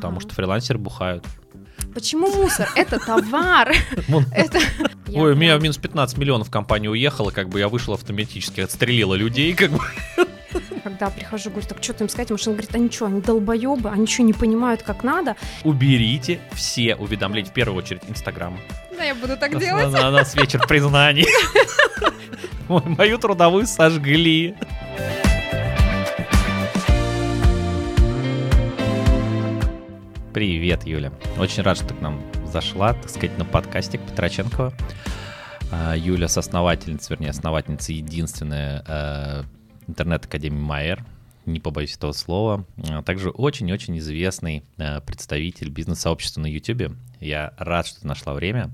потому 0.00 0.20
что 0.20 0.34
фрилансеры 0.34 0.78
бухают. 0.78 1.26
Почему 1.94 2.28
мусор? 2.34 2.68
Это 2.74 2.98
товар. 2.98 3.74
Ой, 5.14 5.32
у 5.32 5.36
меня 5.36 5.58
минус 5.58 5.76
15 5.76 6.16
миллионов 6.16 6.50
компания 6.50 6.88
уехала, 6.88 7.30
как 7.30 7.48
бы 7.48 7.58
я 7.58 7.68
вышел 7.68 7.94
автоматически, 7.94 8.60
отстрелила 8.60 9.14
людей, 9.14 9.52
как 9.54 9.70
бы. 9.72 9.80
Когда 10.84 11.10
прихожу, 11.10 11.50
говорю, 11.50 11.66
так 11.68 11.82
что 11.82 11.92
ты 11.92 12.04
им 12.04 12.08
сказать? 12.08 12.30
Машина 12.30 12.54
говорит, 12.54 12.74
они 12.74 12.90
что, 12.90 13.06
они 13.06 13.20
долбоебы, 13.20 13.90
они 13.90 14.06
что, 14.06 14.22
не 14.22 14.32
понимают, 14.32 14.82
как 14.82 15.04
надо? 15.04 15.36
Уберите 15.62 16.40
все 16.52 16.94
уведомления, 16.96 17.50
в 17.50 17.52
первую 17.52 17.76
очередь, 17.76 18.02
Инстаграм. 18.08 18.58
Да, 18.96 19.04
я 19.04 19.14
буду 19.14 19.36
так 19.36 19.58
делать. 19.58 19.92
на 19.92 20.10
нас 20.10 20.34
вечер 20.34 20.66
признаний. 20.66 21.26
Мою 22.68 23.18
трудовую 23.18 23.66
сожгли. 23.66 24.56
Привет, 30.32 30.86
Юля. 30.86 31.12
Очень 31.38 31.64
рад, 31.64 31.76
что 31.76 31.88
ты 31.88 31.94
к 31.94 32.00
нам 32.00 32.22
зашла, 32.46 32.94
так 32.94 33.10
сказать, 33.10 33.36
на 33.36 33.44
подкастик 33.44 34.00
Петроченкова. 34.00 34.72
А, 35.72 35.96
Юля 35.96 36.28
соосновательница, 36.28 37.12
вернее, 37.12 37.30
основательница 37.30 37.92
единственная 37.92 38.84
э, 38.86 39.42
интернет-академии 39.88 40.56
Майер, 40.56 41.04
не 41.46 41.58
побоюсь 41.58 41.96
этого 41.96 42.12
слова. 42.12 42.64
А 42.88 43.02
Также 43.02 43.30
очень-очень 43.30 43.98
известный 43.98 44.62
э, 44.76 45.00
представитель 45.00 45.68
бизнес-сообщества 45.68 46.42
на 46.42 46.46
YouTube. 46.46 46.96
Я 47.18 47.52
рад, 47.58 47.88
что 47.88 48.02
ты 48.02 48.06
нашла 48.06 48.32
время. 48.32 48.70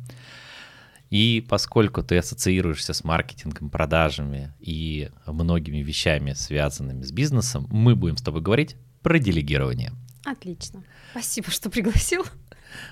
И 1.08 1.42
поскольку 1.48 2.02
ты 2.02 2.18
ассоциируешься 2.18 2.92
с 2.92 3.02
маркетингом, 3.02 3.70
продажами 3.70 4.52
и 4.60 5.08
многими 5.24 5.78
вещами, 5.78 6.34
связанными 6.34 7.02
с 7.02 7.12
бизнесом, 7.12 7.66
мы 7.70 7.96
будем 7.96 8.18
с 8.18 8.22
тобой 8.22 8.42
говорить 8.42 8.76
про 9.00 9.18
делегирование. 9.18 9.92
Отлично. 10.26 10.82
Спасибо, 11.12 11.50
что 11.50 11.70
пригласил. 11.70 12.24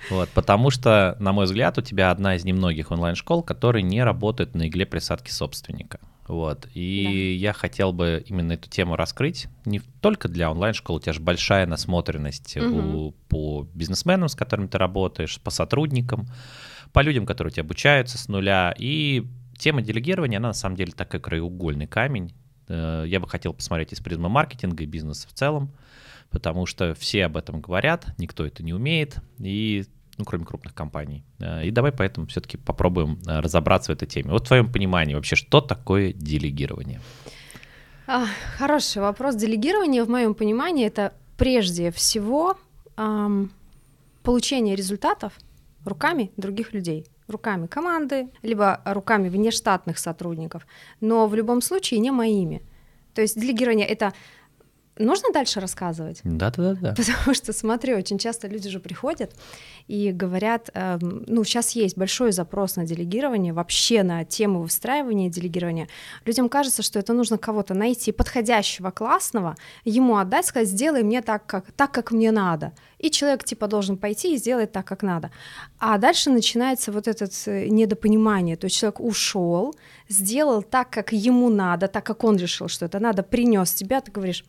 Вот, 0.09 0.29
потому 0.31 0.71
что, 0.71 1.17
на 1.19 1.33
мой 1.33 1.45
взгляд, 1.47 1.77
у 1.79 1.83
тебя 1.83 2.11
одна 2.11 2.37
из 2.37 2.45
немногих 2.45 2.91
онлайн-школ, 2.91 3.43
которые 3.43 3.83
не 3.83 4.03
работают 4.03 4.55
на 4.55 4.69
игле 4.69 4.87
присадки 4.87 5.31
собственника. 5.31 5.99
Вот. 6.29 6.69
И 6.73 7.37
я 7.39 7.53
хотел 7.53 7.93
бы 7.93 8.25
именно 8.27 8.53
эту 8.53 8.71
тему 8.71 8.97
раскрыть 8.97 9.49
не 9.67 9.81
только 10.01 10.29
для 10.29 10.51
онлайн-школ, 10.51 10.97
у 10.97 11.01
тебя 11.01 11.13
же 11.13 11.21
большая 11.21 11.67
насмотренность 11.67 12.57
Мгм. 12.57 12.95
у- 12.95 13.11
по 13.29 13.69
бизнесменам, 13.75 14.29
с 14.29 14.35
которыми 14.35 14.69
ты 14.69 14.79
работаешь, 14.79 15.39
по 15.41 15.51
сотрудникам, 15.51 16.27
по 16.95 17.01
людям, 17.01 17.27
которые 17.27 17.51
у 17.51 17.55
тебя 17.55 17.65
обучаются 17.65 18.17
с 18.17 18.29
нуля. 18.29 18.75
И 18.79 19.27
тема 19.59 19.83
делегирования, 19.83 20.39
она 20.39 20.49
на 20.49 20.55
самом 20.55 20.77
деле 20.77 20.93
такой 20.93 21.21
краеугольный 21.21 21.87
камень. 21.89 22.33
Э, 22.69 23.05
Я 23.07 23.21
бы 23.21 23.29
хотел 23.29 23.53
посмотреть 23.53 23.93
из 23.93 24.01
призмы 24.01 24.31
маркетинга 24.31 24.85
и 24.85 24.87
бизнеса 24.87 25.29
в 25.29 25.33
целом, 25.35 25.71
потому 26.35 26.67
что 26.67 26.95
все 26.95 27.27
об 27.27 27.37
этом 27.37 27.61
говорят, 27.61 28.07
никто 28.19 28.45
это 28.45 28.65
не 28.65 28.75
умеет, 28.75 29.19
и, 29.39 29.85
ну, 30.19 30.25
кроме 30.25 30.45
крупных 30.45 30.75
компаний. 30.75 31.25
Э, 31.39 31.65
И 31.65 31.71
давай 31.71 31.93
поэтому 31.93 32.27
все-таки 32.27 32.57
попробуем 32.57 33.21
э, 33.27 33.39
разобраться 33.41 33.93
в 33.93 33.95
этой 33.95 34.09
теме. 34.09 34.31
Вот 34.33 34.45
в 34.45 34.49
твоем 34.49 34.71
понимании 34.71 35.15
вообще, 35.15 35.37
что 35.37 35.61
такое 35.61 36.13
делегирование? 36.13 37.01
А, 38.09 38.27
Хороший 38.59 39.01
вопрос. 39.01 39.37
Делегирование, 39.37 40.03
в 40.03 40.11
моем 40.11 40.35
понимании, 40.35 40.87
это 40.87 41.13
прежде 41.37 41.91
всего 41.93 42.59
ам, 42.97 43.51
получение 44.25 44.75
результатов 44.75 45.33
руками 45.85 46.33
других 46.37 46.75
людей, 46.75 47.07
руками 47.29 47.69
команды, 47.69 48.29
либо 48.43 48.81
руками 48.85 49.29
внештатных 49.29 49.99
сотрудников, 49.99 50.67
но 51.01 51.29
в 51.29 51.35
любом 51.35 51.63
случае 51.63 52.01
не 52.01 52.11
моими. 52.11 52.61
То 53.15 53.23
есть 53.23 53.41
делегирование 53.41 53.87
это 53.87 54.13
нужно 54.99 55.31
дальше 55.33 55.61
рассказывать? 55.61 56.21
Да-да-да. 56.25 56.95
Потому 56.97 57.35
что, 57.35 57.53
смотри, 57.53 57.95
очень 57.95 58.19
часто 58.19 58.49
люди 58.49 58.69
же 58.69 58.81
приходят 58.81 59.33
и 59.87 60.13
говорят, 60.13 60.71
эм, 60.75 61.25
ну, 61.27 61.45
сейчас 61.45 61.73
есть 61.73 61.97
большой 61.97 62.33
запрос 62.33 62.77
на 62.77 62.87
делегирование, 62.87 63.53
вообще 63.53 64.03
на 64.03 64.25
тему 64.25 64.63
выстраивания 64.63 65.31
делегирования. 65.31 65.89
Людям 66.25 66.49
кажется, 66.49 66.83
что 66.83 66.99
это 66.99 67.13
нужно 67.13 67.39
кого-то 67.39 67.75
найти 67.75 68.13
подходящего, 68.13 68.91
классного, 68.91 69.57
ему 69.85 70.17
отдать, 70.17 70.47
сказать, 70.47 70.69
сделай 70.69 71.03
мне 71.03 71.23
так, 71.23 71.47
как, 71.47 71.73
так, 71.73 71.93
как 71.93 72.13
мне 72.13 72.31
надо. 72.31 72.73
И 72.99 73.11
человек, 73.11 73.45
типа, 73.45 73.67
должен 73.67 73.97
пойти 73.97 74.35
и 74.35 74.39
сделать 74.39 74.73
так, 74.73 74.87
как 74.87 75.03
надо. 75.03 75.31
А 75.79 75.99
дальше 75.99 76.31
начинается 76.31 76.93
вот 76.93 77.09
это 77.09 77.27
э, 77.47 77.69
недопонимание. 77.69 78.57
То 78.57 78.67
есть 78.67 78.77
человек 78.77 79.01
ушел, 79.01 79.75
сделал 80.09 80.63
так, 80.63 80.91
как 80.91 81.13
ему 81.13 81.51
надо, 81.51 81.89
так, 81.89 82.05
как 82.05 82.25
он 82.25 82.37
решил, 82.37 82.69
что 82.69 82.87
это 82.87 83.01
надо, 83.01 83.23
принес 83.23 83.75
тебя, 83.75 84.01
ты 84.01 84.11
говоришь, 84.11 84.45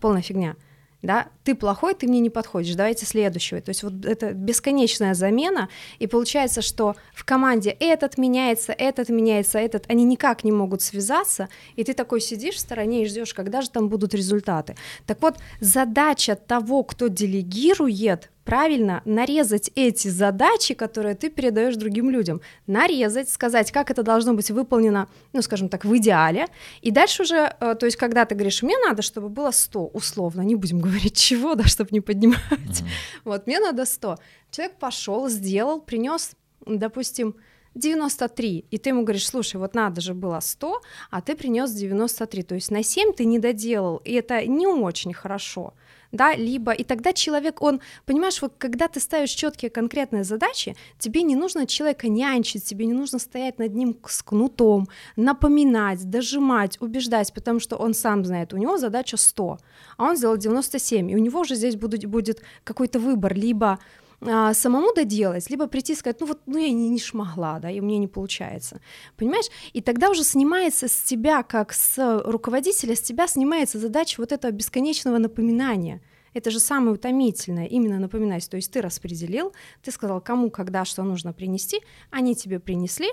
полная 0.00 0.22
фигня. 0.22 0.56
Да, 1.02 1.28
ты 1.44 1.54
плохой, 1.54 1.94
ты 1.94 2.06
мне 2.08 2.20
не 2.20 2.30
подходишь, 2.30 2.74
давайте 2.74 3.06
следующего. 3.06 3.60
То 3.60 3.68
есть 3.68 3.82
вот 3.82 4.04
это 4.04 4.32
бесконечная 4.32 5.14
замена, 5.14 5.68
и 5.98 6.06
получается, 6.06 6.62
что 6.62 6.96
в 7.14 7.24
команде 7.24 7.70
этот 7.70 8.18
меняется, 8.18 8.72
этот 8.72 9.10
меняется, 9.10 9.58
этот, 9.58 9.84
они 9.88 10.04
никак 10.04 10.42
не 10.42 10.52
могут 10.52 10.82
связаться, 10.82 11.48
и 11.76 11.84
ты 11.84 11.92
такой 11.92 12.20
сидишь 12.20 12.56
в 12.56 12.60
стороне 12.60 13.02
и 13.02 13.06
ждешь, 13.06 13.34
когда 13.34 13.60
же 13.60 13.70
там 13.70 13.88
будут 13.88 14.14
результаты. 14.14 14.74
Так 15.06 15.20
вот, 15.20 15.36
задача 15.60 16.34
того, 16.34 16.82
кто 16.82 17.08
делегирует, 17.08 18.30
правильно 18.44 19.02
нарезать 19.04 19.70
эти 19.74 20.08
задачи, 20.08 20.74
которые 20.74 21.14
ты 21.14 21.30
передаешь 21.30 21.76
другим 21.76 22.10
людям, 22.10 22.40
нарезать, 22.66 23.28
сказать, 23.28 23.72
как 23.72 23.90
это 23.90 24.02
должно 24.02 24.34
быть 24.34 24.50
выполнено, 24.50 25.08
ну, 25.32 25.42
скажем 25.42 25.68
так, 25.68 25.84
в 25.84 25.96
идеале, 25.96 26.46
и 26.82 26.90
дальше 26.90 27.22
уже, 27.22 27.56
э, 27.58 27.74
то 27.74 27.86
есть, 27.86 27.96
когда 27.96 28.24
ты 28.24 28.34
говоришь, 28.34 28.62
мне 28.62 28.76
надо, 28.78 29.02
чтобы 29.02 29.28
было 29.28 29.50
100, 29.50 29.86
условно, 29.86 30.42
не 30.42 30.54
будем 30.54 30.80
говорить 30.80 31.16
чего, 31.34 31.54
да, 31.54 31.64
чтобы 31.64 31.90
не 31.92 32.00
поднимать, 32.00 32.40
Мгм. 32.50 32.88
вот, 33.24 33.46
мне 33.46 33.60
надо 33.60 33.84
100. 33.84 34.16
Человек 34.50 34.78
пошел, 34.78 35.28
сделал, 35.28 35.80
принес, 35.80 36.32
допустим, 36.66 37.34
93, 37.74 38.64
и 38.70 38.78
ты 38.78 38.90
ему 38.90 39.02
говоришь, 39.02 39.26
слушай, 39.26 39.56
вот 39.56 39.74
надо 39.74 40.00
же 40.00 40.14
было 40.14 40.40
100, 40.40 40.80
а 41.10 41.20
ты 41.20 41.34
принес 41.34 41.72
93, 41.72 42.42
то 42.42 42.54
есть 42.54 42.70
на 42.70 42.82
7 42.82 43.12
ты 43.12 43.24
не 43.24 43.38
доделал, 43.38 43.96
и 44.04 44.12
это 44.12 44.46
не 44.46 44.66
очень 44.66 45.12
хорошо, 45.12 45.74
да, 46.14 46.34
либо, 46.34 46.72
и 46.72 46.84
тогда 46.84 47.12
человек, 47.12 47.60
он, 47.60 47.80
понимаешь, 48.06 48.40
вот 48.40 48.54
когда 48.56 48.88
ты 48.88 49.00
ставишь 49.00 49.30
четкие 49.30 49.70
конкретные 49.70 50.24
задачи, 50.24 50.76
тебе 50.98 51.22
не 51.22 51.36
нужно 51.36 51.66
человека 51.66 52.08
нянчить, 52.08 52.64
тебе 52.64 52.86
не 52.86 52.92
нужно 52.92 53.18
стоять 53.18 53.58
над 53.58 53.74
ним 53.74 53.96
с 54.06 54.22
кнутом, 54.22 54.88
напоминать, 55.16 56.08
дожимать, 56.08 56.80
убеждать, 56.80 57.32
потому 57.34 57.60
что 57.60 57.76
он 57.76 57.94
сам 57.94 58.24
знает, 58.24 58.52
у 58.52 58.56
него 58.56 58.78
задача 58.78 59.16
100, 59.16 59.58
а 59.96 60.04
он 60.04 60.16
сделал 60.16 60.36
97, 60.36 61.10
и 61.10 61.16
у 61.16 61.18
него 61.18 61.40
уже 61.40 61.56
здесь 61.56 61.76
будет, 61.76 62.06
будет 62.06 62.42
какой-то 62.62 63.00
выбор, 63.00 63.34
либо 63.34 63.78
а, 64.26 64.54
самому 64.54 64.92
доделать, 64.94 65.50
либо 65.50 65.66
прийти 65.66 65.92
и 65.92 65.96
сказать, 65.96 66.20
ну 66.20 66.26
вот, 66.26 66.40
ну 66.46 66.58
я 66.58 66.70
не, 66.70 66.88
не 66.88 67.00
шмогла, 67.00 67.58
да, 67.58 67.70
и 67.70 67.80
мне 67.80 67.98
не 67.98 68.08
получается, 68.08 68.80
понимаешь? 69.16 69.46
И 69.72 69.80
тогда 69.80 70.10
уже 70.10 70.24
снимается 70.24 70.88
с 70.88 71.02
тебя, 71.02 71.42
как 71.42 71.72
с 71.72 72.22
руководителя, 72.24 72.94
с 72.94 73.00
тебя 73.00 73.26
снимается 73.26 73.78
задача 73.78 74.20
вот 74.20 74.32
этого 74.32 74.52
бесконечного 74.52 75.18
напоминания. 75.18 76.00
Это 76.32 76.50
же 76.50 76.58
самое 76.58 76.94
утомительное, 76.94 77.66
именно 77.66 78.00
напоминать. 78.00 78.48
То 78.50 78.56
есть 78.56 78.72
ты 78.72 78.80
распределил, 78.80 79.52
ты 79.82 79.92
сказал, 79.92 80.20
кому, 80.20 80.50
когда, 80.50 80.84
что 80.84 81.04
нужно 81.04 81.32
принести, 81.32 81.80
они 82.10 82.34
тебе 82.34 82.58
принесли, 82.58 83.08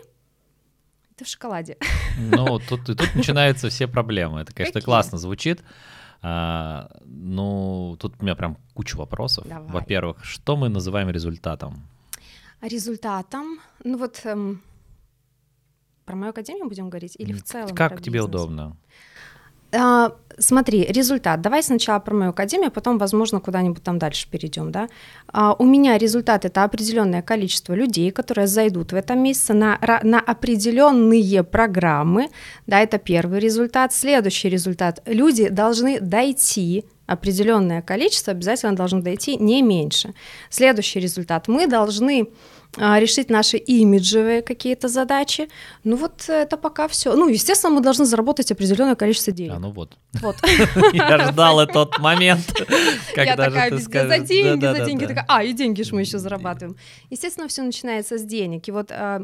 ты 1.16 1.26
в 1.26 1.28
шоколаде. 1.28 1.78
Ну, 2.18 2.60
тут, 2.68 2.86
тут 2.86 3.16
начинаются 3.16 3.70
все 3.70 3.88
проблемы. 3.88 4.42
Это, 4.42 4.54
конечно, 4.54 4.74
Какие? 4.74 4.86
классно 4.86 5.18
звучит. 5.20 5.62
А, 6.22 6.90
ну, 7.06 7.96
тут 8.00 8.14
у 8.20 8.24
меня 8.24 8.36
прям 8.36 8.58
куча 8.74 8.96
вопросов. 8.98 9.48
Давай. 9.48 9.72
Во-первых, 9.72 10.24
что 10.24 10.56
мы 10.56 10.70
называем 10.70 11.10
результатом? 11.10 11.82
Результатом, 12.62 13.60
ну 13.84 13.98
вот 13.98 14.22
эм, 14.26 14.62
про 16.06 16.16
мою 16.16 16.30
академию 16.30 16.68
будем 16.68 16.90
говорить 16.90 17.16
или 17.18 17.34
в 17.34 17.44
целом? 17.44 17.76
Как 17.76 18.02
тебе 18.02 18.22
удобно? 18.22 18.78
А, 19.74 20.12
смотри, 20.38 20.86
результат. 20.86 21.42
Давай 21.42 21.64
сначала 21.64 22.00
про 22.00 22.14
мою 22.14 22.32
академию, 22.32 22.72
потом, 22.72 22.98
возможно, 22.98 23.40
куда-нибудь 23.40 23.84
там 23.84 24.00
дальше 24.00 24.28
перейдем, 24.30 24.72
да. 24.72 24.90
А, 25.32 25.54
у 25.58 25.66
меня 25.66 25.98
результат 25.98 26.46
это 26.46 26.64
определенное 26.64 27.22
количество 27.22 27.74
людей, 27.74 28.12
которые 28.12 28.48
зайдут 28.48 28.92
в 28.92 28.96
этом 28.96 29.20
месяце 29.20 29.54
на, 29.54 29.80
на 30.04 30.20
определенные 30.20 31.44
программы, 31.44 32.30
да, 32.68 32.80
это 32.80 32.98
первый 32.98 33.40
результат. 33.40 33.94
Следующий 33.94 34.50
результат. 34.50 35.02
Люди 35.06 35.50
должны 35.50 36.00
дойти 36.00 36.86
определенное 37.06 37.82
количество, 37.82 38.32
обязательно 38.32 38.76
должны 38.76 39.02
дойти 39.02 39.36
не 39.36 39.62
меньше. 39.62 40.14
Следующий 40.50 41.00
результат. 41.00 41.48
Мы 41.48 41.68
должны 41.68 42.22
а, 42.22 42.30
решить 42.78 43.30
наши 43.30 43.58
имиджевые 43.58 44.42
какие-то 44.42 44.88
задачи. 44.88 45.50
Ну 45.84 45.96
вот 45.96 46.30
это 46.30 46.58
пока 46.58 46.88
все. 46.88 47.14
Ну, 47.16 47.28
естественно, 47.28 47.74
мы 47.74 47.82
должны 47.82 48.06
заработать 48.06 48.52
определенное 48.52 48.96
количество 48.96 49.34
денег. 49.34 49.54
А, 49.56 49.60
ну 49.60 49.72
вот. 49.72 49.98
Вот. 50.22 50.36
Я 50.94 51.32
ждал 51.32 51.60
этот 51.60 52.00
момент, 52.00 52.54
Я 53.16 53.26
когда 53.26 53.46
такая 53.46 53.78
за 53.78 54.20
деньги, 54.20 54.66
за 54.66 54.86
деньги. 54.86 55.06
Такая, 55.06 55.26
а, 55.28 55.44
и 55.44 55.54
деньги 55.54 55.82
же 55.84 55.96
мы 55.96 56.02
еще 56.02 56.18
зарабатываем. 56.18 56.78
Естественно, 57.10 57.48
все 57.48 57.64
начинается 57.64 58.18
с 58.18 58.24
денег. 58.24 58.68
И 58.68 58.72
вот 58.72 58.92
а, 58.92 59.22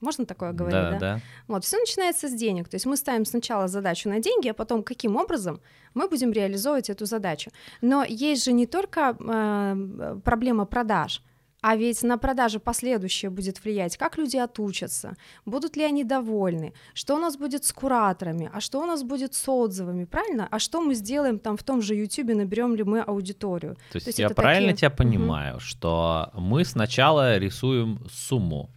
Можно 0.00 0.26
такое 0.26 0.52
говорить, 0.52 0.80
Да, 0.80 0.90
да? 0.90 0.98
да. 0.98 1.20
Вот, 1.48 1.64
все 1.64 1.78
начинается 1.78 2.28
с 2.28 2.32
денег. 2.34 2.68
То 2.68 2.76
есть 2.76 2.86
мы 2.86 2.96
ставим 2.96 3.24
сначала 3.24 3.68
задачу 3.68 4.08
на 4.08 4.18
деньги, 4.18 4.48
а 4.48 4.54
потом 4.54 4.82
каким 4.82 5.16
образом 5.16 5.60
мы 5.94 6.08
будем 6.08 6.32
реализовывать 6.32 6.90
эту 6.90 7.06
задачу. 7.06 7.50
Но 7.80 8.04
есть 8.04 8.44
же 8.44 8.52
не 8.52 8.66
только 8.66 9.16
э, 9.18 10.18
проблема 10.24 10.66
продаж, 10.66 11.22
а 11.68 11.74
ведь 11.76 12.04
на 12.04 12.16
продажи 12.16 12.60
последующее 12.60 13.28
будет 13.28 13.64
влиять, 13.64 13.96
как 13.96 14.18
люди 14.18 14.36
отучатся, 14.36 15.16
будут 15.44 15.76
ли 15.76 15.82
они 15.82 16.04
довольны, 16.04 16.72
что 16.94 17.16
у 17.16 17.18
нас 17.18 17.36
будет 17.36 17.64
с 17.64 17.72
кураторами, 17.72 18.48
а 18.54 18.60
что 18.60 18.80
у 18.80 18.86
нас 18.86 19.02
будет 19.02 19.34
с 19.34 19.48
отзывами, 19.48 20.04
правильно? 20.04 20.46
А 20.52 20.60
что 20.60 20.80
мы 20.80 20.94
сделаем 20.94 21.40
там 21.40 21.56
в 21.56 21.64
том 21.64 21.82
же 21.82 21.96
YouTube, 21.96 22.34
наберем 22.36 22.76
ли 22.76 22.84
мы 22.84 23.00
аудиторию? 23.00 23.74
То 23.90 23.96
есть, 23.96 24.04
То 24.04 24.08
есть 24.10 24.18
я 24.20 24.30
правильно 24.30 24.68
такие- 24.74 24.76
тебя 24.76 24.90
понимаю, 24.90 25.58
что 25.58 26.30
мы 26.34 26.64
сначала 26.64 27.36
рисуем 27.38 27.98
сумму, 28.12 28.70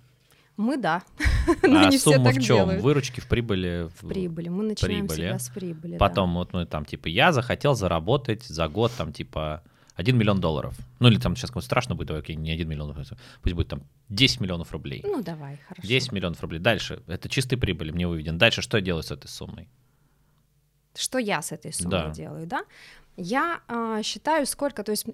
Мы 0.57 0.75
да, 0.77 1.03
но 1.63 1.81
а 1.81 1.89
не 1.89 1.97
все 1.97 2.11
сумма 2.13 2.25
так 2.31 2.37
в 2.37 2.41
чем? 2.41 2.55
делают. 2.57 2.81
Выручки 2.81 3.19
в 3.21 3.27
прибыли. 3.27 3.87
В 4.01 4.07
прибыли. 4.07 4.49
Мы 4.49 4.63
начинаем 4.63 5.07
прибыли. 5.07 5.27
всегда 5.27 5.39
с 5.39 5.49
прибыли. 5.49 5.91
да. 5.93 5.97
Потом 5.99 6.33
вот 6.33 6.53
мы 6.53 6.65
там 6.65 6.85
типа 6.85 7.07
я 7.07 7.31
захотел 7.33 7.75
заработать 7.75 8.43
за 8.43 8.67
год 8.67 8.91
там 8.97 9.13
типа 9.13 9.61
1 9.99 10.17
миллион 10.17 10.39
долларов. 10.39 10.75
Ну 10.99 11.09
или 11.09 11.19
там 11.19 11.35
сейчас 11.35 11.51
кому 11.51 11.61
страшно 11.61 11.93
будет, 11.93 12.07
давай, 12.07 12.21
окей, 12.21 12.35
не 12.37 12.51
1 12.51 12.67
миллион, 12.67 12.95
пусть 13.41 13.55
будет 13.55 13.67
там 13.67 13.83
10 14.07 14.39
миллионов 14.39 14.71
рублей. 14.71 15.01
Ну 15.03 15.21
давай, 15.21 15.57
хорошо. 15.67 15.85
10 15.87 16.11
миллионов 16.13 16.41
рублей. 16.41 16.59
Дальше, 16.59 17.03
это 17.07 17.27
чистые 17.27 17.59
прибыли, 17.59 17.91
мне 17.91 18.07
выведен. 18.07 18.37
Дальше 18.37 18.61
что 18.61 18.77
я 18.77 18.83
делаю 18.83 19.03
с 19.03 19.11
этой 19.11 19.27
суммой? 19.27 19.67
Что 20.95 21.17
я 21.19 21.41
с 21.41 21.51
этой 21.51 21.73
суммой 21.73 21.91
Да. 21.91 22.09
делаю, 22.11 22.47
да? 22.47 22.63
Я 23.17 23.61
а, 23.67 24.01
считаю, 24.01 24.45
сколько, 24.45 24.83
то 24.83 24.91
есть 24.91 25.05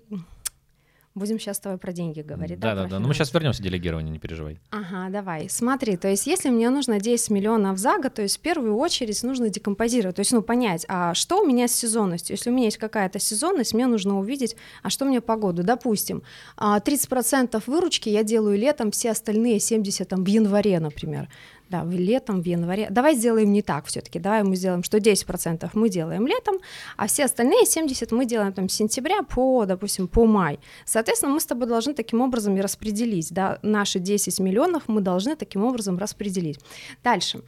будем 1.16 1.40
сейчас 1.40 1.58
с 1.58 1.60
тобой 1.62 1.78
про 1.78 1.94
деньги 1.94 2.22
говорить, 2.22 2.60
да? 2.60 2.76
Да, 2.76 2.84
да, 2.84 2.90
да. 2.90 3.00
Ну 3.00 3.08
мы 3.08 3.14
финансы? 3.14 3.18
сейчас 3.18 3.34
вернемся 3.34 3.62
к 3.62 3.64
делегированию, 3.64 4.12
не 4.12 4.20
переживай. 4.20 4.60
Ага, 4.70 5.10
давай. 5.10 5.50
Смотри, 5.50 5.96
то 5.98 6.10
есть 6.10 6.28
если 6.28 6.50
мне 6.50 6.70
нужно 6.70 7.00
10 7.00 7.30
миллионов 7.30 7.78
за 7.78 7.98
год, 7.98 8.14
то 8.14 8.22
есть 8.22 8.38
в 8.38 8.42
первую 8.42 8.76
очередь 8.76 9.24
нужно 9.24 9.50
декомпозировать, 9.50 10.18
то 10.18 10.20
есть 10.20 10.34
ну 10.34 10.42
понять, 10.42 10.86
а 10.90 11.14
что 11.14 11.42
у 11.42 11.46
меня 11.46 11.68
с 11.68 11.72
сезонностью? 11.72 12.36
Если 12.36 12.50
у 12.50 12.54
меня 12.54 12.66
есть 12.66 12.78
какая-то 12.78 13.20
сезонность, 13.20 13.74
мне 13.74 13.88
нужно 13.88 14.20
увидеть, 14.20 14.56
а 14.84 14.90
что 14.90 15.06
мне 15.06 15.22
по 15.22 15.38
году? 15.38 15.64
Допустим, 15.64 16.22
а, 16.58 16.80
30% 16.80 17.64
выручки 17.68 18.10
я 18.10 18.24
делаю 18.24 18.58
летом, 18.58 18.92
все 18.92 19.12
остальные 19.12 19.60
70% 19.60 20.06
там 20.06 20.24
в 20.24 20.28
январе, 20.28 20.80
например. 20.80 21.30
Да, 21.70 21.84
в 21.84 21.92
летом, 21.92 22.42
в 22.42 22.46
январе. 22.46 22.88
Давай 22.92 23.16
сделаем 23.16 23.52
не 23.52 23.62
так 23.62 23.86
все-таки. 23.86 24.20
Давай 24.20 24.44
мы 24.44 24.56
сделаем, 24.56 24.84
что 24.84 24.98
10% 24.98 25.70
мы 25.74 25.90
делаем 25.90 26.28
летом, 26.28 26.58
а 26.96 27.08
все 27.08 27.26
остальные 27.26 27.66
70 27.66 28.12
мы 28.12 28.26
делаем 28.26 28.54
там 28.54 28.70
с 28.70 28.74
сентября 28.74 29.24
по, 29.24 29.66
допустим, 29.66 30.08
по 30.08 30.26
май. 30.26 30.60
Соответственно, 30.86 31.34
мы 31.34 31.40
с 31.40 31.46
тобой 31.46 31.68
должны 31.68 31.94
таким 31.94 32.22
образом 32.22 32.56
и 32.56 32.62
распределить, 32.62 33.32
да, 33.32 33.58
наши 33.64 34.00
10 34.00 34.40
миллионов 34.40 34.84
мы 34.88 35.02
должны 35.02 35.36
таким 35.36 35.64
образом 35.64 35.98
распределить. 35.98 36.60
Дальше. 37.04 37.42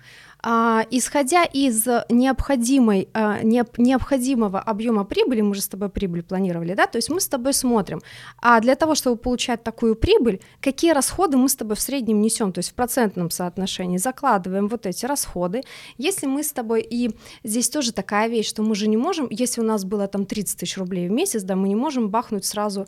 А, 0.49 0.85
исходя 0.91 1.44
из 1.44 1.85
необходимой, 2.07 3.09
а, 3.13 3.41
необ- 3.44 3.73
необходимого 3.77 4.61
объема 4.61 5.03
прибыли, 5.03 5.41
мы 5.41 5.53
же 5.55 5.61
с 5.61 5.67
тобой 5.67 5.89
прибыль 5.89 6.23
планировали, 6.23 6.73
да, 6.73 6.88
то 6.88 6.97
есть 6.97 7.09
мы 7.09 7.19
с 7.19 7.27
тобой 7.27 7.51
смотрим, 7.51 8.01
а 8.41 8.61
для 8.61 8.75
того, 8.75 8.95
чтобы 8.95 9.17
получать 9.17 9.61
такую 9.61 9.97
прибыль, 9.97 10.39
какие 10.61 10.94
расходы 10.94 11.35
мы 11.35 11.49
с 11.49 11.55
тобой 11.57 11.75
в 11.75 11.81
среднем 11.81 12.21
несем, 12.21 12.53
то 12.53 12.59
есть 12.59 12.71
в 12.71 12.75
процентном 12.75 13.29
соотношении 13.29 13.97
закладываем 13.97 14.69
вот 14.69 14.85
эти 14.85 15.05
расходы. 15.05 15.63
Если 15.97 16.27
мы 16.27 16.44
с 16.44 16.53
тобой, 16.53 16.81
и 16.81 17.13
здесь 17.44 17.69
тоже 17.69 17.91
такая 17.91 18.29
вещь, 18.29 18.47
что 18.47 18.63
мы 18.63 18.73
же 18.73 18.88
не 18.88 18.95
можем, 18.95 19.27
если 19.29 19.59
у 19.59 19.65
нас 19.65 19.83
было 19.83 20.07
там 20.07 20.25
30 20.25 20.59
тысяч 20.59 20.77
рублей 20.77 21.09
в 21.09 21.11
месяц, 21.11 21.44
да, 21.44 21.57
мы 21.57 21.67
не 21.67 21.75
можем 21.75 22.09
бахнуть 22.09 22.45
сразу 22.45 22.88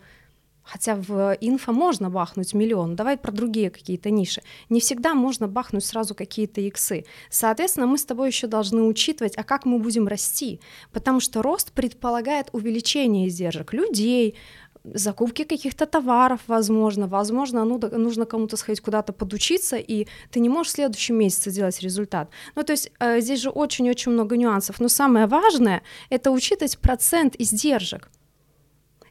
Хотя 0.72 0.96
в 0.96 1.36
инфо 1.42 1.74
можно 1.74 2.10
бахнуть 2.10 2.54
миллион, 2.54 2.96
давай 2.96 3.18
про 3.18 3.32
другие 3.32 3.72
какие-то 3.72 4.12
ниши. 4.12 4.44
Не 4.70 4.80
всегда 4.80 5.16
можно 5.16 5.48
бахнуть 5.48 5.84
сразу 5.84 6.14
какие-то 6.14 6.62
иксы. 6.62 7.06
Соответственно, 7.32 7.88
мы 7.88 7.98
с 7.98 8.06
тобой 8.06 8.28
еще 8.28 8.46
должны 8.46 8.84
учитывать, 8.84 9.36
а 9.36 9.44
как 9.44 9.66
мы 9.66 9.80
будем 9.80 10.08
расти, 10.08 10.60
потому 10.92 11.22
что 11.22 11.42
рост 11.42 11.72
предполагает 11.72 12.50
увеличение 12.52 13.28
издержек 13.28 13.74
людей, 13.74 14.36
закупки 14.84 15.44
каких-то 15.44 15.86
товаров, 15.86 16.40
возможно, 16.48 17.08
возможно, 17.08 17.66
ну, 17.66 17.80
нужно 17.92 18.26
кому-то 18.26 18.56
сходить 18.56 18.82
куда-то 18.82 19.12
подучиться, 19.12 19.78
и 19.78 20.08
ты 20.32 20.40
не 20.40 20.50
можешь 20.50 20.72
в 20.72 20.76
следующем 20.76 21.16
месяце 21.16 21.52
делать 21.52 21.82
результат. 21.82 22.30
Ну, 22.56 22.64
то 22.64 22.74
есть 22.74 22.92
э, 23.00 23.22
здесь 23.22 23.42
же 23.42 23.50
очень-очень 23.50 24.12
много 24.12 24.38
нюансов, 24.38 24.80
но 24.80 24.88
самое 24.88 25.26
важное— 25.26 25.82
это 26.10 26.32
учитывать 26.32 26.78
процент 26.78 27.36
издержек. 27.40 28.10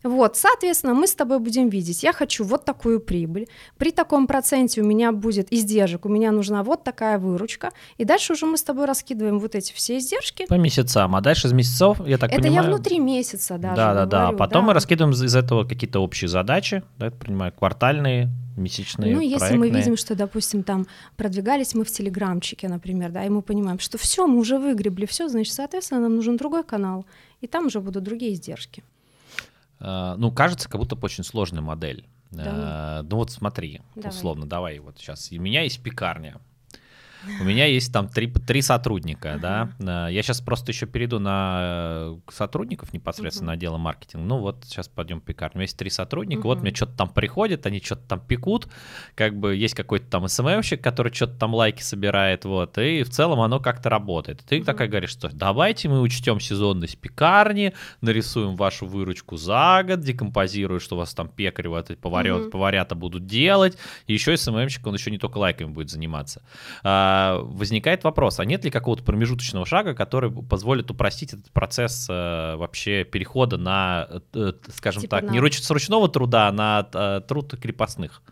Вот, 0.02 0.36
соответственно, 0.36 0.94
мы 0.94 1.06
с 1.06 1.14
тобой 1.14 1.38
будем 1.38 1.68
видеть, 1.68 2.02
я 2.02 2.12
хочу 2.12 2.44
вот 2.44 2.64
такую 2.64 3.00
прибыль, 3.00 3.48
при 3.76 3.90
таком 3.90 4.26
проценте 4.26 4.82
у 4.82 4.84
меня 4.84 5.12
будет 5.12 5.52
издержек, 5.52 6.06
у 6.06 6.08
меня 6.08 6.32
нужна 6.32 6.62
вот 6.62 6.84
такая 6.84 7.18
выручка, 7.18 7.70
и 7.96 8.04
дальше 8.04 8.34
уже 8.34 8.46
мы 8.46 8.56
с 8.56 8.62
тобой 8.62 8.86
раскидываем 8.86 9.38
вот 9.38 9.54
эти 9.54 9.72
все 9.72 9.98
издержки. 9.98 10.46
По 10.46 10.54
месяцам, 10.54 11.16
а 11.16 11.20
дальше 11.20 11.48
из 11.48 11.52
месяцев, 11.52 11.98
я 12.06 12.18
так 12.18 12.30
Это 12.30 12.42
понимаю... 12.42 12.64
я 12.64 12.70
внутри 12.70 12.98
месяца 12.98 13.58
даже 13.58 13.76
Да, 13.76 14.06
да, 14.06 14.32
Потом 14.32 14.64
мы 14.64 14.70
да. 14.70 14.74
раскидываем 14.74 15.14
из 15.14 15.34
этого 15.34 15.64
какие-то 15.64 16.00
общие 16.00 16.28
задачи, 16.28 16.82
да, 16.98 17.06
я 17.06 17.12
понимаю, 17.12 17.52
квартальные, 17.52 18.30
месячные, 18.56 19.14
Ну, 19.14 19.20
если 19.20 19.38
проектные. 19.38 19.58
мы 19.70 19.76
видим, 19.76 19.96
что, 19.96 20.14
допустим, 20.14 20.62
там 20.62 20.86
продвигались 21.16 21.74
мы 21.74 21.84
в 21.84 21.90
Телеграмчике, 21.90 22.68
например, 22.68 23.10
да, 23.10 23.24
и 23.24 23.28
мы 23.28 23.42
понимаем, 23.42 23.78
что 23.78 23.98
все, 23.98 24.26
мы 24.26 24.38
уже 24.38 24.58
выгребли 24.58 25.06
все, 25.06 25.28
значит, 25.28 25.54
соответственно, 25.54 26.00
нам 26.02 26.16
нужен 26.16 26.36
другой 26.36 26.64
канал, 26.64 27.06
и 27.40 27.46
там 27.46 27.66
уже 27.66 27.80
будут 27.80 28.02
другие 28.04 28.32
издержки. 28.32 28.82
Э, 29.80 30.14
Ну, 30.16 30.30
кажется, 30.32 30.68
как 30.68 30.80
будто 30.80 30.96
очень 31.00 31.24
сложная 31.24 31.62
модель. 31.62 32.06
Да 32.30 33.00
Э, 33.00 33.06
Ну 33.08 33.16
вот 33.16 33.30
смотри, 33.30 33.80
Давай. 33.94 34.10
условно, 34.10 34.46
давай 34.46 34.78
вот 34.80 34.98
сейчас. 34.98 35.30
У 35.32 35.40
меня 35.40 35.62
есть 35.62 35.82
пекарня. 35.82 36.40
У 37.38 37.44
меня 37.44 37.66
есть 37.66 37.92
там 37.92 38.08
три, 38.08 38.26
три 38.30 38.62
сотрудника, 38.62 39.38
да. 39.40 39.70
Э, 39.78 40.12
Я 40.12 40.22
сейчас 40.22 40.40
просто 40.40 40.72
еще 40.72 40.86
перейду 40.86 41.18
на 41.18 41.58
э, 41.60 42.16
сотрудников 42.32 42.92
непосредственно 42.92 43.52
Мгм. 43.52 43.58
отдела 43.58 43.78
маркетинга. 43.78 44.24
Ну 44.26 44.38
вот 44.38 44.64
сейчас 44.64 44.88
пойдем 44.88 45.20
в 45.20 45.24
пекарню. 45.24 45.54
У 45.54 45.58
меня 45.58 45.64
есть 45.64 45.76
три 45.78 45.90
сотрудника, 45.90 46.42
вот 46.46 46.62
мне 46.62 46.74
что-то 46.74 46.96
там 46.96 47.08
приходит, 47.08 47.66
они 47.66 47.80
что-то 47.80 48.02
там 48.08 48.20
пекут, 48.20 48.68
как 49.14 49.36
бы 49.38 49.54
есть 49.54 49.74
какой-то 49.74 50.06
там 50.10 50.26
СММщик, 50.28 50.82
который 50.82 51.12
что-то 51.12 51.34
там 51.38 51.54
лайки 51.54 51.82
собирает, 51.82 52.44
вот, 52.44 52.78
и 52.78 53.02
в 53.02 53.10
целом 53.10 53.40
оно 53.40 53.60
как-то 53.60 53.88
работает. 53.88 54.42
Ты 54.48 54.62
такая 54.62 54.88
говоришь, 54.88 55.10
что 55.10 55.28
давайте 55.32 55.88
мы 55.88 56.00
учтем 56.00 56.40
сезонность 56.40 56.98
пекарни, 56.98 57.72
нарисуем 58.00 58.56
вашу 58.56 58.86
выручку 58.86 59.36
за 59.36 59.82
год, 59.86 60.00
декомпозируем, 60.00 60.80
что 60.80 60.96
у 60.96 60.98
вас 60.98 61.14
там 61.14 61.28
пекарь, 61.28 61.68
вот, 61.68 61.90
Мгм. 61.90 62.50
поварята 62.50 62.94
будут 62.94 63.26
делать, 63.26 63.76
и 64.06 64.12
еще 64.12 64.36
СММщик, 64.36 64.86
он 64.86 64.94
еще 64.94 65.10
не 65.10 65.18
только 65.18 65.38
лайками 65.38 65.70
будет 65.70 65.90
заниматься. 65.90 66.42
А, 66.82 67.17
возникает 67.40 68.04
вопрос, 68.04 68.40
а 68.40 68.44
нет 68.44 68.64
ли 68.64 68.70
какого-то 68.70 69.02
промежуточного 69.02 69.66
шага, 69.66 69.94
который 69.94 70.30
позволит 70.30 70.90
упростить 70.90 71.32
этот 71.32 71.50
процесс 71.52 72.06
э, 72.08 72.56
вообще 72.56 73.04
перехода 73.04 73.56
на, 73.56 74.06
э, 74.10 74.20
э, 74.34 74.52
скажем 74.74 75.02
Типа 75.02 75.20
так, 75.20 75.30
не 75.30 75.40
на- 75.40 75.46
руч- 75.46 75.60
с 75.60 75.70
ручного 75.70 76.08
труда 76.08 76.50
на 76.52 76.88
э, 76.92 77.20
труд 77.26 77.54
крепостных? 77.60 78.22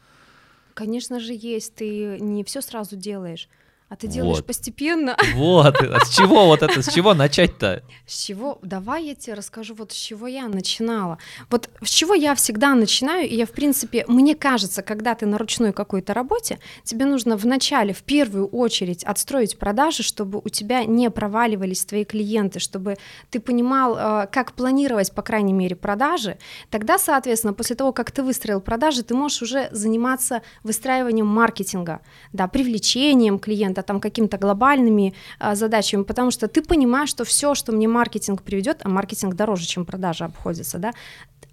Конечно 0.74 1.20
же, 1.20 1.32
есть, 1.32 1.74
ты 1.76 2.18
не 2.20 2.44
все 2.44 2.60
сразу 2.60 2.96
делаешь, 2.96 3.48
а 3.88 3.96
ты 3.96 4.08
делаешь 4.08 4.38
Вот. 4.38 4.46
постепенно. 4.46 5.16
Вот, 5.34 5.76
а 5.80 6.04
с 6.04 6.16
чего 6.16 6.46
вот 6.46 6.62
это, 6.62 6.82
с 6.82 6.92
чего 6.92 7.14
начать-то? 7.14 7.82
С 8.06 8.24
чего? 8.24 8.58
Давай 8.62 9.04
я 9.04 9.14
тебе 9.14 9.34
расскажу, 9.34 9.74
вот 9.74 9.92
с 9.92 9.94
чего 9.94 10.26
я 10.26 10.48
начинала. 10.48 11.18
Вот 11.50 11.68
с 11.82 11.90
чего 11.90 12.14
я 12.14 12.34
всегда 12.34 12.74
начинаю, 12.74 13.28
и 13.28 13.36
я, 13.36 13.46
в 13.46 13.50
принципе, 13.50 14.04
мне 14.08 14.34
кажется, 14.34 14.82
когда 14.82 15.14
ты 15.14 15.26
на 15.26 15.38
ручной 15.38 15.72
какой-то 15.72 16.14
работе, 16.14 16.58
тебе 16.84 17.04
нужно 17.04 17.36
вначале, 17.36 17.92
в 17.92 18.02
первую 18.02 18.46
очередь, 18.48 19.04
отстроить 19.04 19.58
продажи, 19.58 20.02
чтобы 20.02 20.40
у 20.44 20.48
тебя 20.48 20.84
не 20.84 21.10
проваливались 21.10 21.84
твои 21.84 22.04
клиенты, 22.04 22.58
чтобы 22.60 22.96
ты 23.30 23.40
понимал, 23.40 23.96
э, 23.96 24.26
как 24.32 24.52
планировать, 24.52 25.12
по 25.12 25.22
крайней 25.22 25.52
мере, 25.52 25.76
продажи. 25.76 26.38
Тогда, 26.70 26.98
соответственно, 26.98 27.52
после 27.52 27.76
того, 27.76 27.92
как 27.92 28.10
ты 28.10 28.22
выстроил 28.22 28.60
продажи, 28.60 29.02
ты 29.02 29.14
можешь 29.14 29.42
уже 29.42 29.68
заниматься 29.70 30.42
выстраиванием 30.64 31.26
маркетинга, 31.26 32.00
да, 32.32 32.48
привлечением 32.48 33.38
клиента, 33.76 33.82
там 33.82 34.00
какими-то 34.00 34.38
глобальными 34.38 35.12
а, 35.38 35.54
задачами, 35.54 36.04
потому 36.04 36.30
что 36.30 36.46
ты 36.46 36.62
понимаешь, 36.62 37.10
что 37.10 37.24
все, 37.24 37.54
что 37.54 37.72
мне 37.72 37.88
маркетинг 37.88 38.42
приведет, 38.42 38.80
а 38.84 38.88
маркетинг 38.88 39.34
дороже, 39.34 39.66
чем 39.66 39.84
продажа 39.84 40.24
обходится, 40.24 40.78
да, 40.78 40.92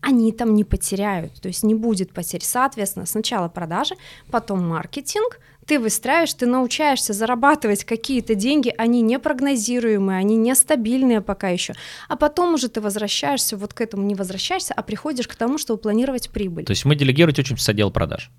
они 0.02 0.32
там 0.32 0.54
не 0.56 0.64
потеряют, 0.64 1.42
то 1.42 1.48
есть 1.48 1.64
не 1.64 1.76
будет 1.76 2.12
потерь. 2.14 2.42
Соответственно, 2.44 3.06
сначала 3.06 3.50
продажи, 3.50 3.96
потом 4.32 4.68
маркетинг, 4.68 5.40
ты 5.66 5.80
выстраиваешь, 5.80 6.34
ты 6.34 6.46
научаешься 6.46 7.14
зарабатывать 7.14 7.86
какие-то 7.86 8.36
деньги, 8.36 8.74
они 8.78 9.02
непрогнозируемые, 9.02 10.20
они 10.20 10.36
нестабильные 10.36 11.22
пока 11.22 11.50
еще, 11.50 11.74
а 12.10 12.16
потом 12.16 12.56
уже 12.56 12.68
ты 12.68 12.82
возвращаешься 12.82 13.56
вот 13.56 13.74
к 13.74 13.80
этому, 13.82 14.04
не 14.04 14.16
возвращаешься, 14.16 14.74
а 14.74 14.82
приходишь 14.82 15.28
к 15.28 15.36
тому, 15.36 15.58
чтобы 15.58 15.80
планировать 15.82 16.30
прибыль. 16.30 16.66
То 16.66 16.74
есть 16.74 16.86
мы 16.86 16.96
делегировать 16.96 17.40
учимся 17.40 17.64
с 17.64 17.70
отдела 17.70 17.92
продаж. 17.92 18.30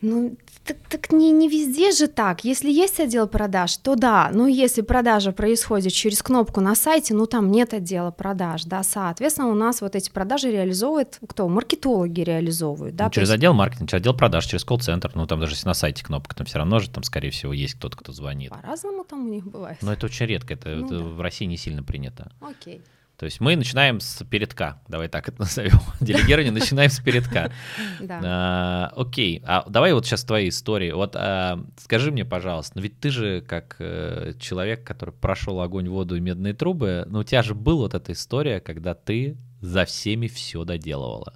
Ну, 0.00 0.36
Так, 0.64 0.76
так 0.88 1.12
не, 1.12 1.32
не 1.32 1.48
везде 1.48 1.90
же 1.90 2.06
так. 2.06 2.44
Если 2.44 2.70
есть 2.70 3.00
отдел 3.00 3.26
продаж, 3.26 3.76
то 3.78 3.96
да. 3.96 4.30
Но 4.32 4.46
если 4.46 4.82
продажа 4.82 5.32
происходит 5.32 5.92
через 5.92 6.22
кнопку 6.22 6.60
на 6.60 6.76
сайте, 6.76 7.14
ну 7.14 7.26
там 7.26 7.50
нет 7.50 7.74
отдела 7.74 8.12
продаж, 8.12 8.64
да. 8.64 8.84
Соответственно, 8.84 9.48
у 9.48 9.54
нас 9.54 9.80
вот 9.80 9.96
эти 9.96 10.08
продажи 10.10 10.52
реализовывают 10.52 11.18
кто? 11.28 11.48
Маркетологи 11.48 12.20
реализовывают, 12.20 12.94
да. 12.94 13.06
Ну, 13.06 13.10
через 13.10 13.28
есть... 13.28 13.38
отдел 13.38 13.54
маркетинга, 13.54 13.90
через 13.90 14.02
отдел 14.02 14.14
продаж, 14.14 14.46
через 14.46 14.64
колл-центр. 14.64 15.10
Ну 15.14 15.26
там 15.26 15.40
даже 15.40 15.54
если 15.54 15.66
на 15.66 15.74
сайте 15.74 16.04
кнопка, 16.04 16.36
там 16.36 16.46
все 16.46 16.58
равно 16.58 16.78
же 16.78 16.90
там, 16.90 17.02
скорее 17.02 17.30
всего, 17.30 17.52
есть 17.52 17.74
кто-то, 17.74 17.96
кто 17.96 18.12
звонит. 18.12 18.50
По-разному 18.50 19.04
там 19.04 19.26
у 19.26 19.28
них 19.28 19.44
бывает. 19.44 19.78
Но 19.82 19.92
это 19.92 20.06
очень 20.06 20.26
редко, 20.26 20.54
это, 20.54 20.68
Ну 20.68 20.86
это 20.86 20.98
да. 20.98 21.04
в 21.04 21.20
России 21.20 21.46
не 21.46 21.56
сильно 21.56 21.82
принято. 21.82 22.30
Окей. 22.40 22.82
То 23.22 23.26
есть 23.26 23.38
мы 23.38 23.54
начинаем 23.54 24.00
с 24.00 24.24
передка, 24.24 24.82
давай 24.88 25.06
так 25.06 25.28
это 25.28 25.42
назовем. 25.42 25.78
Делегирование 26.00 26.50
начинаем 26.50 26.90
с 26.90 26.98
передка. 26.98 27.52
Да. 28.00 28.20
А, 28.24 28.92
окей, 28.96 29.40
а 29.46 29.64
давай 29.68 29.92
вот 29.92 30.04
сейчас 30.04 30.24
твои 30.24 30.48
истории. 30.48 30.90
Вот 30.90 31.14
а, 31.14 31.64
скажи 31.78 32.10
мне, 32.10 32.24
пожалуйста, 32.24 32.72
ну 32.74 32.82
ведь 32.82 32.98
ты 32.98 33.10
же 33.10 33.40
как 33.40 33.76
э, 33.78 34.32
человек, 34.40 34.82
который 34.82 35.14
прошел 35.14 35.60
огонь, 35.60 35.88
воду 35.88 36.16
и 36.16 36.20
медные 36.20 36.52
трубы, 36.52 37.04
ну 37.06 37.20
у 37.20 37.22
тебя 37.22 37.44
же 37.44 37.54
была 37.54 37.82
вот 37.82 37.94
эта 37.94 38.10
история, 38.10 38.58
когда 38.58 38.94
ты 38.94 39.36
за 39.60 39.84
всеми 39.84 40.26
все 40.26 40.64
доделывала. 40.64 41.32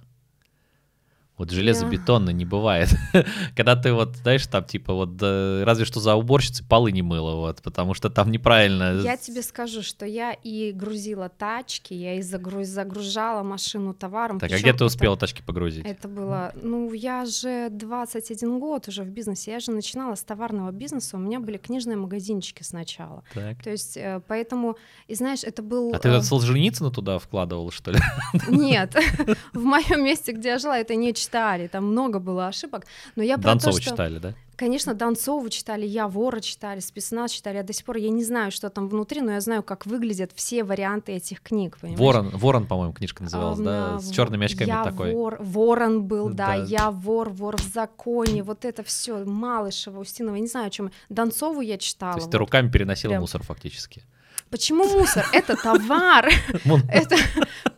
Вот 1.37 1.51
железобетонно 1.51 2.31
не 2.31 2.45
бывает. 2.45 2.89
Когда 3.55 3.75
ты 3.75 3.93
вот, 3.93 4.15
знаешь, 4.17 4.47
там 4.47 4.63
типа 4.63 4.93
вот 4.93 5.21
разве 5.21 5.85
что 5.85 5.99
за 5.99 6.15
уборщицей 6.15 6.65
полы 6.67 6.91
не 6.91 7.03
мыла, 7.03 7.35
вот, 7.35 7.61
потому 7.61 7.93
что 7.93 8.09
там 8.09 8.31
неправильно. 8.31 8.99
Я 9.01 9.17
тебе 9.17 9.43
скажу, 9.43 9.83
что 9.83 10.05
я 10.05 10.33
и 10.33 10.71
грузила 10.71 11.29
тачки, 11.29 11.93
я 11.93 12.15
и 12.15 12.21
загруз- 12.21 12.63
загружала 12.63 13.43
машину 13.43 13.93
товаром. 13.93 14.39
Так, 14.39 14.51
а 14.51 14.55
где 14.55 14.71
ты 14.71 14.77
это- 14.77 14.85
успела 14.85 15.15
тачки 15.15 15.41
погрузить? 15.41 15.85
Это 15.85 16.07
было, 16.07 16.53
ну, 16.61 16.91
я 16.93 17.25
же 17.25 17.69
21 17.69 18.59
год 18.59 18.87
уже 18.87 19.03
в 19.03 19.09
бизнесе, 19.09 19.51
я 19.51 19.59
же 19.59 19.71
начинала 19.71 20.15
с 20.15 20.23
товарного 20.23 20.71
бизнеса, 20.71 21.17
у 21.17 21.19
меня 21.19 21.39
были 21.39 21.57
книжные 21.57 21.97
магазинчики 21.97 22.63
сначала. 22.63 23.23
Так. 23.33 23.61
То 23.63 23.69
есть, 23.69 23.95
э, 23.95 24.21
поэтому, 24.27 24.77
и 25.07 25.15
знаешь, 25.15 25.43
это 25.43 25.61
был... 25.61 25.93
А 25.93 25.99
ты 25.99 26.09
э, 26.09 26.21
Солженицына 26.21 26.89
туда 26.89 27.19
вкладывал, 27.19 27.71
что 27.71 27.91
ли? 27.91 27.99
Нет, 28.47 28.95
в 29.53 29.63
моем 29.63 30.03
месте, 30.03 30.31
где 30.31 30.49
я 30.49 30.59
жила, 30.59 30.79
это 30.79 30.95
не 30.95 31.13
читали, 31.27 31.67
там 31.67 31.85
много 31.85 32.19
было 32.19 32.47
ошибок, 32.47 32.85
но 33.15 33.23
я 33.23 33.37
про 33.37 33.51
Донцова 33.51 33.75
то, 33.75 33.81
что... 33.81 33.91
читали, 33.91 34.19
да? 34.19 34.33
Конечно, 34.55 34.95
Донцову 34.95 35.49
читали, 35.49 35.85
я 35.85 36.07
Вора 36.07 36.39
читали, 36.39 36.79
Спецназ 36.79 37.31
читали, 37.31 37.57
я 37.57 37.63
до 37.63 37.73
сих 37.73 37.85
пор, 37.85 37.97
я 37.97 38.09
не 38.09 38.23
знаю, 38.23 38.51
что 38.51 38.71
там 38.71 38.89
внутри, 38.89 39.21
но 39.21 39.33
я 39.33 39.39
знаю, 39.39 39.61
как 39.61 39.85
выглядят 39.85 40.31
все 40.33 40.63
варианты 40.63 41.11
этих 41.11 41.41
книг, 41.41 41.77
понимаешь? 41.79 41.99
Ворон, 41.99 42.29
Ворон, 42.29 42.65
по-моему, 42.65 42.91
книжка 42.93 43.21
называлась, 43.21 43.59
А, 43.59 43.63
да, 43.63 43.99
с 43.99 44.09
черными 44.09 44.45
очками 44.45 44.67
я 44.67 44.83
такой. 44.83 45.13
Вор, 45.13 45.37
ворон 45.39 46.03
был, 46.05 46.29
да, 46.29 46.47
Да. 46.47 46.55
я 46.55 46.89
вор, 46.89 47.29
вор 47.29 47.57
в 47.57 47.71
законе, 47.71 48.41
вот 48.41 48.65
это 48.65 48.83
все, 48.83 49.23
Малышева, 49.25 49.99
Устинова, 49.99 50.35
я 50.35 50.41
не 50.41 50.47
знаю, 50.47 50.67
о 50.67 50.69
чем. 50.71 50.91
Донцову 51.09 51.61
я 51.61 51.77
читала. 51.77 52.13
То 52.13 52.19
есть 52.19 52.31
ты 52.31 52.37
вот. 52.37 52.45
руками 52.45 52.71
переносила 52.71 53.11
Прям. 53.11 53.21
мусор 53.21 53.43
фактически. 53.43 54.01
Почему 54.49 54.85
мусор? 54.85 55.25
Это 55.33 55.55
товар, 55.55 56.29
это, 56.89 57.15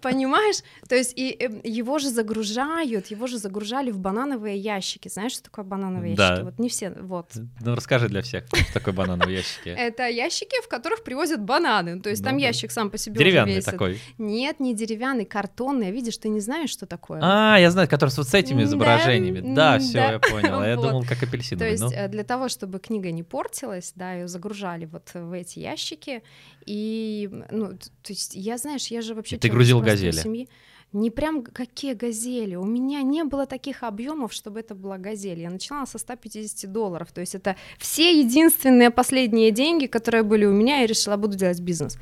понимаешь? 0.01 0.57
То 0.88 0.95
есть 0.95 1.13
и 1.17 1.31
э, 1.39 1.61
его 1.63 1.99
же 1.99 2.09
загружают, 2.09 3.07
его 3.07 3.27
же 3.27 3.38
загружали 3.38 3.91
в 3.91 3.99
банановые 3.99 4.57
ящики. 4.57 5.07
Знаешь, 5.09 5.33
что 5.33 5.43
такое 5.43 5.65
банановые 5.65 6.15
Да. 6.15 6.29
ящики? 6.29 6.43
Вот 6.45 6.59
не 6.59 6.69
все, 6.69 6.91
вот. 6.91 7.31
Ну, 7.61 7.75
расскажи 7.75 8.07
для 8.07 8.21
всех, 8.21 8.45
что 8.47 8.73
такое 8.73 8.93
банан 8.93 9.19
в 9.19 9.27
ящике. 9.29 9.71
Это 9.71 10.07
ящики, 10.07 10.61
в 10.63 10.67
которых 10.67 11.03
привозят 11.03 11.41
бананы. 11.43 11.99
То 12.01 12.09
есть 12.09 12.21
Ну 12.21 12.29
там 12.29 12.38
да. 12.38 12.45
ящик 12.45 12.71
сам 12.71 12.89
по 12.89 12.97
себе 12.97 13.17
Деревянный 13.17 13.61
такой. 13.61 13.99
Нет, 14.17 14.59
не 14.59 14.75
деревянный, 14.75 15.25
картонный. 15.25 15.91
Видишь, 15.91 16.17
ты 16.17 16.29
не 16.29 16.39
знаешь, 16.39 16.69
что 16.69 16.85
такое. 16.85 17.19
А, 17.23 17.57
я 17.57 17.71
знаю, 17.71 17.88
который 17.88 18.09
с 18.09 18.17
вот 18.17 18.27
с 18.27 18.33
этими 18.33 18.63
изображениями. 18.63 19.55
Да, 19.55 19.79
все, 19.79 19.97
я 19.97 20.19
понял. 20.19 20.63
Я 20.63 20.75
думал, 20.77 21.03
как 21.03 21.19
То 21.19 21.25
апельсиновый. 21.25 21.71
есть 21.71 21.83
ну. 21.83 21.91
э, 21.91 22.07
для 22.07 22.23
того, 22.23 22.47
чтобы 22.49 22.79
книга 22.79 23.11
не 23.11 23.23
портилась, 23.23 23.91
да, 23.95 24.13
ее 24.13 24.27
загружали 24.27 24.85
вот 24.85 25.09
в 25.13 25.33
эти 25.33 25.59
ящики. 25.59 26.23
И, 26.66 27.30
ну, 27.51 27.70
то 27.70 28.10
есть 28.10 28.36
я, 28.36 28.58
знаешь, 28.58 28.88
я 28.88 29.01
же 29.01 29.16
вообще 29.16 29.36
И 29.36 29.39
ты 29.39 29.50
грузил 29.50 29.82
«Газели»? 29.82 30.12
семьи. 30.12 30.48
Не 30.92 31.12
прям 31.12 31.44
какие 31.44 31.94
газели. 31.94 32.56
У 32.56 32.66
меня 32.66 33.04
не 33.04 33.24
было 33.24 33.46
таких 33.46 33.84
объемов, 33.84 34.34
чтобы 34.34 34.60
это 34.60 34.74
была 34.74 34.98
газель. 34.98 35.39
Я 35.39 35.51
начинала 35.51 35.86
со 35.86 36.00
150 36.00 36.72
долларов. 36.72 37.12
То 37.12 37.22
есть 37.22 37.36
это 37.36 37.56
все 37.78 38.20
единственные 38.20 38.89
последние 38.89 39.51
деньги, 39.51 39.86
которые 39.86 40.24
были 40.24 40.46
у 40.46 40.51
меня, 40.51 40.84
и 40.84 40.88
решила, 40.88 41.16
буду 41.16 41.38
делать 41.38 41.60
бизнес. 41.60 41.98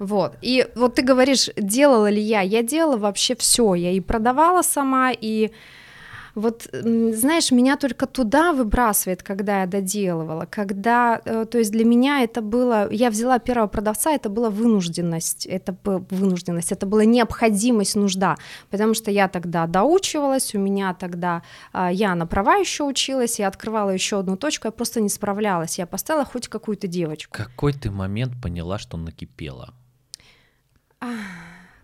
Вот. 0.00 0.36
И 0.42 0.66
вот 0.74 0.96
ты 0.96 1.02
говоришь, 1.02 1.50
делала 1.56 2.10
ли 2.10 2.20
я? 2.20 2.40
Я 2.40 2.62
делала 2.62 2.96
вообще 2.96 3.36
все. 3.36 3.74
Я 3.74 3.92
и 3.92 4.00
продавала 4.00 4.62
сама, 4.62 5.12
и 5.12 5.52
вот, 6.36 6.68
знаешь, 6.72 7.50
меня 7.50 7.76
только 7.76 8.06
туда 8.06 8.52
выбрасывает, 8.52 9.22
когда 9.22 9.62
я 9.62 9.66
доделывала, 9.66 10.44
когда, 10.44 11.18
э, 11.24 11.46
то 11.50 11.58
есть 11.58 11.72
для 11.72 11.84
меня 11.84 12.22
это 12.22 12.42
было, 12.42 12.92
я 12.92 13.08
взяла 13.08 13.38
первого 13.38 13.68
продавца, 13.68 14.10
это 14.10 14.28
была 14.28 14.50
вынужденность, 14.50 15.46
это 15.46 15.72
была 15.72 16.04
вынужденность, 16.10 16.72
это 16.72 16.84
была 16.84 17.06
необходимость, 17.06 17.96
нужда, 17.96 18.36
потому 18.70 18.92
что 18.92 19.10
я 19.10 19.28
тогда 19.28 19.66
доучивалась, 19.66 20.54
у 20.54 20.58
меня 20.58 20.92
тогда, 20.92 21.42
а, 21.72 21.90
я 21.90 22.14
на 22.14 22.26
права 22.26 22.56
еще 22.56 22.84
училась, 22.84 23.38
я 23.38 23.48
открывала 23.48 23.88
еще 23.88 24.18
одну 24.18 24.36
точку, 24.36 24.68
я 24.68 24.72
просто 24.72 25.00
не 25.00 25.08
справлялась, 25.08 25.78
я 25.78 25.86
поставила 25.86 26.26
хоть 26.26 26.48
какую-то 26.48 26.86
девочку. 26.86 27.32
Какой 27.34 27.72
ты 27.72 27.90
момент 27.90 28.34
поняла, 28.42 28.78
что 28.78 28.98
накипело? 28.98 29.72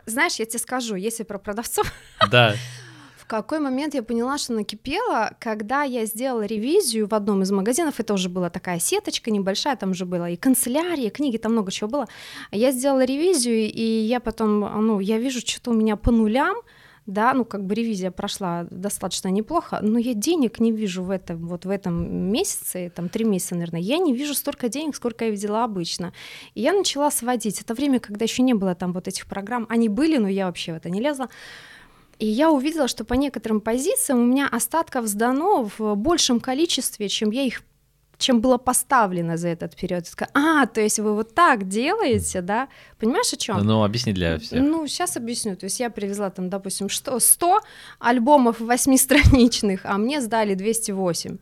Знаешь, 0.04 0.34
я 0.36 0.44
тебе 0.44 0.58
скажу, 0.58 0.96
если 0.96 1.22
про 1.22 1.38
продавцов, 1.38 1.90
Да. 2.30 2.54
Какой 3.32 3.60
момент 3.60 3.94
я 3.94 4.02
поняла, 4.02 4.36
что 4.36 4.52
накипело, 4.52 5.34
когда 5.38 5.84
я 5.84 6.04
сделала 6.04 6.42
ревизию 6.42 7.08
в 7.08 7.14
одном 7.14 7.40
из 7.40 7.50
магазинов, 7.50 7.98
это 7.98 8.12
уже 8.12 8.28
была 8.28 8.50
такая 8.50 8.78
сеточка 8.78 9.30
небольшая, 9.30 9.74
там 9.74 9.92
уже 9.92 10.04
было 10.04 10.28
и 10.28 10.36
канцелярия, 10.36 11.06
и 11.06 11.10
книги, 11.10 11.38
там 11.38 11.52
много 11.52 11.72
чего 11.72 11.88
было. 11.88 12.08
Я 12.50 12.72
сделала 12.72 13.02
ревизию, 13.04 13.72
и 13.72 13.82
я 13.82 14.20
потом, 14.20 14.60
ну, 14.60 15.00
я 15.00 15.16
вижу, 15.16 15.40
что-то 15.40 15.70
у 15.70 15.72
меня 15.72 15.96
по 15.96 16.10
нулям, 16.10 16.56
да, 17.06 17.32
ну, 17.32 17.46
как 17.46 17.64
бы 17.64 17.74
ревизия 17.74 18.10
прошла 18.10 18.66
достаточно 18.70 19.28
неплохо, 19.28 19.78
но 19.80 19.98
я 19.98 20.12
денег 20.12 20.60
не 20.60 20.70
вижу 20.70 21.02
в 21.02 21.08
этом, 21.08 21.48
вот 21.48 21.64
в 21.64 21.70
этом 21.70 22.30
месяце, 22.30 22.92
там 22.94 23.08
три 23.08 23.24
месяца, 23.24 23.54
наверное, 23.54 23.80
я 23.80 23.96
не 23.96 24.12
вижу 24.12 24.34
столько 24.34 24.68
денег, 24.68 24.94
сколько 24.94 25.24
я 25.24 25.30
видела 25.30 25.64
обычно. 25.64 26.12
И 26.52 26.60
я 26.60 26.74
начала 26.74 27.10
сводить. 27.10 27.62
Это 27.62 27.72
время, 27.72 27.98
когда 27.98 28.26
еще 28.26 28.42
не 28.42 28.52
было 28.52 28.74
там 28.74 28.92
вот 28.92 29.08
этих 29.08 29.26
программ, 29.26 29.66
они 29.70 29.88
были, 29.88 30.18
но 30.18 30.28
я 30.28 30.44
вообще 30.44 30.74
в 30.74 30.76
это 30.76 30.90
не 30.90 31.00
лезла. 31.00 31.30
И 32.22 32.26
я 32.26 32.52
увидела, 32.52 32.86
что 32.86 33.04
по 33.04 33.14
некоторым 33.14 33.60
позициям 33.60 34.20
у 34.20 34.24
меня 34.24 34.46
остатков 34.46 35.08
сдано 35.08 35.68
в 35.76 35.96
большем 35.96 36.38
количестве, 36.38 37.08
чем 37.08 37.32
я 37.32 37.42
их 37.42 37.62
чем 38.16 38.40
было 38.40 38.58
поставлено 38.58 39.36
за 39.36 39.48
этот 39.48 39.74
период. 39.74 40.08
Такая, 40.08 40.30
а, 40.32 40.66
то 40.66 40.80
есть 40.80 41.00
вы 41.00 41.16
вот 41.16 41.34
так 41.34 41.66
делаете, 41.66 42.40
да? 42.40 42.68
Понимаешь, 43.00 43.32
о 43.32 43.36
чем? 43.36 43.58
Ну, 43.66 43.82
объясни 43.82 44.12
для 44.12 44.38
всех. 44.38 44.62
Ну, 44.62 44.86
сейчас 44.86 45.16
объясню. 45.16 45.56
То 45.56 45.64
есть 45.64 45.80
я 45.80 45.90
привезла 45.90 46.30
там, 46.30 46.48
допустим, 46.48 46.88
что 46.88 47.18
100 47.18 47.60
альбомов 47.98 48.60
восьмистраничных, 48.60 49.80
а 49.82 49.98
мне 49.98 50.20
сдали 50.20 50.54
208. 50.54 51.38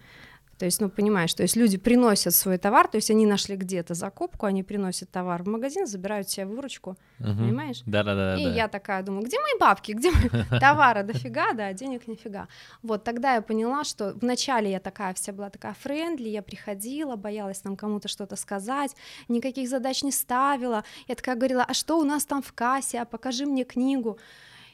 То 0.61 0.67
есть, 0.67 0.79
ну, 0.79 0.91
понимаешь, 0.91 1.33
то 1.33 1.43
есть 1.43 1.57
люди 1.57 1.79
приносят 1.79 2.35
свой 2.35 2.59
товар, 2.59 2.87
то 2.87 2.97
есть 2.97 3.11
они 3.11 3.25
нашли 3.25 3.57
где-то 3.57 3.95
закупку, 3.95 4.45
они 4.45 4.63
приносят 4.63 5.11
товар 5.11 5.43
в 5.43 5.49
магазин, 5.49 5.87
забирают 5.87 6.29
себе 6.29 6.45
выручку, 6.45 6.99
Мгм. 7.19 7.39
понимаешь? 7.39 7.81
Да-да-да. 7.87 8.37
И 8.37 8.45
да. 8.45 8.55
я 8.55 8.69
такая 8.69 9.03
думаю, 9.03 9.25
где 9.25 9.39
мои 9.41 9.59
бабки, 9.59 9.93
где 9.93 10.11
мои 10.11 10.29
товара 10.61 11.03
дофига, 11.03 11.55
да, 11.55 11.73
денег 11.73 12.07
нифига. 12.07 12.47
Вот 12.83 13.05
тогда 13.05 13.37
я 13.37 13.41
поняла, 13.41 13.85
что 13.85 14.13
вначале 14.21 14.71
я 14.71 14.81
такая 14.81 15.15
вся 15.15 15.33
была 15.33 15.49
такая 15.49 15.75
френдли, 15.81 16.29
я 16.29 16.43
приходила, 16.43 17.17
боялась 17.17 17.61
там 17.61 17.75
кому-то 17.75 18.09
что-то 18.09 18.37
сказать, 18.37 18.95
никаких 19.29 19.67
задач 19.67 20.03
не 20.03 20.13
ставила. 20.13 20.85
Я 21.09 21.15
такая 21.15 21.37
говорила, 21.37 21.65
а 21.67 21.73
что 21.73 21.99
у 21.99 22.05
нас 22.05 22.27
там 22.27 22.43
в 22.43 22.53
кассе, 22.53 23.01
а 23.01 23.07
покажи 23.07 23.47
мне 23.47 23.65
книгу. 23.65 24.19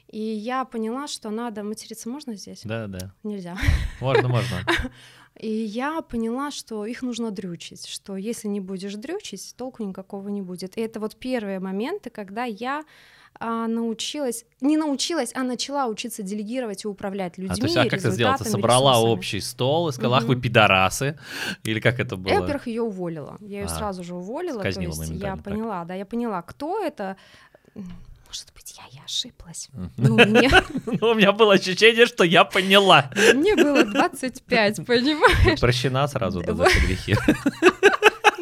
И 0.09 0.21
я 0.21 0.65
поняла, 0.65 1.09
что 1.09 1.31
надо 1.31 1.65
материться 1.65 2.09
можно 2.09 2.35
здесь? 2.35 2.61
Да-да. 2.65 3.13
Нельзя. 3.25 3.57
Можно, 4.01 4.29
можно. 4.29 4.59
И 5.39 5.49
я 5.49 6.01
поняла, 6.03 6.51
что 6.51 6.87
их 6.87 7.03
нужно 7.03 7.31
дрючить, 7.31 7.87
что 7.87 8.17
если 8.17 8.49
не 8.49 8.61
будешь 8.61 8.95
дрючить, 8.95 9.55
толку 9.57 9.83
никакого 9.85 10.29
не 10.29 10.43
будет. 10.43 10.79
И 10.79 10.81
это 10.81 10.99
вот 10.99 11.17
первые 11.17 11.61
моменты, 11.61 12.11
когда 12.11 12.45
я 12.45 12.85
а, 13.39 13.67
научилась, 13.67 14.45
не 14.61 14.77
научилась, 14.77 15.33
а 15.35 15.43
начала 15.43 15.87
учиться 15.87 16.23
делегировать 16.23 16.85
и 16.85 16.89
управлять 16.89 17.37
людьми. 17.39 17.55
А, 17.55 17.61
то 17.61 17.67
есть, 17.67 17.77
а 17.77 17.89
как 17.89 18.01
ты 18.01 18.11
сделала? 18.11 18.39
Ты 18.39 18.45
собрала 18.45 18.93
ресурсами. 18.93 19.13
общий 19.13 19.41
стол 19.41 19.89
и 19.89 19.93
сказала, 19.93 20.19
ах, 20.19 20.25
вы 20.25 20.37
пидорасы? 20.37 21.19
Или 21.65 21.81
как 21.81 22.01
это 22.01 22.17
было? 22.17 22.33
Я, 22.33 22.41
во-первых, 22.41 22.67
ее 22.67 22.83
уволила. 22.83 23.37
Я 23.41 23.61
ее 23.61 23.67
А, 23.67 23.69
сразу 23.69 24.05
же 24.05 24.15
уволила. 24.15 24.63
То 24.63 24.69
есть 24.69 24.81
я 24.81 24.89
моментально, 24.89 25.37
так. 25.37 25.45
поняла, 25.45 25.85
да, 25.85 25.95
я 25.95 26.07
поняла, 26.07 26.43
кто 26.43 26.83
это. 26.83 27.17
Может 28.37 28.53
быть, 28.55 28.75
я, 28.77 28.85
я 28.99 29.05
ошиблась. 29.05 29.69
Ну, 29.97 30.15
мне, 30.27 30.51
Ну, 31.01 31.11
У 31.11 31.15
меня 31.15 31.33
было 31.33 31.55
ощущение, 31.55 32.07
что 32.07 32.23
я 32.25 32.45
поняла. 32.45 33.11
мне 33.35 33.55
было 33.57 33.83
25, 33.85 34.85
понимаешь? 34.87 35.61
Прощена 35.61 36.07
сразу 36.09 36.41
да, 36.43 36.53
за 36.55 36.65
Вот. 36.65 36.73
грехи. 36.87 37.17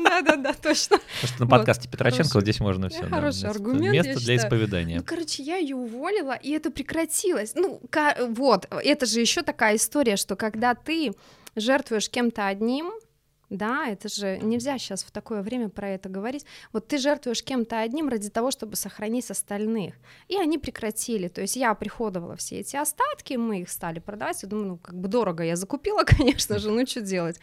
Да-да-да, 0.05 0.53
точно. 0.53 0.99
Потому 0.99 1.29
что 1.29 1.41
на 1.41 1.47
Вот. 1.47 1.51
подкасте 1.51 1.89
Петроченко 1.89 2.23
Хороший- 2.25 2.35
вот 2.35 2.43
здесь 2.43 2.61
можно 2.61 2.89
все. 2.89 3.07
хороший 3.09 3.49
аргумент, 3.51 3.93
Место 3.93 4.13
для 4.13 4.21
считаю. 4.21 4.39
исповедания. 4.39 4.97
Ну, 4.99 5.05
короче, 5.05 5.43
я 5.43 5.57
ее 5.57 5.77
уволила, 5.77 6.33
и 6.35 6.51
это 6.51 6.71
прекратилось. 6.71 7.53
Ну, 7.55 7.81
вот, 8.29 8.67
это 8.71 9.07
же 9.07 9.21
еще 9.21 9.43
такая 9.43 9.77
история, 9.77 10.17
что 10.17 10.37
когда 10.37 10.75
ты 10.75 11.13
жертвуешь 11.57 12.09
кем-то 12.11 12.47
одним, 12.47 12.93
да, 13.51 13.89
это 13.89 14.09
же 14.09 14.39
нельзя 14.39 14.79
сейчас 14.79 15.05
в 15.05 15.11
такое 15.11 15.43
время 15.43 15.69
про 15.69 15.91
это 15.91 16.09
говорить. 16.09 16.47
Вот 16.73 16.89
ты 16.89 16.99
жертвуешь 16.99 17.43
кем-то 17.43 17.81
одним 17.81 18.09
ради 18.09 18.31
того, 18.31 18.51
чтобы 18.51 18.77
сохранить 18.77 19.31
остальных. 19.31 19.95
И 20.29 20.37
они 20.37 20.59
прекратили. 20.59 21.29
То 21.29 21.41
есть 21.41 21.57
я 21.57 21.75
приходовала 21.75 22.37
все 22.37 22.61
эти 22.61 22.77
остатки, 22.77 23.35
мы 23.35 23.61
их 23.61 23.71
стали 23.71 23.99
продавать. 23.99 24.43
Я 24.43 24.49
думаю, 24.49 24.69
ну, 24.69 24.77
как 24.79 24.95
бы 24.95 25.09
дорого 25.09 25.45
я 25.45 25.57
закупила, 25.57 26.03
конечно 26.07 26.59
же, 26.59 26.71
ну 26.71 26.87
что 26.87 27.01
делать. 27.01 27.39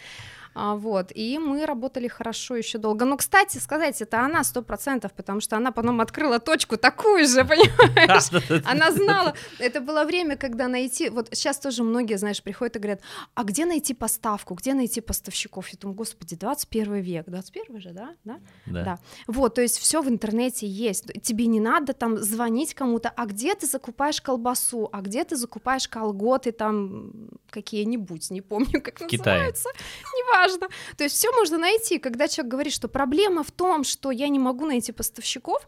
А, 0.53 0.75
вот, 0.75 1.11
и 1.15 1.37
мы 1.39 1.65
работали 1.65 2.07
хорошо 2.07 2.55
еще 2.55 2.77
долго. 2.77 3.05
Но, 3.05 3.15
кстати, 3.17 3.57
сказать, 3.57 4.01
это 4.01 4.19
она 4.19 4.43
сто 4.43 4.61
процентов, 4.61 5.13
потому 5.13 5.39
что 5.39 5.55
она 5.55 5.71
потом 5.71 6.01
открыла 6.01 6.39
точку 6.39 6.77
такую 6.77 7.25
же, 7.25 7.45
понимаешь? 7.45 8.63
Она 8.65 8.91
знала. 8.91 9.33
Это 9.59 9.79
было 9.79 10.03
время, 10.03 10.35
когда 10.35 10.67
найти... 10.67 11.09
Вот 11.09 11.29
сейчас 11.31 11.59
тоже 11.59 11.83
многие, 11.83 12.17
знаешь, 12.17 12.43
приходят 12.43 12.75
и 12.75 12.79
говорят, 12.79 13.01
а 13.33 13.43
где 13.43 13.65
найти 13.65 13.93
поставку, 13.93 14.53
где 14.55 14.73
найти 14.73 14.99
поставщиков? 14.99 15.69
Я 15.69 15.77
думаю, 15.79 15.95
господи, 15.95 16.35
21 16.35 16.95
век, 16.95 17.25
21 17.27 17.79
же, 17.79 17.91
да? 17.91 18.15
Да. 18.25 18.39
да. 18.65 18.99
Вот, 19.27 19.55
то 19.55 19.61
есть 19.61 19.77
все 19.77 20.01
в 20.01 20.09
интернете 20.09 20.67
есть. 20.67 21.05
Тебе 21.23 21.45
не 21.45 21.59
надо 21.59 21.93
там 21.93 22.17
звонить 22.17 22.73
кому-то, 22.73 23.09
а 23.09 23.25
где 23.25 23.55
ты 23.55 23.67
закупаешь 23.67 24.21
колбасу, 24.21 24.89
а 24.91 25.01
где 25.01 25.23
ты 25.23 25.35
закупаешь 25.37 25.87
колготы 25.87 26.51
там 26.51 27.11
какие-нибудь, 27.49 28.31
не 28.31 28.41
помню, 28.41 28.81
как 28.81 28.99
называются. 28.99 29.69
Неважно 30.03 30.40
важно. 30.41 30.67
То 30.97 31.03
есть 31.03 31.15
все 31.15 31.31
можно 31.31 31.57
найти. 31.57 31.99
Когда 31.99 32.27
человек 32.27 32.51
говорит, 32.51 32.73
что 32.73 32.87
проблема 32.87 33.43
в 33.43 33.51
том, 33.51 33.83
что 33.83 34.11
я 34.11 34.27
не 34.27 34.39
могу 34.39 34.65
найти 34.65 34.91
поставщиков, 34.91 35.61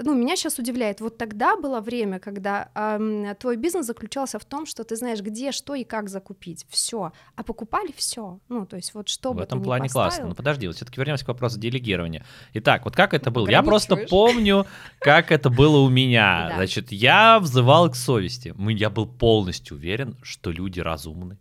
ну, 0.00 0.14
меня 0.14 0.36
сейчас 0.36 0.58
удивляет. 0.58 1.00
Вот 1.00 1.18
тогда 1.18 1.56
было 1.56 1.80
время, 1.80 2.18
когда 2.18 2.68
э, 2.74 3.34
твой 3.38 3.56
бизнес 3.56 3.86
заключался 3.86 4.38
в 4.38 4.44
том, 4.44 4.66
что 4.66 4.82
ты 4.82 4.96
знаешь, 4.96 5.20
где, 5.20 5.52
что 5.52 5.74
и 5.74 5.84
как 5.84 6.08
закупить. 6.08 6.66
Все. 6.68 7.12
А 7.36 7.42
покупали 7.42 7.92
все. 7.96 8.40
Ну, 8.48 8.66
то 8.66 8.76
есть 8.76 8.94
вот 8.94 9.08
что 9.08 9.32
В 9.32 9.40
этом 9.40 9.62
плане 9.62 9.88
классно. 9.88 10.26
Ну, 10.26 10.34
подожди, 10.34 10.66
вот 10.66 10.76
все-таки 10.76 11.00
вернемся 11.00 11.24
к 11.24 11.28
вопросу 11.28 11.58
делегирования. 11.58 12.24
Итак, 12.54 12.84
вот 12.84 12.96
как 12.96 13.14
это 13.14 13.30
было? 13.30 13.48
Я 13.48 13.62
просто 13.62 13.96
помню, 13.96 14.66
как 14.98 15.30
это 15.30 15.50
было 15.50 15.78
у 15.78 15.88
меня. 15.88 16.52
Значит, 16.56 16.90
я 16.90 17.38
взывал 17.38 17.90
к 17.90 17.96
совести. 17.96 18.54
Я 18.74 18.90
был 18.90 19.06
полностью 19.06 19.76
уверен, 19.76 20.16
что 20.22 20.50
люди 20.50 20.80
разумны 20.80 21.38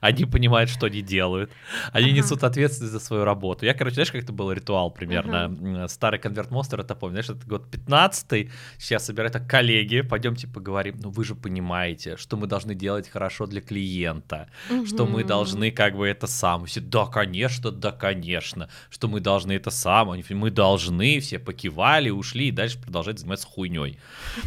они 0.00 0.24
понимают, 0.24 0.70
что 0.70 0.86
они 0.86 1.02
делают, 1.02 1.50
они 1.92 2.06
ага. 2.06 2.16
несут 2.16 2.44
ответственность 2.44 2.92
за 2.92 3.00
свою 3.00 3.24
работу. 3.24 3.64
Я, 3.66 3.74
короче, 3.74 3.94
знаешь, 3.94 4.12
как 4.12 4.22
это 4.22 4.32
был 4.32 4.52
ритуал 4.52 4.90
примерно? 4.90 5.44
Ага. 5.44 5.88
Старый 5.88 6.18
конвертмостер, 6.20 6.80
это 6.80 6.94
помню, 6.94 7.22
знаешь, 7.22 7.38
это 7.38 7.48
год 7.48 7.70
15 7.70 8.50
сейчас 8.78 9.06
собирают 9.06 9.32
так, 9.32 9.48
коллеги, 9.48 10.02
пойдемте 10.02 10.46
поговорим, 10.46 10.96
ну 11.02 11.10
вы 11.10 11.24
же 11.24 11.34
понимаете, 11.34 12.16
что 12.16 12.36
мы 12.36 12.46
должны 12.46 12.74
делать 12.74 13.08
хорошо 13.08 13.46
для 13.46 13.60
клиента, 13.60 14.48
угу. 14.70 14.86
что 14.86 15.06
мы 15.06 15.24
должны 15.24 15.70
как 15.70 15.96
бы 15.96 16.06
это 16.06 16.26
сам, 16.26 16.66
все, 16.66 16.80
да, 16.80 17.06
конечно, 17.06 17.70
да, 17.70 17.92
конечно, 17.92 18.68
что 18.90 19.08
мы 19.08 19.20
должны 19.20 19.52
это 19.52 19.70
сам, 19.70 20.14
мы 20.30 20.50
должны, 20.50 21.20
все 21.20 21.38
покивали, 21.38 22.10
ушли 22.10 22.48
и 22.48 22.50
дальше 22.50 22.78
продолжать 22.78 23.18
заниматься 23.18 23.46
хуйней. 23.46 23.98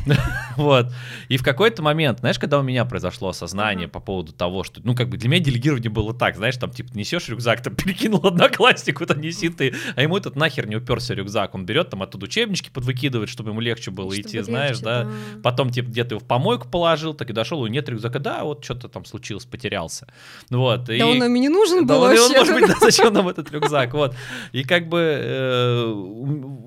Вот. 0.56 0.92
И 1.30 1.38
в 1.38 1.44
какой-то 1.44 1.84
момент, 1.84 2.20
знаешь, 2.20 2.40
когда 2.40 2.60
у 2.60 2.64
меня 2.64 2.86
произошло 2.86 3.30
осознание 3.30 3.88
по 3.88 4.00
поводу 4.00 4.34
того, 4.34 4.64
что, 4.64 4.82
ну, 4.84 4.96
как 4.96 5.10
бы 5.10 5.17
для 5.18 5.30
меня 5.30 5.44
делегирование 5.44 5.90
было 5.90 6.14
так, 6.14 6.36
знаешь, 6.36 6.58
там, 6.58 6.72
типа, 6.72 6.90
несешь 6.94 7.28
рюкзак, 7.30 7.62
там, 7.62 7.76
перекинул 7.76 8.26
однокласснику, 8.26 9.06
там, 9.06 9.20
неси 9.22 9.50
ты, 9.50 9.74
а 9.96 10.02
ему 10.02 10.18
этот 10.18 10.36
нахер 10.36 10.68
не 10.68 10.76
уперся 10.76 11.16
рюкзак, 11.16 11.56
он 11.56 11.66
берет 11.66 11.90
там 11.90 12.04
оттуда 12.04 12.26
учебнички 12.26 12.70
подвыкидывает, 12.70 13.30
чтобы 13.30 13.52
ему 13.52 13.60
легче 13.60 13.92
было 13.92 14.12
чтобы 14.12 14.22
идти, 14.22 14.38
легче, 14.38 14.52
знаешь, 14.52 14.80
да? 14.80 15.04
да, 15.04 15.12
потом, 15.44 15.70
типа, 15.70 15.90
где-то 15.90 16.16
его 16.16 16.20
в 16.20 16.28
помойку 16.28 16.68
положил, 16.68 17.14
так 17.14 17.30
и 17.30 17.34
дошел, 17.34 17.66
и 17.66 17.70
нет 17.70 17.90
рюкзака, 17.90 18.20
да, 18.20 18.44
вот 18.44 18.64
что-то 18.64 18.90
там 18.90 19.06
случилось, 19.06 19.46
потерялся, 19.46 20.08
вот. 20.50 20.86
Да 20.86 20.96
и... 20.96 21.02
он 21.02 21.18
нам 21.18 21.36
и 21.36 21.40
не 21.40 21.50
нужен 21.50 21.86
да, 21.86 21.96
был 21.96 22.04
он, 22.04 22.10
вообще. 22.10 22.26
Он, 22.26 22.32
может 22.34 22.54
быть, 22.54 22.68
да, 22.68 22.76
зачем 22.82 23.14
нам 23.14 23.28
этот 23.28 23.52
рюкзак, 23.52 23.94
вот. 23.94 24.16
И 24.52 24.64
как 24.64 24.88
бы 24.88 25.00
э, 25.00 25.94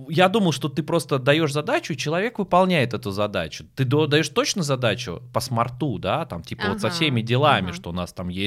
я 0.08 0.28
думал, 0.28 0.52
что 0.52 0.68
ты 0.68 0.82
просто 0.82 1.18
даешь 1.18 1.52
задачу, 1.52 1.92
и 1.92 1.96
человек 1.96 2.38
выполняет 2.38 2.94
эту 2.94 3.10
задачу. 3.10 3.64
Ты 3.74 3.84
даешь 3.84 4.28
точно 4.28 4.62
задачу 4.62 5.22
по 5.32 5.40
смарту, 5.40 5.98
да, 5.98 6.26
там, 6.26 6.42
типа, 6.42 6.62
ага, 6.64 6.72
вот 6.72 6.80
со 6.80 6.90
всеми 6.90 7.20
делами, 7.20 7.68
ага. 7.68 7.74
что 7.74 7.90
у 7.90 7.92
нас 7.92 8.12
там 8.12 8.28
есть 8.28 8.39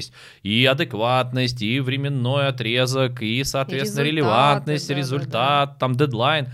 и 0.43 0.65
адекватность, 0.65 1.61
и 1.61 1.79
временной 1.79 2.47
отрезок, 2.47 3.21
и, 3.21 3.43
соответственно, 3.43 4.03
Результаты, 4.03 4.09
релевантность, 4.09 4.87
да, 4.87 4.95
результат, 4.95 5.29
да, 5.31 5.65
да. 5.65 5.75
там 5.79 5.95
дедлайн 5.95 6.47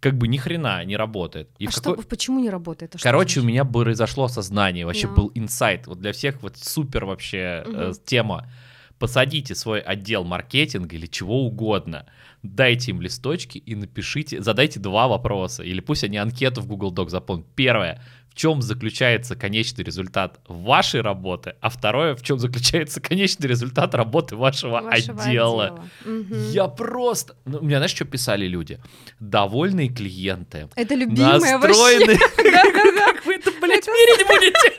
как 0.00 0.18
бы 0.18 0.28
ни 0.28 0.36
хрена 0.36 0.84
не 0.84 0.96
работает. 0.96 1.50
И 1.58 1.66
а 1.66 1.70
какой... 1.70 1.94
что, 1.94 2.08
почему 2.08 2.40
не 2.40 2.50
работает? 2.50 2.94
А 2.94 2.98
Короче, 2.98 3.40
у 3.40 3.42
меня 3.42 3.64
произошло 3.64 4.24
осознание, 4.24 4.86
вообще 4.86 5.06
no. 5.08 5.14
был 5.14 5.32
инсайт. 5.34 5.86
Вот 5.86 5.98
для 5.98 6.12
всех 6.12 6.42
вот 6.42 6.56
супер 6.56 7.04
вообще 7.04 7.64
угу. 7.66 7.76
э, 7.76 7.92
тема. 8.04 8.48
Посадите 8.98 9.54
свой 9.54 9.80
отдел 9.80 10.24
маркетинга 10.24 10.96
или 10.96 11.06
чего 11.06 11.44
угодно, 11.44 12.06
дайте 12.42 12.92
им 12.92 13.02
листочки 13.02 13.58
и 13.58 13.74
напишите, 13.74 14.40
задайте 14.40 14.80
два 14.80 15.06
вопроса, 15.06 15.62
или 15.62 15.80
пусть 15.80 16.02
они 16.02 16.16
анкету 16.16 16.62
в 16.62 16.66
Google 16.66 16.94
Doc 16.94 17.10
заполнят. 17.10 17.46
Первое, 17.54 18.02
чем 18.36 18.60
заключается 18.60 19.34
конечный 19.34 19.82
результат 19.82 20.38
вашей 20.46 21.00
работы, 21.00 21.54
а 21.60 21.70
второе, 21.70 22.14
в 22.14 22.22
чем 22.22 22.38
заключается 22.38 23.00
конечный 23.00 23.48
результат 23.48 23.94
работы 23.94 24.36
вашего, 24.36 24.82
вашего 24.82 25.22
отдела. 25.22 25.64
отдела. 25.64 25.84
Угу. 26.04 26.34
Я 26.52 26.68
просто... 26.68 27.34
Ну, 27.46 27.58
у 27.58 27.64
меня, 27.64 27.78
знаешь, 27.78 27.94
что 27.94 28.04
писали 28.04 28.46
люди? 28.46 28.78
Довольные 29.18 29.88
клиенты. 29.88 30.68
Это 30.76 30.94
любимое 30.94 31.58
настроены... 31.58 32.18
Как 32.36 33.24
вы 33.24 33.34
это, 33.36 33.50
блядь, 33.60 33.86
мерить 33.86 34.26
будете? 34.28 34.76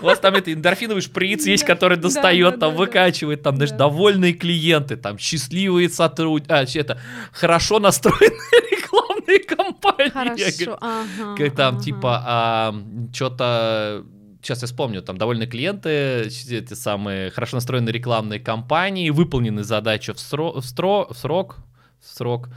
У 0.00 0.04
вас 0.04 0.18
там 0.18 0.34
это 0.34 0.52
эндорфиновый 0.52 1.02
шприц 1.02 1.44
есть, 1.46 1.64
который 1.64 1.98
достает, 1.98 2.58
там 2.58 2.74
выкачивает, 2.74 3.42
там, 3.42 3.56
знаешь, 3.56 3.72
довольные 3.72 4.32
клиенты, 4.32 4.96
там 4.96 5.18
счастливые 5.18 5.90
сотрудники, 5.90 6.50
а, 6.50 6.64
это 6.64 6.98
хорошо 7.32 7.78
настроенные 7.78 8.79
рекламные 9.26 9.38
кампании. 9.46 10.10
Хорошо, 10.10 10.78
ага, 10.80 11.36
Как 11.36 11.54
там, 11.54 11.74
ага. 11.76 11.84
типа, 11.84 12.22
а, 12.24 12.74
что-то 13.12 14.04
сейчас 14.42 14.62
я 14.62 14.66
вспомню, 14.66 15.02
там 15.02 15.18
довольно 15.18 15.46
клиенты, 15.46 16.22
эти 16.26 16.74
самые 16.74 17.30
хорошо 17.30 17.56
настроенные 17.56 17.92
рекламные 17.92 18.40
кампании, 18.40 19.10
выполнены 19.10 19.62
задачи 19.64 20.12
в, 20.12 20.18
сро, 20.18 20.60
в, 20.60 20.64
стро, 20.64 21.06
в 21.10 21.16
срок, 21.16 21.58
в 22.00 22.08
срок, 22.08 22.48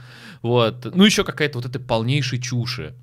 вот, 0.42 0.86
ну 0.94 1.04
еще 1.04 1.24
какая-то 1.24 1.58
вот 1.58 1.66
этой 1.66 1.80
полнейшей 1.80 2.40
чуши. 2.40 2.94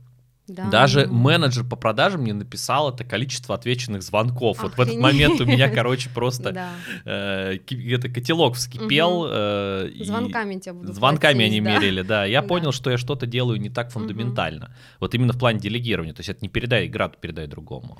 Да. 0.47 0.69
Даже 0.69 1.07
менеджер 1.07 1.63
по 1.63 1.75
продажам 1.75 2.21
мне 2.21 2.33
написал 2.33 2.93
это 2.93 3.03
количество 3.03 3.55
отвеченных 3.55 4.01
звонков. 4.01 4.57
Охренеть. 4.57 4.77
Вот 4.77 4.85
в 4.85 4.89
этот 4.89 5.01
момент 5.01 5.39
у 5.41 5.45
меня, 5.45 5.69
короче, 5.69 6.09
просто 6.09 6.71
э, 7.05 7.57
это 7.69 8.09
котелок 8.09 8.55
вскипел. 8.55 9.27
Э, 9.29 9.89
звонками 10.01 10.59
тебя 10.59 10.73
будут 10.73 10.95
Звонками 10.95 11.45
они 11.45 11.59
мерили, 11.59 12.01
да. 12.01 12.25
Я 12.25 12.41
понял, 12.41 12.71
что 12.71 12.89
я 12.89 12.97
что-то 12.97 13.25
делаю 13.25 13.61
не 13.61 13.69
так 13.69 13.91
фундаментально. 13.91 14.75
Вот 14.99 15.15
именно 15.15 15.33
в 15.33 15.39
плане 15.39 15.59
делегирования. 15.59 16.13
То 16.13 16.19
есть 16.19 16.29
это 16.29 16.39
не 16.41 16.49
передай 16.49 16.87
игра, 16.87 17.07
передай 17.09 17.47
другому. 17.47 17.97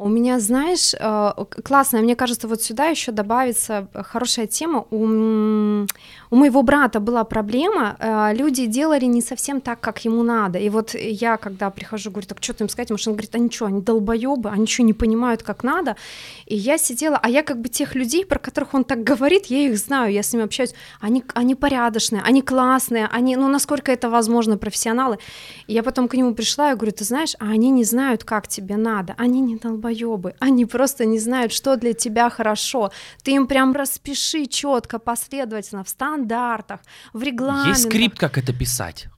У 0.00 0.08
меня, 0.08 0.38
знаешь, 0.38 0.94
э, 0.94 1.32
классно, 1.64 1.98
мне 1.98 2.14
кажется, 2.14 2.46
вот 2.46 2.62
сюда 2.62 2.86
еще 2.86 3.10
добавится 3.10 3.88
хорошая 3.92 4.46
тема. 4.46 4.86
У, 4.92 4.96
у 6.30 6.36
моего 6.36 6.62
брата 6.62 7.00
была 7.00 7.24
проблема, 7.24 7.96
э, 7.98 8.32
люди 8.36 8.66
делали 8.66 9.06
не 9.06 9.20
совсем 9.20 9.60
так, 9.60 9.80
как 9.80 10.04
ему 10.04 10.22
надо. 10.22 10.60
И 10.60 10.68
вот 10.68 10.94
я, 10.94 11.36
когда 11.36 11.70
прихожу, 11.70 12.12
говорю, 12.12 12.28
так 12.28 12.38
что 12.40 12.52
ты 12.52 12.62
им 12.62 12.68
сказать? 12.68 12.90
Может, 12.90 13.08
он 13.08 13.14
говорит, 13.14 13.34
а 13.34 13.38
ничего, 13.38 13.66
они 13.66 13.80
долбоебы, 13.80 14.50
они 14.50 14.62
ничего 14.62 14.86
не 14.86 14.92
понимают, 14.92 15.42
как 15.42 15.64
надо. 15.64 15.96
И 16.46 16.54
я 16.54 16.78
сидела, 16.78 17.18
а 17.20 17.28
я 17.28 17.42
как 17.42 17.60
бы 17.60 17.68
тех 17.68 17.96
людей, 17.96 18.24
про 18.24 18.38
которых 18.38 18.74
он 18.74 18.84
так 18.84 19.02
говорит, 19.02 19.46
я 19.46 19.66
их 19.66 19.76
знаю, 19.76 20.12
я 20.12 20.22
с 20.22 20.32
ними 20.32 20.44
общаюсь, 20.44 20.74
они, 21.00 21.24
они 21.34 21.56
порядочные, 21.56 22.22
они 22.22 22.42
классные, 22.42 23.08
они, 23.10 23.34
ну, 23.34 23.48
насколько 23.48 23.90
это 23.90 24.08
возможно, 24.08 24.58
профессионалы. 24.58 25.18
И 25.66 25.74
я 25.74 25.82
потом 25.82 26.06
к 26.06 26.14
нему 26.14 26.34
пришла 26.34 26.70
и 26.70 26.76
говорю, 26.76 26.92
ты 26.92 27.02
знаешь, 27.02 27.34
а 27.40 27.46
они 27.46 27.70
не 27.70 27.82
знают, 27.82 28.22
как 28.22 28.46
тебе 28.46 28.76
надо, 28.76 29.16
они 29.18 29.40
не 29.40 29.56
долбоебы 29.56 29.87
долбоебы, 29.88 30.34
они 30.40 30.66
просто 30.66 31.04
не 31.04 31.18
знают, 31.18 31.52
что 31.52 31.76
для 31.76 31.92
тебя 31.92 32.30
хорошо. 32.30 32.90
Ты 33.22 33.32
им 33.32 33.46
прям 33.46 33.72
распиши 33.72 34.46
четко, 34.46 34.98
последовательно, 34.98 35.84
в 35.84 35.88
стандартах, 35.88 36.80
в 37.12 37.22
регламентах. 37.22 37.76
Есть 37.76 37.88
скрипт, 37.88 38.18
как 38.18 38.38
это 38.38 38.52
писать. 38.52 39.08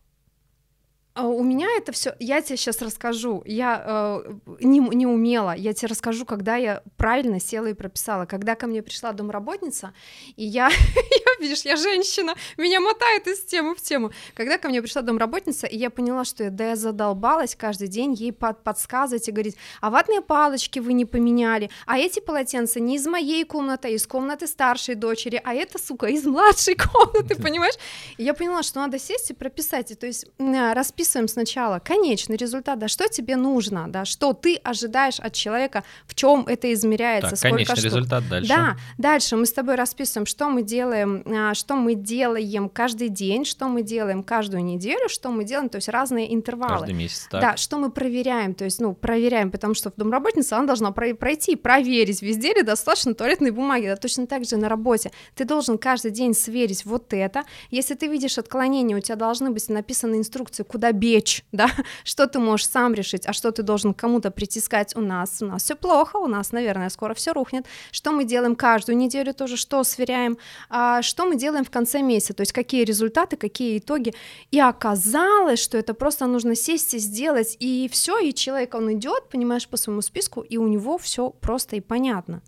А, 1.12 1.26
у 1.26 1.42
меня 1.42 1.66
это 1.76 1.90
все, 1.90 2.14
я 2.20 2.40
тебе 2.40 2.56
сейчас 2.56 2.80
расскажу. 2.82 3.42
Я 3.44 4.22
э, 4.24 4.32
не, 4.60 4.78
не 4.78 5.06
умела. 5.06 5.56
Я 5.56 5.72
тебе 5.72 5.88
расскажу, 5.88 6.24
когда 6.24 6.54
я 6.54 6.82
правильно 6.96 7.40
села 7.40 7.66
и 7.66 7.74
прописала. 7.74 8.26
Когда 8.26 8.54
ко 8.54 8.68
мне 8.68 8.80
пришла 8.80 9.12
домработница, 9.12 9.92
и 10.36 10.44
я, 10.44 10.68
я 10.94 11.40
видишь, 11.40 11.62
я 11.62 11.74
женщина, 11.74 12.34
меня 12.56 12.80
мотает 12.80 13.26
из 13.26 13.40
темы 13.44 13.74
в 13.74 13.82
тему. 13.82 14.12
Когда 14.34 14.56
ко 14.56 14.68
мне 14.68 14.80
пришла 14.80 15.02
домработница, 15.02 15.66
и 15.66 15.76
я 15.76 15.90
поняла, 15.90 16.24
что 16.24 16.44
я, 16.44 16.50
да 16.50 16.68
я 16.68 16.76
задолбалась 16.76 17.56
каждый 17.56 17.88
день 17.88 18.14
ей 18.14 18.32
под, 18.32 18.62
подсказывать 18.62 19.28
и 19.28 19.32
говорить, 19.32 19.56
а 19.80 19.90
ватные 19.90 20.20
палочки 20.20 20.78
вы 20.78 20.92
не 20.92 21.06
поменяли, 21.06 21.70
а 21.86 21.98
эти 21.98 22.20
полотенца 22.20 22.78
не 22.78 22.96
из 22.96 23.06
моей 23.06 23.44
комнаты, 23.44 23.88
а 23.88 23.90
из 23.90 24.06
комнаты 24.06 24.46
старшей 24.46 24.94
дочери, 24.94 25.40
а 25.42 25.54
это, 25.54 25.78
сука, 25.78 26.06
из 26.06 26.24
младшей 26.24 26.76
комнаты, 26.92 27.34
понимаешь? 27.34 27.74
И 28.16 28.22
я 28.22 28.32
поняла, 28.32 28.62
что 28.62 28.78
надо 28.78 29.00
сесть 29.00 29.30
и 29.30 29.34
прописать, 29.34 29.90
и, 29.90 29.94
то 29.96 30.06
есть 30.06 30.26
расписать 30.38 30.99
расписываем 31.00 31.28
сначала 31.28 31.78
конечный 31.78 32.36
результат, 32.36 32.78
да, 32.78 32.88
что 32.88 33.08
тебе 33.08 33.36
нужно, 33.36 33.86
да, 33.88 34.04
что 34.04 34.32
ты 34.34 34.56
ожидаешь 34.56 35.18
от 35.18 35.32
человека, 35.32 35.82
в 36.06 36.14
чем 36.14 36.44
это 36.46 36.72
измеряется, 36.72 37.30
Так, 37.30 37.38
сколько 37.38 37.54
конечный 37.54 37.76
штук. 37.76 37.84
результат 37.86 38.28
дальше. 38.28 38.48
Да, 38.48 38.76
дальше 38.98 39.36
мы 39.36 39.46
с 39.46 39.52
тобой 39.52 39.76
расписываем, 39.76 40.26
что 40.26 40.48
мы 40.50 40.62
делаем, 40.62 41.22
а, 41.26 41.54
что 41.54 41.74
мы 41.76 41.94
делаем 41.94 42.68
каждый 42.68 43.08
день, 43.08 43.44
что 43.44 43.68
мы 43.68 43.82
делаем 43.82 44.22
каждую 44.22 44.62
неделю, 44.64 45.08
что 45.08 45.30
мы 45.30 45.44
делаем, 45.44 45.68
то 45.70 45.76
есть 45.76 45.88
разные 45.88 46.34
интервалы. 46.34 46.80
Каждый 46.80 46.94
месяц, 46.94 47.28
так. 47.30 47.40
Да, 47.40 47.56
что 47.56 47.78
мы 47.78 47.90
проверяем, 47.90 48.54
то 48.54 48.64
есть, 48.64 48.80
ну, 48.80 48.92
проверяем, 48.94 49.50
потому 49.50 49.74
что 49.74 49.90
домработница, 49.96 50.56
она 50.58 50.66
должна 50.66 50.90
про- 50.92 51.14
пройти, 51.14 51.56
проверить, 51.56 52.20
везде 52.22 52.52
ли 52.52 52.62
достаточно 52.62 53.14
туалетной 53.14 53.50
бумаги, 53.52 53.86
да, 53.86 53.96
точно 53.96 54.26
так 54.26 54.44
же 54.44 54.56
на 54.56 54.68
работе. 54.68 55.10
Ты 55.34 55.44
должен 55.44 55.78
каждый 55.78 56.10
день 56.10 56.34
сверить 56.34 56.84
вот 56.84 57.12
это. 57.14 57.44
Если 57.70 57.94
ты 57.94 58.06
видишь 58.06 58.36
отклонение, 58.38 58.96
у 58.96 59.00
тебя 59.00 59.16
должны 59.16 59.50
быть 59.50 59.68
написаны 59.68 60.16
инструкции, 60.16 60.62
куда 60.62 60.89
бечь, 60.92 61.44
да, 61.52 61.70
что 62.04 62.26
ты 62.26 62.38
можешь 62.38 62.68
сам 62.68 62.94
решить, 62.94 63.26
а 63.26 63.32
что 63.32 63.50
ты 63.50 63.62
должен 63.62 63.94
кому-то 63.94 64.30
притискать 64.30 64.96
у 64.96 65.00
нас, 65.00 65.38
у 65.40 65.46
нас 65.46 65.64
все 65.64 65.74
плохо, 65.74 66.16
у 66.16 66.26
нас, 66.26 66.52
наверное, 66.52 66.88
скоро 66.90 67.14
все 67.14 67.32
рухнет. 67.32 67.66
Что 67.92 68.12
мы 68.12 68.24
делаем 68.24 68.56
каждую 68.56 68.96
неделю 68.96 69.34
тоже, 69.34 69.56
что 69.56 69.84
сверяем, 69.84 70.38
а, 70.68 71.02
что 71.02 71.26
мы 71.26 71.36
делаем 71.36 71.64
в 71.64 71.70
конце 71.70 72.02
месяца, 72.02 72.34
то 72.34 72.42
есть 72.42 72.52
какие 72.52 72.84
результаты, 72.84 73.36
какие 73.36 73.78
итоги. 73.78 74.14
И 74.50 74.60
оказалось, 74.60 75.60
что 75.60 75.78
это 75.78 75.94
просто 75.94 76.26
нужно 76.26 76.54
сесть 76.54 76.94
и 76.94 76.98
сделать, 76.98 77.56
и 77.60 77.88
все, 77.92 78.18
и 78.18 78.34
человек, 78.34 78.74
он 78.74 78.92
идет, 78.92 79.28
понимаешь, 79.28 79.68
по 79.68 79.76
своему 79.76 80.02
списку, 80.02 80.40
и 80.40 80.56
у 80.56 80.66
него 80.66 80.98
все 80.98 81.30
просто 81.30 81.76
и 81.76 81.80
понятно. 81.80 82.42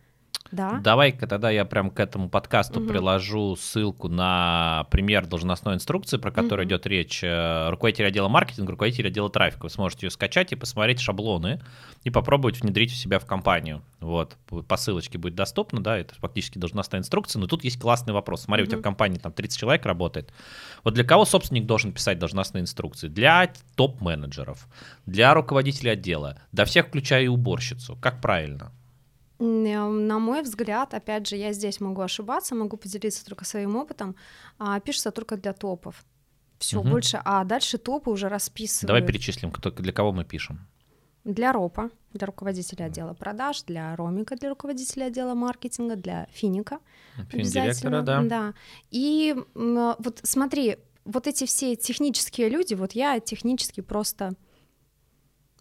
Да? 0.53 0.81
Давай-ка 0.85 1.27
тогда 1.27 1.51
я 1.51 1.65
прям 1.65 1.91
к 1.91 1.99
этому 1.99 2.29
подкасту 2.29 2.79
Мгм. 2.81 2.89
приложу 2.91 3.57
ссылку 3.57 4.09
на 4.09 4.87
пример 4.91 5.27
должностной 5.27 5.75
инструкции, 5.75 6.19
про 6.19 6.31
которую 6.31 6.67
Мгм. 6.67 6.69
идет 6.69 6.87
речь. 6.87 7.25
Э, 7.25 7.71
Руководитель 7.71 8.07
отдела 8.07 8.29
маркетинга, 8.29 8.73
руководитель 8.73 9.07
отдела 9.07 9.31
трафика. 9.31 9.65
Вы 9.65 9.71
сможете 9.71 10.07
ее 10.07 10.11
скачать 10.11 10.53
и 10.53 10.57
посмотреть 10.57 11.01
шаблоны 11.01 11.61
и 12.05 12.11
попробовать 12.11 12.61
внедрить 12.61 12.93
у 12.93 12.95
себя 12.95 13.19
в 13.19 13.25
компанию. 13.27 13.83
Вот, 14.01 14.37
по 14.69 14.77
ссылочке 14.77 15.17
будет 15.17 15.35
доступно, 15.35 15.83
да, 15.83 15.97
это 15.97 16.15
фактически 16.17 16.59
должностная 16.59 17.01
инструкция, 17.01 17.41
но 17.41 17.47
тут 17.47 17.65
есть 17.65 17.81
классный 17.81 18.13
вопрос. 18.13 18.43
Смотри, 18.43 18.65
у 18.65 18.67
тебя 18.67 18.79
в 18.79 18.83
компании 18.83 19.19
там 19.19 19.33
30 19.33 19.59
человек 19.59 19.87
работает. 19.87 20.33
Вот 20.85 20.93
для 20.95 21.05
кого 21.05 21.25
собственник 21.25 21.65
должен 21.67 21.93
писать 21.93 22.19
должностные 22.19 22.63
инструкции? 22.63 23.09
Для 23.09 23.51
топ-менеджеров, 23.77 24.69
для 25.07 25.33
руководителей 25.33 25.91
отдела, 25.93 26.37
до 26.53 26.65
всех, 26.67 26.89
включая 26.89 27.23
и 27.25 27.29
уборщицу. 27.29 27.97
Как 28.01 28.21
правильно? 28.21 28.71
Э, 29.43 29.89
На 29.89 30.19
мой 30.19 30.43
взгляд, 30.43 30.95
опять 30.95 31.27
же, 31.29 31.37
я 31.37 31.53
здесь 31.53 31.81
могу 31.81 32.01
ошибаться, 32.03 32.55
могу 32.55 32.77
поделиться 32.77 33.25
только 33.25 33.45
своим 33.45 33.77
опытом, 33.77 34.15
а, 34.59 34.81
пишется 34.81 35.11
только 35.11 35.37
для 35.37 35.53
топов. 35.53 36.05
Все 36.59 36.79
Мгм. 36.81 36.91
больше, 36.91 37.21
а 37.25 37.45
дальше 37.45 37.79
топы 37.79 38.11
уже 38.11 38.29
расписывают. 38.29 38.87
Давай 38.87 39.03
перечислим, 39.03 39.51
кто, 39.51 39.71
для 39.71 39.93
кого 39.93 40.13
мы 40.13 40.25
пишем. 40.25 40.59
Для 41.25 41.53
РОПа, 41.53 41.91
для 42.13 42.27
руководителя 42.27 42.87
отдела 42.87 43.15
продаж, 43.15 43.63
для 43.65 43.97
Ромика, 43.97 44.37
для 44.37 44.49
руководителя 44.49 45.07
отдела 45.07 45.35
маркетинга, 45.35 45.97
для 45.97 46.27
Финика. 46.33 46.79
Финдиректора, 47.31 48.03
да. 48.03 48.23
Да. 48.23 48.55
И 48.91 49.35
м, 49.55 49.95
вот 49.99 50.21
смотри, 50.23 50.77
вот 51.05 51.27
эти 51.27 51.45
все 51.47 51.77
технические 51.77 52.49
люди, 52.49 52.75
вот 52.75 52.93
я 52.93 53.21
технически 53.21 53.81
просто 53.83 54.35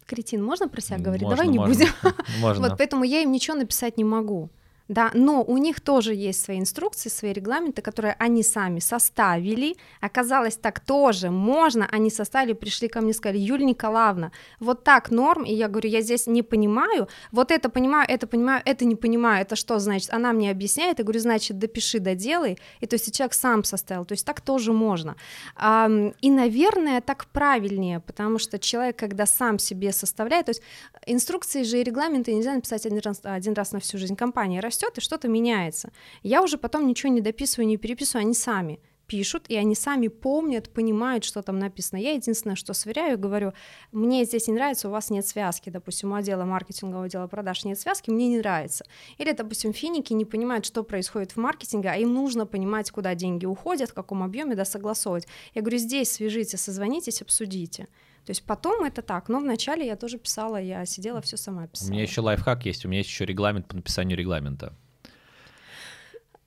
кретин, 0.06 0.42
можно 0.42 0.68
про 0.68 0.80
себя 0.80 0.98
говорить? 0.98 1.22
Можно, 1.22 1.36
Давай 1.36 1.52
не 1.52 1.58
можно. 1.58 1.74
будем. 1.74 1.92
Можно. 2.40 2.62
Вот 2.68 2.78
поэтому 2.78 3.04
я 3.04 3.22
им 3.22 3.32
ничего 3.32 3.56
написать 3.56 3.96
не 3.96 4.04
могу. 4.04 4.50
Да, 4.92 5.10
но 5.14 5.42
у 5.42 5.56
них 5.56 5.80
тоже 5.80 6.14
есть 6.14 6.44
свои 6.44 6.58
инструкции, 6.58 7.08
свои 7.08 7.32
регламенты, 7.32 7.80
которые 7.80 8.14
они 8.18 8.42
сами 8.42 8.78
составили. 8.78 9.76
Оказалось, 10.02 10.56
так 10.56 10.80
тоже 10.80 11.30
можно. 11.30 11.88
Они 11.90 12.10
составили, 12.10 12.52
пришли 12.52 12.88
ко 12.88 13.00
мне 13.00 13.14
сказали, 13.14 13.38
Юлия 13.38 13.64
Николаевна, 13.64 14.32
вот 14.60 14.84
так 14.84 15.10
норм. 15.10 15.44
И 15.44 15.54
я 15.54 15.68
говорю, 15.68 15.88
я 15.88 16.02
здесь 16.02 16.26
не 16.26 16.42
понимаю, 16.42 17.08
вот 17.30 17.50
это 17.50 17.70
понимаю, 17.70 18.06
это 18.06 18.26
понимаю, 18.26 18.60
это 18.66 18.84
не 18.84 18.94
понимаю. 18.94 19.40
Это 19.40 19.56
что 19.56 19.78
значит? 19.78 20.12
Она 20.12 20.34
мне 20.34 20.50
объясняет, 20.50 20.98
я 20.98 21.04
говорю, 21.04 21.20
значит, 21.20 21.58
допиши, 21.58 21.98
доделай. 21.98 22.58
И 22.80 22.86
то 22.86 22.96
есть 22.96 23.14
человек 23.16 23.32
сам 23.32 23.64
составил. 23.64 24.04
То 24.04 24.12
есть 24.12 24.26
так 24.26 24.42
тоже 24.42 24.74
можно. 24.74 25.16
И, 25.58 26.30
наверное, 26.30 27.00
так 27.00 27.24
правильнее, 27.32 28.00
потому 28.00 28.38
что 28.38 28.58
человек, 28.58 28.98
когда 28.98 29.24
сам 29.24 29.58
себе 29.58 29.90
составляет, 29.90 30.46
то 30.46 30.50
есть 30.50 30.62
инструкции 31.06 31.62
же 31.62 31.80
и 31.80 31.82
регламенты 31.82 32.34
нельзя 32.34 32.54
написать 32.54 32.84
один 32.84 32.98
раз, 32.98 33.20
один 33.22 33.54
раз 33.54 33.72
на 33.72 33.80
всю 33.80 33.96
жизнь. 33.96 34.16
Компания 34.16 34.60
растет 34.60 34.81
и 34.98 35.00
что-то 35.00 35.28
меняется. 35.28 35.92
Я 36.22 36.42
уже 36.42 36.58
потом 36.58 36.86
ничего 36.86 37.12
не 37.12 37.20
дописываю, 37.20 37.66
не 37.66 37.76
переписываю, 37.76 38.24
они 38.24 38.34
сами 38.34 38.80
пишут, 39.12 39.44
и 39.48 39.56
они 39.56 39.74
сами 39.74 40.08
помнят, 40.08 40.70
понимают, 40.70 41.24
что 41.24 41.42
там 41.42 41.58
написано. 41.58 41.98
Я 41.98 42.12
единственное, 42.12 42.56
что 42.56 42.72
сверяю, 42.72 43.18
говорю, 43.18 43.52
мне 43.92 44.24
здесь 44.24 44.48
не 44.48 44.54
нравится, 44.54 44.88
у 44.88 44.90
вас 44.90 45.10
нет 45.10 45.26
связки, 45.26 45.68
допустим, 45.68 46.12
у 46.12 46.14
отдела 46.14 46.44
маркетингового 46.44 47.04
отдела 47.04 47.26
продаж 47.26 47.64
нет 47.64 47.78
связки, 47.78 48.08
мне 48.08 48.28
не 48.28 48.38
нравится. 48.38 48.86
Или, 49.18 49.32
допустим, 49.32 49.74
финики 49.74 50.14
не 50.14 50.24
понимают, 50.24 50.64
что 50.64 50.82
происходит 50.82 51.32
в 51.32 51.36
маркетинге, 51.36 51.90
а 51.90 51.96
им 51.96 52.14
нужно 52.14 52.46
понимать, 52.46 52.90
куда 52.90 53.14
деньги 53.14 53.44
уходят, 53.44 53.90
в 53.90 53.94
каком 53.94 54.22
объеме, 54.22 54.54
да, 54.54 54.64
согласовывать. 54.64 55.26
Я 55.52 55.60
говорю, 55.60 55.76
здесь 55.76 56.10
свяжите, 56.10 56.56
созвонитесь, 56.56 57.20
обсудите. 57.20 57.88
То 58.24 58.30
есть 58.30 58.44
потом 58.46 58.84
это 58.84 59.02
так, 59.02 59.28
но 59.28 59.40
вначале 59.40 59.84
я 59.86 59.96
тоже 59.96 60.18
писала, 60.18 60.56
я 60.60 60.86
сидела, 60.86 61.20
все 61.20 61.36
сама 61.36 61.64
У 61.64 61.68
писала. 61.68 61.90
меня 61.90 62.02
еще 62.02 62.20
лайфхак 62.20 62.64
есть, 62.66 62.84
у 62.84 62.88
меня 62.88 62.98
есть 62.98 63.10
еще 63.10 63.24
регламент 63.24 63.66
по 63.66 63.74
написанию 63.76 64.16
регламента. 64.16 64.76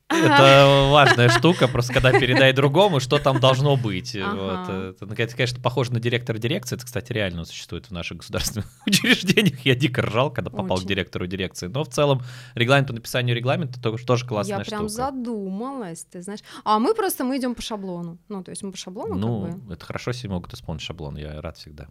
Это 0.09 0.89
важная 0.91 1.29
штука, 1.29 1.67
просто 1.67 1.93
когда 1.93 2.11
передай 2.11 2.53
другому, 2.53 2.99
что 2.99 3.17
там 3.17 3.39
должно 3.39 3.75
быть. 3.75 4.15
Ага. 4.15 4.35
Вот. 4.35 4.69
Это, 4.93 5.05
ну, 5.05 5.13
это, 5.13 5.35
конечно, 5.35 5.59
похоже 5.61 5.93
на 5.93 5.99
директора 5.99 6.37
дирекции. 6.37 6.75
Это, 6.75 6.85
кстати, 6.85 7.11
реально 7.11 7.43
существует 7.45 7.87
в 7.87 7.91
наших 7.91 8.17
государственных 8.17 8.67
учреждениях. 8.85 9.59
Я 9.65 9.75
дико 9.75 10.03
ржал, 10.03 10.31
когда 10.31 10.51
попал 10.51 10.77
к 10.77 10.79
Очень. 10.79 10.87
директору 10.89 11.25
дирекции. 11.27 11.67
Но 11.67 11.83
в 11.83 11.89
целом 11.89 12.21
регламент 12.53 12.87
по 12.87 12.93
написанию 12.93 13.35
регламента 13.35 13.81
тоже, 13.81 14.25
классная 14.27 14.59
я 14.59 14.63
прям 14.63 14.87
штука. 14.89 14.93
задумалась, 15.11 16.05
ты 16.05 16.21
знаешь. 16.21 16.41
А 16.63 16.77
мы 16.79 16.93
просто 16.93 17.23
мы 17.23 17.37
идем 17.37 17.55
по 17.55 17.61
шаблону. 17.61 18.19
Ну, 18.29 18.43
то 18.43 18.51
есть 18.51 18.61
мы 18.63 18.71
по 18.71 18.77
шаблону 18.77 19.15
Ну, 19.15 19.45
как 19.47 19.57
бы. 19.57 19.73
это 19.73 19.85
хорошо, 19.85 20.11
если 20.11 20.27
могут 20.27 20.53
исполнить 20.53 20.81
шаблон, 20.83 21.17
я 21.17 21.41
рад 21.41 21.57
всегда. 21.57 21.87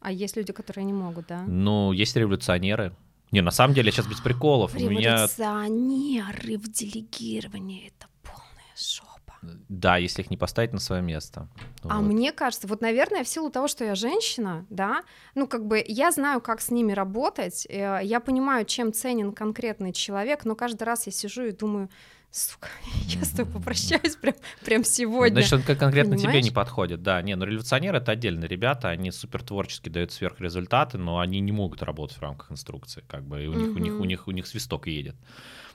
А 0.00 0.12
есть 0.12 0.36
люди, 0.36 0.52
которые 0.52 0.84
не 0.84 0.92
могут, 0.92 1.26
да? 1.26 1.42
Ну, 1.46 1.90
есть 1.90 2.14
революционеры. 2.14 2.94
Не, 3.32 3.40
на 3.42 3.50
самом 3.50 3.74
деле, 3.74 3.90
сейчас 3.90 4.06
без 4.06 4.20
приколов. 4.20 4.74
У 4.74 4.78
меня 4.78 5.16
Революционеры 5.16 6.58
в 6.58 6.68
делегировании 6.70 7.88
это 7.88 8.06
полная 8.22 8.74
жопа. 8.76 9.34
Да, 9.68 9.96
если 9.96 10.22
их 10.22 10.30
не 10.30 10.36
поставить 10.36 10.72
на 10.72 10.78
свое 10.80 11.02
место. 11.02 11.48
А 11.82 12.00
Вот. 12.00 12.12
мне 12.12 12.32
кажется, 12.32 12.66
вот, 12.66 12.80
наверное, 12.80 13.24
в 13.24 13.28
силу 13.28 13.50
того, 13.50 13.68
что 13.68 13.84
я 13.84 13.94
женщина, 13.94 14.64
да, 14.70 15.02
ну, 15.34 15.46
как 15.46 15.66
бы 15.66 15.84
я 15.86 16.10
знаю, 16.12 16.40
как 16.40 16.60
с 16.60 16.70
ними 16.70 16.92
работать, 16.92 17.66
э, 17.68 18.00
я 18.02 18.20
понимаю, 18.20 18.64
чем 18.64 18.92
ценен 18.92 19.32
конкретный 19.32 19.92
человек, 19.92 20.44
но 20.44 20.54
каждый 20.54 20.84
раз 20.84 21.06
я 21.06 21.12
сижу 21.12 21.44
и 21.44 21.52
думаю, 21.52 21.88
сука, 22.36 22.68
я 23.06 23.24
с 23.24 23.30
тобой 23.30 23.54
попрощаюсь 23.54 24.16
прям, 24.16 24.34
прям 24.64 24.84
сегодня. 24.84 25.34
Значит, 25.34 25.52
он 25.54 25.62
кон- 25.62 25.76
конкретно 25.76 26.16
тебе 26.16 26.26
Понимаешь? 26.26 26.44
не 26.44 26.50
подходит. 26.50 27.02
Да, 27.02 27.20
не, 27.22 27.34
ну 27.36 27.44
революционеры 27.44 27.98
это 27.98 28.12
отдельные 28.12 28.48
ребята, 28.48 28.88
они 28.88 29.10
супер 29.10 29.42
творчески 29.42 29.88
дают 29.88 30.12
сверхрезультаты, 30.12 30.98
но 30.98 31.18
они 31.18 31.40
не 31.40 31.52
могут 31.52 31.82
работать 31.82 32.16
в 32.18 32.22
рамках 32.22 32.52
инструкции, 32.52 33.02
как 33.08 33.24
бы, 33.24 33.42
и 33.42 33.46
у 33.46 33.54
них, 33.54 33.74
у 33.74 33.78
них, 33.78 34.00
у 34.00 34.04
них, 34.04 34.28
у 34.28 34.30
них 34.30 34.46
свисток 34.46 34.86
едет. 34.86 35.16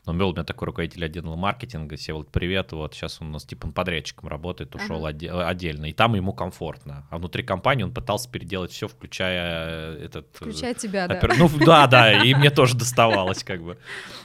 Но 0.07 0.15
был 0.15 0.29
у 0.29 0.33
меня 0.33 0.43
такой 0.43 0.65
руководитель 0.65 1.05
отдела 1.05 1.35
маркетинга, 1.35 1.95
Севолод, 1.95 2.31
привет, 2.31 2.71
вот 2.71 2.95
сейчас 2.95 3.21
он 3.21 3.27
у 3.27 3.31
нас 3.33 3.45
типа 3.45 3.71
подрядчиком 3.71 4.29
работает, 4.29 4.73
ушел 4.73 5.05
Ага. 5.05 5.15
отде- 5.15 5.29
отдельно, 5.29 5.85
и 5.85 5.93
там 5.93 6.15
ему 6.15 6.33
комфортно. 6.33 7.05
А 7.11 7.19
внутри 7.19 7.43
компании 7.43 7.83
он 7.83 7.93
пытался 7.93 8.27
переделать 8.27 8.71
все, 8.71 8.87
включая 8.87 9.93
э, 9.97 10.05
этот... 10.05 10.25
э, 10.41 10.45
Включая 10.45 10.73
тебя, 10.73 11.07
да. 11.07 11.19
Опер- 11.19 11.35
Ну 11.37 11.47
да, 11.63 11.85
да, 11.85 12.23
и 12.23 12.33
мне 12.33 12.49
тоже 12.51 12.75
доставалось 12.75 13.43
как 13.43 13.61
бы. 13.61 13.77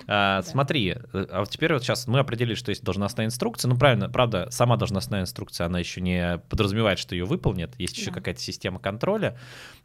А, 0.06 0.40
Да. 0.40 0.42
Смотри, 0.48 0.92
э, 0.92 0.96
а 1.12 1.44
теперь 1.44 1.74
вот 1.74 1.82
сейчас 1.82 2.06
мы 2.06 2.20
определили, 2.20 2.54
что 2.54 2.70
есть 2.70 2.82
должностная 2.82 3.26
инструкция. 3.26 3.68
Ну 3.68 3.76
правильно, 3.76 4.08
правда, 4.08 4.48
сама 4.50 4.78
должностная 4.78 5.20
инструкция, 5.20 5.66
она 5.66 5.78
еще 5.78 6.00
не 6.00 6.38
подразумевает, 6.48 6.98
что 6.98 7.14
ее 7.14 7.26
выполнят. 7.26 7.78
Есть 7.78 7.98
еще 7.98 8.06
Да. 8.10 8.14
какая-то 8.14 8.40
система 8.40 8.78
контроля. 8.78 9.36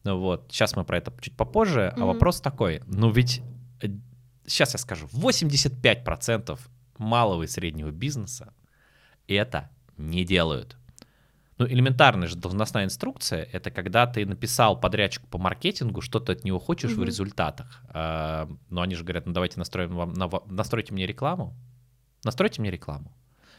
Вот, 0.05 0.45
сейчас 0.49 0.73
мы 0.77 0.85
про 0.85 0.99
это 0.99 1.11
чуть 1.19 1.35
попозже. 1.35 1.93
А 1.97 2.05
вопрос 2.05 2.39
такой, 2.39 2.81
ну 2.87 3.11
ведь, 3.11 3.41
сейчас 4.51 4.73
я 4.73 4.79
скажу, 4.79 5.07
85% 5.07 6.59
малого 6.97 7.43
и 7.43 7.47
среднего 7.47 7.91
бизнеса 7.91 8.53
это 9.27 9.69
не 9.97 10.23
делают. 10.25 10.77
Ну, 11.57 11.67
элементарная 11.67 12.27
же 12.27 12.35
должностная 12.35 12.85
инструкция— 12.85 13.43
это 13.51 13.69
когда 13.69 14.07
ты 14.07 14.25
написал 14.25 14.79
подрядчику 14.79 15.27
по 15.27 15.37
маркетингу, 15.37 16.01
что 16.01 16.19
ты 16.19 16.31
от 16.33 16.43
него 16.43 16.59
хочешь 16.59 16.91
в 16.91 16.97
Мгм. 16.97 17.05
результатах. 17.05 17.83
А, 17.89 18.49
но 18.69 18.81
они 18.81 18.95
же 18.95 19.03
говорят, 19.03 19.27
ну 19.27 19.33
давайте 19.33 19.59
настроим 19.59 19.95
вам, 19.95 20.13
на- 20.13 20.29
настройте 20.47 20.93
мне 20.93 21.05
рекламу. 21.05 21.55
Настройте 22.23 22.61
мне 22.61 22.71
рекламу. 22.71 23.11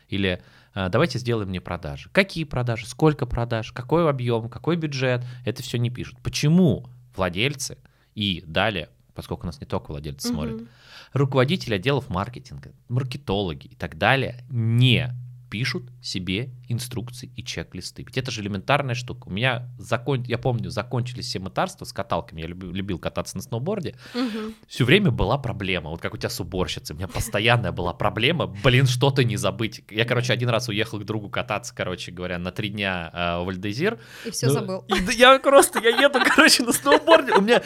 Или 0.09 0.43
а, 0.75 0.89
давайте 0.89 1.19
сделаем 1.21 1.51
мне 1.51 1.61
продажи. 1.61 2.11
Какие 2.13 2.43
продажи, 2.45 2.87
сколько 2.87 3.25
продаж, 3.25 3.73
какой 3.73 4.09
объем, 4.11 4.49
какой 4.49 4.77
бюджет. 4.77 5.25
Это 5.45 5.63
все 5.63 5.79
не 5.79 5.91
пишут. 5.91 6.19
Почему 6.23 6.89
владельцы 7.15 7.79
и 8.17 8.43
далее, 8.47 8.89
поскольку 9.15 9.47
нас 9.47 9.61
не 9.61 9.67
только 9.67 9.91
владельцы 9.91 10.29
смотрят, 10.29 10.57
Мгм. 10.57 10.69
руководители 11.13 11.75
отделов 11.75 12.09
маркетинга, 12.09 12.73
маркетологи 12.89 13.67
и 13.69 13.75
так 13.77 13.99
далее 13.99 14.45
не 14.51 15.11
пишут 15.53 15.83
себе 16.01 16.49
инструкции 16.67 17.31
и 17.37 17.45
чек-листы. 17.45 18.05
Ведь 18.05 18.17
это 18.17 18.31
же 18.31 18.41
элементарная 18.41 18.95
штука. 18.95 19.29
У 19.29 19.31
меня, 19.31 19.69
закон... 19.79 20.23
я 20.23 20.39
помню, 20.39 20.71
закончились 20.71 21.27
все 21.27 21.41
мытарства 21.41 21.85
с 21.85 21.93
каталками, 21.93 22.41
я 22.41 22.47
любил, 22.47 22.73
любил 22.73 22.99
кататься 22.99 23.37
на 23.37 23.43
сноуборде. 23.43 23.95
Мгм. 24.15 24.55
Все 24.67 24.87
время 24.87 25.11
была 25.11 25.37
проблема, 25.37 25.91
вот 25.91 26.01
как 26.01 26.15
у 26.15 26.17
тебя 26.17 26.31
с 26.31 26.41
уборщицей, 26.41 26.95
у 26.95 26.97
меня 26.97 27.07
постоянная 27.07 27.71
была 27.71 27.93
проблема, 27.93 28.47
блин, 28.47 28.87
что-то 28.87 29.25
не 29.25 29.37
забыть. 29.37 29.85
Я, 29.91 30.07
короче, 30.07 30.33
один 30.33 30.49
раз 30.49 30.71
уехал 30.71 30.99
к 30.99 31.05
другу 31.05 31.29
кататься, 31.29 31.75
короче 31.77 32.13
говоря, 32.13 32.39
на 32.39 32.51
три 32.51 32.71
дня 32.71 33.11
э, 33.13 33.45
в 33.45 33.51
Альдезир, 33.51 33.99
И 34.25 34.31
все 34.31 34.47
ну, 34.47 34.53
забыл. 34.55 34.85
и 34.89 34.95
я 35.13 35.39
просто, 35.39 35.81
я 35.81 35.91
еду, 35.91 36.19
короче, 36.35 36.63
на 36.63 36.73
сноуборде, 36.73 37.33
у 37.33 37.43
меня, 37.43 37.61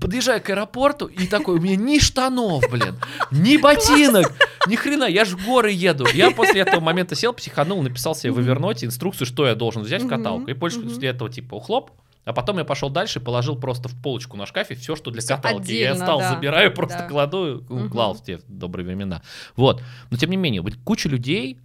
подъезжаю 0.00 0.40
к 0.40 0.48
аэропорту, 0.48 1.04
и 1.04 1.26
такой, 1.26 1.58
у 1.58 1.60
меня 1.60 1.76
ни 1.76 1.98
штанов, 1.98 2.64
блин, 2.70 2.96
ни 3.30 3.58
ботинок, 3.58 4.32
ни 4.66 4.76
хрена, 4.76 5.04
я 5.04 5.26
ж 5.26 5.34
в 5.34 5.44
горы 5.44 5.70
еду. 5.70 6.06
Я 6.14 6.30
после 6.30 6.62
этого 6.62 6.80
момента 6.80 7.14
сел, 7.14 7.25
психанул, 7.32 7.82
написал 7.82 8.14
себе 8.14 8.32
в 8.32 8.38
Evernote 8.38 8.84
инструкцию, 8.84 9.26
что 9.26 9.46
я 9.46 9.54
должен 9.54 9.82
взять 9.82 10.02
в 10.02 10.08
каталку. 10.08 10.48
И 10.48 10.54
мгм. 10.54 10.60
после 10.60 11.08
этого, 11.08 11.30
типа, 11.30 11.54
ухлоп, 11.56 11.90
а 12.24 12.32
потом 12.32 12.58
я 12.58 12.64
пошел 12.64 12.90
дальше 12.90 13.20
положил 13.20 13.56
просто 13.56 13.88
в 13.88 13.94
полочку 14.02 14.36
на 14.36 14.46
шкафе 14.46 14.74
все, 14.74 14.96
что 14.96 15.10
для 15.12 15.20
Всё 15.20 15.36
каталки. 15.36 15.70
я 15.70 15.94
стал, 15.94 16.18
да, 16.18 16.34
забираю, 16.34 16.74
просто 16.74 16.98
да. 16.98 17.08
кладу, 17.08 17.64
Мгм. 17.68 17.88
клал 17.88 18.14
в 18.14 18.22
те 18.24 18.40
добрые 18.48 18.84
времена. 18.84 19.22
Вот. 19.54 19.82
Но 20.10 20.16
тем 20.16 20.30
не 20.30 20.36
менее, 20.36 20.60
вот 20.60 20.74
куча 20.84 21.08
людей, 21.08 21.58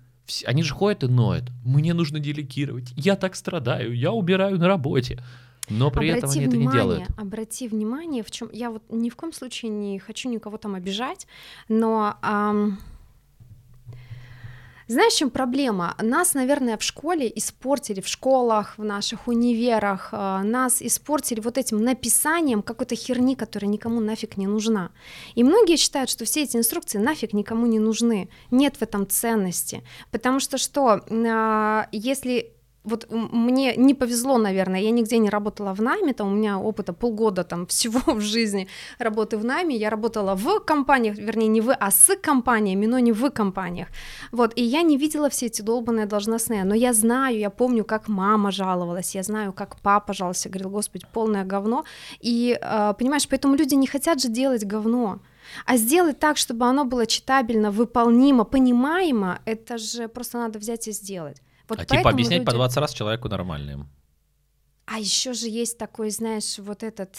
они 0.46 0.62
же 0.64 0.74
ходят 0.74 1.04
и 1.04 1.08
ноют. 1.08 1.46
Мне 1.66 1.94
нужно 1.94 2.20
делегировать. 2.20 2.94
Я 2.96 3.16
так 3.16 3.36
страдаю, 3.36 3.96
я 3.96 4.12
убираю 4.12 4.60
на 4.60 4.68
работе. 4.68 5.22
Но 5.70 5.90
при 5.90 6.10
этом 6.10 6.30
они 6.30 6.46
это 6.46 6.58
не 6.58 6.70
делают. 6.70 7.06
Обрати 7.18 7.68
внимание, 7.68 8.24
в 8.24 8.30
чем 8.32 8.50
я 8.52 8.70
вот 8.70 8.84
ни 8.90 9.10
в 9.10 9.16
коем 9.16 9.32
случае 9.34 9.72
не 9.72 10.00
хочу 10.00 10.30
никого 10.30 10.58
там 10.58 10.76
обижать, 10.76 11.28
но 11.70 12.18
ам, 12.22 12.80
знаешь, 14.92 15.14
в 15.14 15.18
чем 15.18 15.30
проблема? 15.30 15.96
Нас, 16.02 16.34
наверное, 16.34 16.78
в 16.78 16.84
школе 16.84 17.32
испортили, 17.34 18.02
в 18.02 18.08
школах, 18.08 18.78
в 18.78 18.84
наших 18.84 19.28
универах, 19.28 20.10
а, 20.12 20.44
нас 20.44 20.82
испортили 20.82 21.40
вот 21.40 21.58
этим 21.58 21.84
написанием 21.84 22.62
какой-то 22.62 22.96
херни, 22.96 23.36
которая 23.36 23.72
никому 23.72 24.00
нафиг 24.02 24.38
не 24.38 24.48
нужна. 24.48 24.92
И 25.36 25.44
многие 25.44 25.78
считают, 25.78 26.10
что 26.10 26.26
все 26.26 26.44
эти 26.44 26.58
инструкции 26.58 26.98
нафиг 26.98 27.34
никому 27.34 27.66
не 27.68 27.80
нужны. 27.80 28.30
Нет 28.52 28.78
в 28.78 28.82
этом 28.82 29.08
ценности. 29.08 29.84
Потому 30.12 30.40
что 30.40 30.58
что, 30.58 31.02
а, 31.10 31.88
если 31.92 32.54
вот 32.84 33.08
мне 33.12 33.76
не 33.76 33.94
повезло, 33.94 34.38
наверное, 34.38 34.82
я 34.82 34.92
нигде 34.92 35.20
не 35.20 35.30
работала 35.30 35.74
в 35.74 35.82
найме, 35.82 36.14
там 36.14 36.28
у 36.28 36.36
меня 36.36 36.60
опыта 36.60 36.94
полгода 36.94 37.44
там 37.44 37.66
всего 37.68 38.14
в 38.14 38.22
жизни 38.22 38.68
работы 39.00 39.38
в 39.38 39.46
найме, 39.46 39.76
я 39.76 39.90
работала 39.90 40.36
в 40.36 40.60
компаниях, 40.60 41.18
вернее, 41.18 41.48
не 41.48 41.62
в, 41.62 41.74
а 41.74 41.92
с 41.92 42.16
компаниями, 42.16 42.88
но 42.88 43.00
не 43.00 43.12
в 43.12 43.30
компаниях, 43.30 43.88
вот, 44.32 44.54
и 44.56 44.64
я 44.64 44.82
не 44.82 44.98
видела 44.98 45.30
все 45.30 45.46
эти 45.46 45.62
долбанные 45.62 46.06
должностные, 46.06 46.64
но 46.64 46.76
я 46.76 46.94
знаю, 46.94 47.38
я 47.38 47.50
помню, 47.50 47.84
как 47.84 48.08
мама 48.08 48.52
жаловалась, 48.52 49.16
я 49.16 49.24
знаю, 49.24 49.54
как 49.54 49.80
папа 49.82 50.14
жаловался, 50.14 50.50
говорил, 50.50 50.70
господи, 50.72 51.06
полное 51.14 51.46
говно, 51.46 51.84
и, 52.20 52.58
э, 52.60 52.94
понимаешь, 52.98 53.28
поэтому 53.28 53.56
люди 53.56 53.76
не 53.76 53.88
хотят 53.88 54.22
же 54.22 54.30
делать 54.30 54.66
говно, 54.66 55.20
а 55.66 55.78
сделать 55.78 56.20
так, 56.20 56.38
чтобы 56.38 56.66
оно 56.66 56.86
было 56.86 57.06
читабельно, 57.06 57.72
выполнимо, 57.72 58.44
понимаемо, 58.44 59.40
это 59.46 59.78
же 59.78 60.08
просто 60.08 60.40
надо 60.40 60.60
взять 60.60 60.88
и 60.88 60.92
сделать. 60.92 61.42
Вот 61.72 61.80
а 61.80 61.86
типа 61.86 62.10
объяснять 62.10 62.44
по 62.46 62.52
люди- 62.52 62.58
20 62.58 62.78
раз 62.78 62.94
человеку 62.94 63.30
нормально 63.30 63.72
им. 63.72 63.90
а 64.86 65.00
еще 65.00 65.34
же 65.34 65.48
есть 65.48 65.78
такой, 65.78 66.10
знаешь, 66.12 66.60
вот 66.60 66.84
этот, 66.84 67.16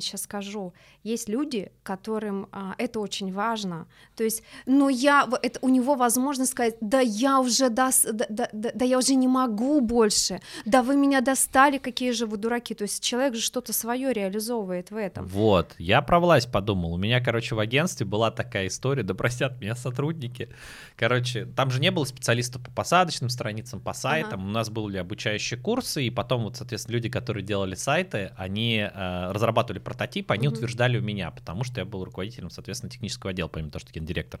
сейчас 0.00 0.22
скажу, 0.22 0.72
есть 1.02 1.28
люди, 1.28 1.70
которым 1.82 2.48
а, 2.52 2.74
это 2.78 3.00
очень 3.00 3.32
важно. 3.32 3.86
То 4.16 4.24
есть, 4.24 4.42
но 4.66 4.88
я, 4.88 5.28
это 5.42 5.58
у 5.62 5.68
него 5.68 5.94
возможность 5.94 6.52
сказать, 6.52 6.76
да 6.80 7.00
я 7.00 7.40
уже 7.40 7.68
да, 7.68 7.90
да- 8.12 8.26
да- 8.28 8.48
да 8.52 8.84
я 8.84 8.98
уже 8.98 9.14
не 9.14 9.28
могу 9.28 9.80
больше, 9.80 10.40
да 10.64 10.82
вы 10.82 10.96
меня 10.96 11.20
достали, 11.20 11.78
какие 11.78 12.12
же 12.12 12.26
вы 12.26 12.36
дураки. 12.36 12.74
То 12.74 12.82
есть 12.82 13.02
человек 13.02 13.34
же 13.34 13.40
что-то 13.40 13.72
свое 13.72 14.12
реализовывает 14.12 14.90
в 14.90 14.96
этом. 14.96 15.26
Вот, 15.26 15.74
я 15.78 16.00
про 16.02 16.20
власть 16.20 16.50
подумал. 16.50 16.94
У 16.94 16.98
меня, 16.98 17.20
короче, 17.20 17.54
в 17.54 17.58
агентстве 17.58 18.06
была 18.06 18.30
такая 18.30 18.68
история, 18.68 19.02
да 19.02 19.14
простят 19.14 19.60
меня 19.60 19.74
сотрудники. 19.74 20.48
Короче, 20.96 21.44
там 21.44 21.70
же 21.70 21.80
не 21.80 21.90
было 21.90 22.04
специалистов 22.04 22.62
по 22.62 22.70
посадочным 22.70 23.30
страницам, 23.30 23.80
по 23.80 23.92
сайтам. 23.92 24.46
У 24.46 24.50
нас 24.50 24.70
были 24.70 24.96
обучающие 24.96 25.58
курсы, 25.58 26.04
и 26.04 26.10
потом 26.10 26.44
вот, 26.44 26.56
соответственно, 26.56 26.94
люди, 26.94 27.08
которые 27.08 27.44
делали 27.44 27.74
сайты, 27.74 28.32
они 28.36 28.78
э, 28.78 29.32
разрабатывали 29.32 29.65
прототип, 29.74 30.30
они 30.30 30.48
Мгм. 30.48 30.56
утверждали 30.56 30.98
у 30.98 31.02
меня, 31.02 31.30
потому 31.30 31.64
что 31.64 31.80
я 31.80 31.84
был 31.84 32.04
руководителем, 32.04 32.50
соответственно, 32.50 32.90
технического 32.90 33.30
отдела, 33.30 33.48
помимо 33.48 33.70
того, 33.70 33.80
что 33.80 33.92
гендиректор. 33.92 34.40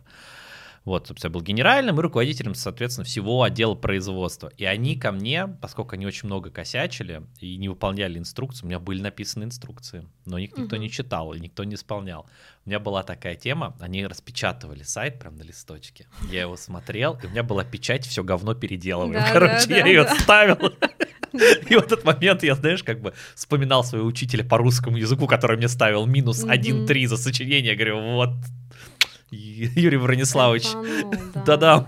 Вот, 0.84 1.08
собственно, 1.08 1.30
я 1.30 1.34
был 1.34 1.40
генеральным 1.42 1.98
и 1.98 2.02
руководителем, 2.02 2.54
соответственно, 2.54 3.04
всего 3.04 3.42
отдела 3.42 3.74
производства. 3.74 4.52
И 4.56 4.64
они 4.64 4.94
ко 4.94 5.10
мне, 5.10 5.48
поскольку 5.60 5.96
они 5.96 6.06
очень 6.06 6.26
много 6.28 6.50
косячили 6.50 7.22
и 7.40 7.56
не 7.56 7.68
выполняли 7.68 8.18
инструкции, 8.20 8.64
у 8.64 8.68
меня 8.68 8.78
были 8.78 9.02
написаны 9.02 9.42
инструкции, 9.44 10.06
но 10.26 10.38
их 10.38 10.56
никто 10.56 10.76
Мгм. 10.76 10.82
не 10.84 10.90
читал 10.90 11.32
и 11.34 11.40
никто 11.40 11.64
не 11.64 11.74
исполнял. 11.74 12.26
У 12.64 12.68
меня 12.68 12.78
была 12.78 13.02
такая 13.02 13.34
тема, 13.34 13.76
они 13.80 14.06
распечатывали 14.06 14.84
сайт 14.84 15.18
прям 15.18 15.34
на 15.34 15.42
листочке. 15.42 16.06
Я 16.30 16.42
его 16.42 16.56
смотрел, 16.56 17.18
и 17.20 17.26
у 17.26 17.30
меня 17.30 17.42
была 17.42 17.64
печать, 17.64 18.06
все 18.06 18.22
говно 18.22 18.54
переделываем. 18.54 19.24
Да, 19.24 19.32
Короче, 19.32 19.66
да, 19.66 19.76
я 19.76 19.82
да, 19.82 19.88
ее 19.88 20.06
ставил. 20.20 20.72
И 21.32 21.74
в 21.74 21.78
этот 21.78 22.04
момент 22.04 22.42
я, 22.42 22.54
знаешь, 22.54 22.82
как 22.82 23.00
бы 23.00 23.12
вспоминал 23.34 23.84
своего 23.84 24.06
учителя 24.06 24.44
по 24.44 24.58
русскому 24.58 24.96
языку, 24.96 25.26
который 25.26 25.56
мне 25.56 25.68
ставил 25.68 26.06
минус 26.06 26.42
Мгм. 26.42 26.52
1-3 26.52 27.06
за 27.06 27.16
сочинение. 27.16 27.72
Я 27.72 27.74
говорю, 27.76 28.00
вот, 28.14 28.30
Юрий 29.30 29.98
Брониславович, 29.98 30.66
да-да. 31.46 31.86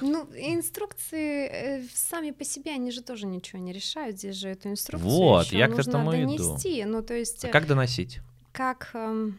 Ну, 0.00 0.24
инструкции 0.34 1.46
э, 1.48 1.84
сами 1.94 2.32
по 2.32 2.44
себе, 2.44 2.72
они 2.72 2.90
же 2.90 3.02
тоже 3.02 3.26
ничего 3.26 3.60
не 3.60 3.72
решают. 3.72 4.18
Здесь 4.18 4.34
же 4.36 4.48
эту 4.48 4.68
инструкцию 4.68 5.08
Вот, 5.10 5.52
я 5.52 5.68
к 5.68 5.76
нужно 5.76 5.90
этому 5.90 6.10
иду. 6.12 6.36
донести. 6.54 6.84
Ну, 6.84 7.02
то 7.02 7.14
есть, 7.14 7.44
А 7.44 7.48
э, 7.48 7.50
как 7.52 7.66
доносить? 7.68 8.20
как, 8.52 8.90
эм, 8.94 9.38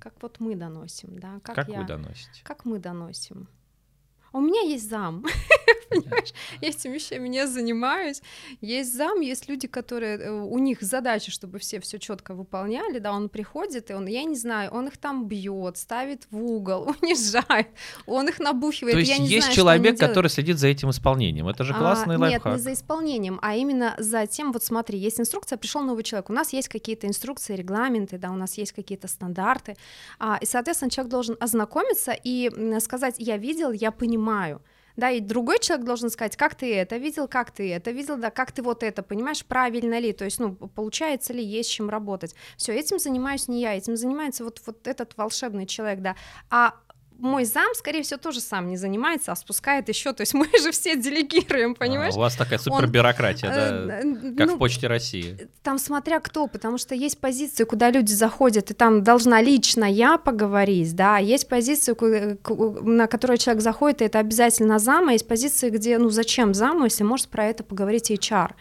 как 0.00 0.14
вот 0.22 0.40
мы 0.40 0.54
доносим, 0.56 1.18
да? 1.18 1.40
Как, 1.42 1.54
Как 1.54 1.68
я, 1.68 1.80
вы 1.80 1.86
доносите? 1.86 2.40
Как 2.44 2.64
мы 2.64 2.78
доносим? 2.78 3.46
У 4.32 4.40
меня 4.40 4.60
есть 4.62 4.88
зам, 4.88 5.24
понимаешь? 6.00 6.32
Я 6.60 6.68
этими 6.68 6.94
вещами 6.94 7.28
не 7.28 7.46
занимаюсь. 7.46 8.22
Есть 8.60 8.94
зам, 8.94 9.20
есть 9.20 9.48
люди, 9.48 9.68
которые 9.68 10.18
э, 10.18 10.30
у 10.30 10.58
них 10.58 10.82
задача, 10.82 11.30
чтобы 11.30 11.58
все 11.58 11.80
все 11.80 11.98
четко 11.98 12.34
выполняли, 12.34 12.98
да, 12.98 13.12
он 13.12 13.28
приходит 13.28 13.90
и 13.90 13.94
он, 13.94 14.06
я 14.06 14.24
не 14.24 14.36
знаю, 14.36 14.70
он 14.70 14.88
их 14.88 14.96
там 14.96 15.26
бьет, 15.26 15.76
ставит 15.76 16.26
в 16.30 16.42
угол, 16.42 16.94
унижает, 17.02 17.68
он 18.06 18.28
их 18.28 18.38
набухивает. 18.38 18.94
То 18.94 18.98
есть 18.98 19.10
я 19.10 19.18
не 19.18 19.28
есть 19.28 19.46
знаю, 19.46 19.56
человек, 19.56 19.98
который 19.98 20.28
следит 20.28 20.58
за 20.58 20.68
этим 20.68 20.90
исполнением. 20.90 21.48
Это 21.48 21.64
же 21.64 21.72
А, 21.74 21.78
классный 21.78 22.14
Нет, 22.14 22.20
лайфхак. 22.20 22.52
не 22.54 22.60
за 22.60 22.72
исполнением, 22.72 23.38
а 23.42 23.56
именно 23.56 23.94
за 23.98 24.26
тем, 24.26 24.52
вот 24.52 24.62
смотри, 24.62 24.98
есть 24.98 25.20
инструкция, 25.20 25.56
пришел 25.56 25.82
новый 25.82 26.04
человек, 26.04 26.30
у 26.30 26.32
нас 26.32 26.52
есть 26.52 26.68
какие-то 26.68 27.06
инструкции, 27.06 27.54
регламенты, 27.56 28.18
да, 28.18 28.30
у 28.30 28.36
нас 28.36 28.58
есть 28.58 28.72
какие-то 28.72 29.08
стандарты, 29.08 29.76
а, 30.18 30.38
и, 30.40 30.46
соответственно, 30.46 30.90
человек 30.90 31.10
должен 31.10 31.36
ознакомиться 31.40 32.12
и 32.12 32.50
сказать, 32.80 33.14
я 33.18 33.36
видел, 33.36 33.72
я 33.72 33.90
понимаю. 33.90 34.60
Да, 34.98 35.12
и 35.12 35.20
другой 35.20 35.60
человек 35.60 35.86
должен 35.86 36.10
сказать, 36.10 36.36
как 36.36 36.56
ты 36.56 36.74
это 36.74 36.96
видел, 36.96 37.28
как 37.28 37.52
ты 37.52 37.72
это 37.72 37.92
видел, 37.92 38.16
да, 38.16 38.30
как 38.30 38.50
ты 38.50 38.62
вот 38.62 38.82
это 38.82 39.04
понимаешь, 39.04 39.44
правильно 39.46 40.00
ли, 40.00 40.12
то 40.12 40.24
есть, 40.24 40.40
ну, 40.40 40.56
получается 40.56 41.32
ли, 41.32 41.42
есть 41.42 41.70
чем 41.70 41.88
работать. 41.88 42.34
Все, 42.56 42.74
этим 42.74 42.98
занимаюсь 42.98 43.46
не 43.46 43.60
я, 43.60 43.76
этим 43.76 43.96
занимается 43.96 44.42
вот, 44.42 44.60
вот 44.66 44.88
этот 44.88 45.16
волшебный 45.16 45.66
человек, 45.66 46.00
да. 46.00 46.16
А 46.50 46.74
мой 47.18 47.44
зам, 47.44 47.74
скорее 47.74 48.02
всего, 48.02 48.18
тоже 48.18 48.40
сам 48.40 48.68
не 48.68 48.76
занимается, 48.76 49.32
а 49.32 49.36
спускает 49.36 49.88
еще. 49.88 50.12
То 50.12 50.22
есть 50.22 50.34
мы 50.34 50.46
же 50.62 50.70
все 50.70 50.96
делегируем, 50.96 51.74
понимаешь? 51.74 52.14
А, 52.14 52.16
у 52.16 52.20
вас 52.20 52.36
такая 52.36 52.58
супербюрократия, 52.58 53.48
да? 53.50 53.68
Э, 53.68 54.02
э, 54.02 54.34
Как 54.36 54.46
ну, 54.48 54.56
в 54.56 54.58
Почте 54.58 54.86
России. 54.86 55.48
Там 55.62 55.78
смотря 55.78 56.20
кто, 56.20 56.46
потому 56.46 56.78
что 56.78 56.94
есть 56.94 57.18
позиции, 57.20 57.64
куда 57.64 57.90
люди 57.90 58.12
заходят, 58.12 58.70
и 58.70 58.74
там 58.74 59.02
должна 59.02 59.42
лично 59.42 59.84
я 59.84 60.16
поговорить, 60.16 60.94
да, 60.94 61.16
а 61.16 61.20
есть 61.20 61.48
позиции, 61.48 61.92
ку- 61.92 62.80
на 62.82 63.06
которые 63.06 63.38
человек 63.38 63.62
заходит, 63.62 64.02
и 64.02 64.04
это 64.04 64.18
обязательно 64.20 64.78
зам, 64.78 65.08
а 65.08 65.12
есть 65.12 65.26
позиции, 65.26 65.70
где, 65.70 65.98
ну, 65.98 66.10
зачем 66.10 66.54
заму, 66.54 66.84
если 66.84 67.02
может 67.04 67.28
про 67.28 67.46
это 67.46 67.64
поговорить 67.64 68.10
HR. 68.10 68.52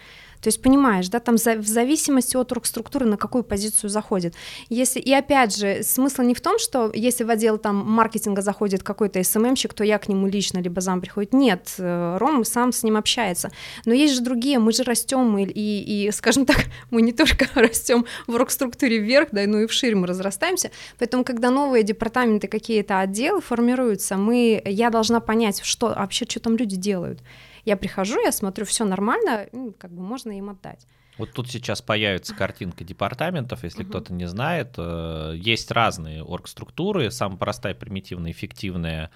То 0.42 0.48
есть, 0.48 0.62
понимаешь, 0.62 1.10
да, 1.10 1.20
там 1.20 1.38
за- 1.38 1.58
в 1.58 1.68
зависимости 1.68 2.36
от 2.36 2.54
структуры 2.64 3.06
на 3.06 3.18
какую 3.18 3.44
позицию 3.44 3.90
заходит. 3.90 4.36
Если, 4.70 5.00
и 5.00 5.14
опять 5.14 5.56
же, 5.56 5.84
смысл 5.84 6.22
не 6.22 6.34
в 6.34 6.42
том, 6.42 6.60
что 6.60 6.92
если 6.94 7.24
в 7.24 7.30
отдел 7.30 7.58
там 7.58 7.76
маркетинга 7.78 8.42
заходит 8.42 8.84
какой-то 8.84 9.24
СММщик, 9.24 9.74
то 9.74 9.84
я 9.84 9.98
к 9.98 10.08
нему 10.08 10.28
лично, 10.28 10.60
либо 10.60 10.82
зам 10.82 11.02
приходит. 11.02 11.34
Нет, 11.34 11.74
э, 11.78 12.18
Ром 12.20 12.44
сам 12.46 12.72
с 12.72 12.84
ним 12.84 12.98
общается. 12.98 13.52
Но 13.86 13.94
есть 13.94 14.16
же 14.16 14.22
другие, 14.22 14.60
мы 14.60 14.72
же 14.72 14.84
растем, 14.84 15.38
и, 15.38 15.46
и, 15.46 16.08
и, 16.08 16.12
скажем 16.12 16.46
так, 16.46 16.66
мы 16.92 17.02
не 17.02 17.12
только 17.12 17.48
растем 17.56 18.06
в 18.28 18.36
оргструктуре 18.36 19.00
вверх, 19.00 19.30
да, 19.32 19.46
но 19.48 19.62
и 19.62 19.68
вширь 19.68 19.96
мы 19.96 20.08
разрастаемся. 20.08 20.72
Поэтому, 21.00 21.24
когда 21.24 21.50
новые 21.50 21.84
департаменты, 21.84 22.48
какие-то 22.48 23.00
отделы 23.00 23.42
формируются, 23.42 24.18
мы, 24.18 24.62
я 24.66 24.90
должна 24.90 25.20
понять, 25.20 25.62
что 25.64 25.88
вообще, 25.88 26.26
что 26.26 26.40
там 26.40 26.58
люди 26.58 26.76
делают. 26.76 27.20
Я 27.68 27.76
прихожу, 27.76 28.18
я 28.22 28.32
смотрю, 28.32 28.64
все 28.64 28.86
нормально, 28.86 29.50
ну, 29.52 29.74
как 29.78 29.92
бы 29.92 30.02
можно 30.02 30.32
им 30.32 30.50
отдать. 30.50 30.88
Вот 31.18 31.34
тут 31.34 31.50
сейчас 31.52 31.82
появится 31.82 32.34
картинка 32.34 32.86
департаментов, 32.86 33.66
если 33.66 33.84
угу. 33.84 33.90
кто-то 33.90 34.14
не 34.14 34.26
знает. 34.26 34.76
Э, 34.78 35.34
есть 35.36 35.70
разные 35.72 36.24
оргструктуры, 36.24 37.12
самая 37.12 37.38
простая, 37.38 37.76
примитивная, 37.76 38.32
эффективная 38.32 39.12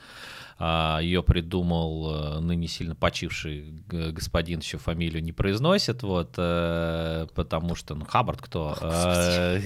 Ее 1.02 1.24
придумал 1.24 2.38
э, 2.38 2.40
ныне 2.40 2.68
сильно 2.68 2.94
почивший 2.94 3.84
господин, 3.88 4.60
еще 4.60 4.78
фамилию 4.78 5.24
не 5.24 5.32
произносит, 5.32 6.04
вот, 6.04 6.36
э, 6.38 7.26
потому 7.34 7.74
что, 7.74 7.96
ну, 7.96 8.06
Хаббард 8.06 8.42
кто? 8.42 8.78
Э, 8.92 9.60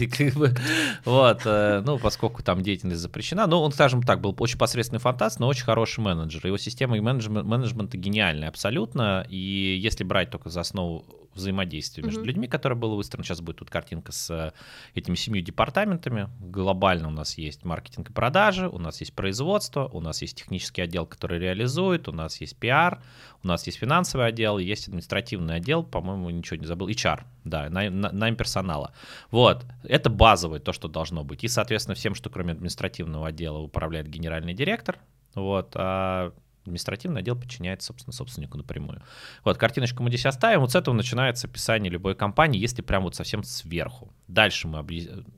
вот, 1.06 1.42
ну, 1.46 2.00
поскольку 2.00 2.44
там 2.44 2.62
деятельность 2.62 3.02
запрещена. 3.02 3.48
Ну, 3.48 3.60
он, 3.60 3.72
скажем 3.72 4.04
так, 4.04 4.22
был 4.22 4.36
очень 4.40 4.58
посредственный 4.58 5.00
фантаст, 5.00 5.40
но 5.40 5.48
очень 5.48 5.66
хороший 5.66 6.00
менеджер. 6.00 6.46
Его 6.46 6.58
система 6.58 6.96
менеджмента 7.02 7.98
гениальная 7.98 8.50
абсолютно, 8.50 9.26
и 9.30 9.78
если 9.82 10.04
брать 10.04 10.30
только 10.30 10.50
за 10.50 10.62
основу 10.62 11.06
взаимодействия 11.36 12.04
между 12.04 12.22
mm-hmm. 12.22 12.26
людьми, 12.26 12.48
которое 12.48 12.76
было 12.76 12.96
выстроено. 12.96 13.26
Сейчас 13.26 13.42
будет 13.42 13.58
тут 13.58 13.70
картинка 13.70 14.12
с 14.12 14.30
э, 14.30 14.54
этими 14.94 15.16
семью 15.16 15.44
департаментами. 15.44 16.30
Глобально 16.40 17.10
у 17.10 17.12
нас 17.12 17.38
есть 17.38 17.64
маркетинг 17.64 18.10
и 18.10 18.14
продажи, 18.14 18.68
у 18.68 18.80
нас 18.80 19.00
есть 19.02 19.14
производство, 19.14 19.88
у 19.88 20.00
нас 20.02 20.22
есть 20.22 20.38
технический 20.38 20.82
отдел, 20.82 21.06
который 21.06 21.40
реализует, 21.40 22.08
у 22.08 22.12
нас 22.12 22.40
есть 22.42 22.58
пиар, 22.58 23.02
у 23.44 23.48
нас 23.48 23.66
есть 23.66 23.78
финансовый 23.78 24.28
отдел, 24.28 24.58
есть 24.58 24.88
административный 24.88 25.56
отдел, 25.56 25.84
по-моему, 25.84 26.30
ничего 26.30 26.58
не 26.58 26.66
забыл, 26.66 26.88
HR, 26.88 27.22
да, 27.44 27.70
найм, 27.70 28.00
найм 28.00 28.36
персонала. 28.36 28.94
Вот, 29.32 29.66
это 29.84 30.10
базовое, 30.10 30.60
то, 30.60 30.74
что 30.74 30.88
должно 30.88 31.24
быть. 31.24 31.44
И, 31.44 31.48
соответственно, 31.48 31.96
всем, 31.96 32.16
что 32.16 32.30
кроме 32.30 32.54
административного 32.54 33.28
отдела 33.28 33.58
управляет 33.58 34.08
генеральный 34.08 34.54
директор, 34.54 35.00
вот, 35.36 35.74
а 35.76 36.34
административный 36.66 37.22
отдел 37.22 37.36
подчиняется, 37.36 37.88
собственно, 37.88 38.14
собственнику 38.14 38.58
напрямую. 38.58 39.02
Вот, 39.44 39.58
картиночку 39.58 40.04
мы 40.04 40.10
здесь 40.10 40.26
оставим. 40.26 40.62
Вот 40.62 40.72
с 40.72 40.76
этого 40.76 40.94
начинается 40.94 41.48
описание 41.48 41.92
любой 41.92 42.16
компании, 42.16 42.60
если 42.60 42.82
прям 42.82 43.04
вот 43.04 43.16
совсем 43.16 43.44
сверху. 43.44 44.12
Дальше 44.28 44.68
мы 44.68 44.80
объ... 44.80 44.94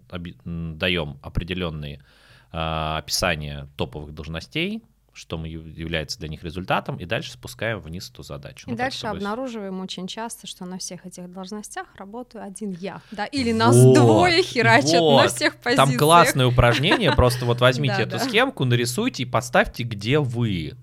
Об... 0.09 0.27
даем 0.45 1.19
определенные 1.21 2.03
э, 2.51 2.97
описания 2.97 3.67
топовых 3.75 4.13
должностей, 4.13 4.83
что 5.17 5.43
является 5.45 6.19
для 6.19 6.29
них 6.29 6.43
результатом, 6.43 6.97
и 6.97 7.05
дальше 7.05 7.31
спускаем 7.31 7.79
вниз 7.79 8.09
эту 8.09 8.23
задачу. 8.23 8.67
И 8.67 8.71
ну, 8.71 8.77
дальше 8.77 8.99
чтобы... 8.99 9.17
обнаруживаем 9.17 9.79
очень 9.81 10.07
часто, 10.07 10.47
что 10.47 10.65
на 10.65 10.77
всех 10.77 11.05
этих 11.05 11.31
должностях 11.31 11.87
работаю 11.95 12.43
один 12.43 12.71
я, 12.71 13.01
да, 13.11 13.25
или 13.25 13.51
нас 13.51 13.75
вот, 13.75 13.95
двое 13.95 14.41
херачат 14.43 14.99
вот. 14.99 15.23
на 15.23 15.27
всех 15.27 15.55
позициях. 15.57 15.89
Там 15.89 15.97
классное 15.97 16.45
упражнение, 16.45 17.11
просто 17.13 17.45
вот 17.45 17.59
возьмите 17.61 18.03
эту 18.03 18.19
схемку, 18.19 18.65
нарисуйте 18.65 19.23
и 19.23 19.25
поставьте, 19.25 19.83
где 19.83 20.19
вы. 20.19 20.73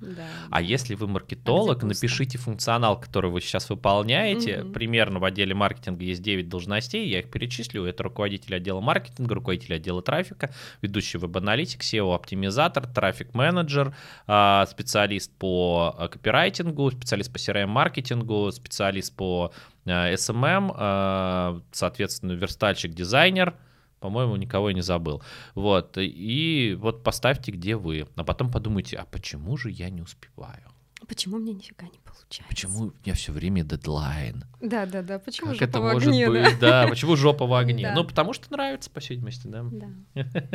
А 0.51 0.61
если 0.61 0.95
вы 0.95 1.07
маркетолог, 1.07 1.83
напишите 1.83 2.39
функционал, 2.39 2.99
который 3.01 3.31
вы 3.31 3.41
сейчас 3.41 3.71
выполняете. 3.71 4.65
Примерно 4.75 5.19
в 5.19 5.25
отделе 5.25 5.55
маркетинга 5.55 6.05
есть 6.05 6.23
9 6.23 6.49
должностей, 6.49 7.09
я 7.09 7.21
их 7.21 7.31
перечислю. 7.31 7.85
Это 7.85 8.03
руководитель 8.03 8.57
отдела 8.57 8.81
маркетинга, 8.81 9.35
руководитель 9.35 9.75
отдела 9.75 10.03
трафика, 10.03 10.53
ведущий 10.83 11.19
веб-аналитик, 11.19 11.83
SEO-оптимизатор, 11.83 12.87
трафик-менеджер, 12.87 13.95
специалист 14.27 15.31
по 15.39 15.95
а, 15.99 16.09
копирайтингу, 16.09 16.91
специалист 16.91 17.33
по 17.33 17.37
CRM-маркетингу, 17.37 18.51
специалист 18.53 19.15
по 19.15 19.53
SMM, 19.85 20.75
а, 20.75 21.61
соответственно, 21.73 22.33
верстальщик-дизайнер, 22.33 23.55
по-моему, 24.01 24.37
никого 24.37 24.69
я 24.69 24.75
не 24.75 24.83
забыл. 24.83 25.23
Вот, 25.55 25.97
и 25.99 26.77
вот 26.79 27.03
поставьте, 27.03 27.53
где 27.53 27.77
вы, 27.77 28.07
а 28.17 28.25
потом 28.25 28.51
подумайте, 28.51 28.97
а 28.97 29.05
почему 29.05 29.57
же 29.57 29.71
я 29.71 29.91
не 29.91 30.03
успеваю? 30.03 30.74
Почему 31.07 31.39
мне 31.39 31.53
нифига 31.53 31.87
не 31.87 31.99
получается? 32.05 32.49
Почему 32.49 32.79
у 32.87 32.93
меня 33.05 33.15
все 33.15 33.33
время 33.33 33.63
дедлайн? 33.65 34.45
Да, 34.61 34.87
да, 34.87 35.03
да. 35.03 35.19
Почему 35.19 35.49
как 35.49 35.57
жопа 35.57 35.65
это 35.69 35.81
в 35.81 35.83
может 35.83 36.09
огне, 36.09 36.29
быть? 36.29 36.59
Да? 36.59 36.85
да, 36.85 36.89
почему 36.89 37.17
жопа 37.17 37.47
в 37.47 37.55
огне? 37.55 37.93
Ну, 37.95 38.05
потому 38.05 38.33
что 38.33 38.51
нравится, 38.51 38.91
по 38.91 39.01
всей 39.01 39.15
видимости, 39.15 39.47
да. 39.47 39.65
Да. 39.65 40.25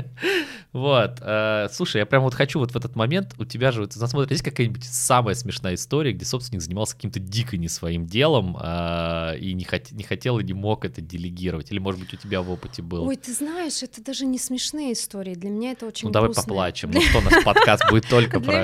вот. 0.73 1.19
Э, 1.21 1.67
слушай, 1.71 1.97
я 1.97 2.05
прям 2.05 2.23
вот 2.23 2.33
хочу 2.33 2.59
вот 2.59 2.71
в 2.71 2.75
этот 2.75 2.95
момент, 2.95 3.35
у 3.37 3.45
тебя 3.45 3.71
же, 3.71 3.81
вот, 3.81 3.93
смотри, 3.93 4.33
есть 4.33 4.43
какая-нибудь 4.43 4.83
самая 4.83 5.35
смешная 5.35 5.75
история, 5.75 6.11
где 6.11 6.25
собственник 6.25 6.61
занимался 6.61 6.95
каким-то 6.95 7.19
дико 7.19 7.57
не 7.57 7.67
своим 7.67 8.05
делом 8.05 8.57
э, 8.59 9.37
и 9.39 9.53
не, 9.53 9.63
хот- 9.63 9.93
не 9.93 10.03
хотел 10.03 10.39
и 10.39 10.43
не 10.43 10.53
мог 10.53 10.85
это 10.85 11.01
делегировать? 11.01 11.71
Или, 11.71 11.79
может 11.79 11.99
быть, 11.99 12.13
у 12.13 12.17
тебя 12.17 12.41
в 12.41 12.49
опыте 12.51 12.81
было? 12.81 13.05
Ой, 13.05 13.15
ты 13.15 13.33
знаешь, 13.33 13.83
это 13.83 14.03
даже 14.03 14.25
не 14.25 14.39
смешные 14.39 14.93
истории. 14.93 15.35
Для 15.35 15.49
меня 15.49 15.71
это 15.71 15.85
очень 15.85 16.07
Ну, 16.07 16.13
давай 16.13 16.29
грустные. 16.29 16.45
поплачем. 16.45 16.91
Ну, 16.91 17.01
что 17.01 17.19
у 17.19 17.21
нас 17.21 17.43
подкаст 17.43 17.83
будет 17.89 18.07
только 18.07 18.39
про... 18.39 18.63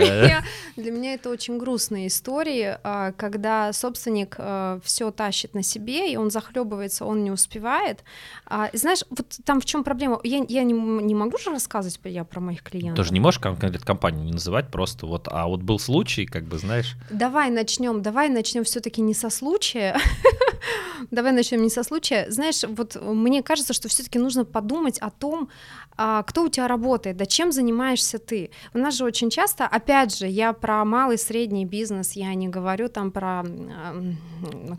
Для 0.75 0.91
меня 0.91 1.13
это 1.13 1.29
очень 1.29 1.57
грустные 1.75 2.07
истории, 2.07 2.77
а, 2.83 3.11
когда 3.11 3.73
собственник 3.73 4.35
э, 4.37 4.79
все 4.81 5.11
тащит 5.11 5.53
на 5.55 5.61
себе, 5.61 6.09
и 6.13 6.15
он 6.15 6.31
захлебывается, 6.31 7.03
он 7.03 7.25
не 7.25 7.31
успевает. 7.31 8.05
А, 8.45 8.69
знаешь, 8.71 9.03
вот 9.09 9.25
там 9.43 9.59
в 9.59 9.65
чем 9.65 9.83
проблема? 9.83 10.21
Я, 10.23 10.45
я 10.47 10.63
не, 10.63 10.71
не 10.71 11.13
могу 11.13 11.37
же 11.37 11.51
рассказывать 11.51 11.99
я 12.05 12.23
про 12.23 12.39
моих 12.39 12.63
клиентов. 12.63 12.95
Тоже 12.95 13.11
не 13.11 13.19
можешь 13.19 13.41
конкретно 13.41 13.79
компанию 13.79 14.23
не 14.23 14.31
называть, 14.31 14.71
просто 14.71 15.05
вот, 15.05 15.27
а 15.29 15.47
вот 15.47 15.63
был 15.63 15.77
случай, 15.77 16.25
как 16.25 16.45
бы, 16.45 16.57
знаешь. 16.59 16.95
Давай 17.09 17.49
начнем, 17.49 18.01
давай 18.01 18.29
начнем 18.29 18.63
все-таки 18.63 19.01
не 19.01 19.13
со 19.13 19.29
случая. 19.29 19.97
давай 21.11 21.31
начнем 21.31 21.61
не 21.61 21.69
со 21.69 21.83
случая. 21.83 22.29
Знаешь, 22.29 22.63
вот 22.67 22.95
мне 23.01 23.43
кажется, 23.43 23.73
что 23.73 23.87
все-таки 23.87 24.19
нужно 24.19 24.45
подумать 24.45 24.99
о 24.99 25.09
том, 25.09 25.49
а, 25.97 26.23
кто 26.23 26.43
у 26.43 26.49
тебя 26.49 26.67
работает, 26.67 27.17
да 27.17 27.25
чем 27.25 27.51
занимаешься 27.51 28.19
ты. 28.19 28.51
У 28.73 28.77
нас 28.77 28.95
же 28.95 29.05
очень 29.05 29.29
часто, 29.29 29.65
опять 29.65 30.17
же, 30.17 30.27
я 30.27 30.51
про 30.53 30.83
малый 30.83 31.17
средний 31.17 31.65
бизнес, 31.65 32.13
я 32.13 32.33
не 32.33 32.49
говорю 32.49 32.89
там 32.89 33.11
про 33.11 33.43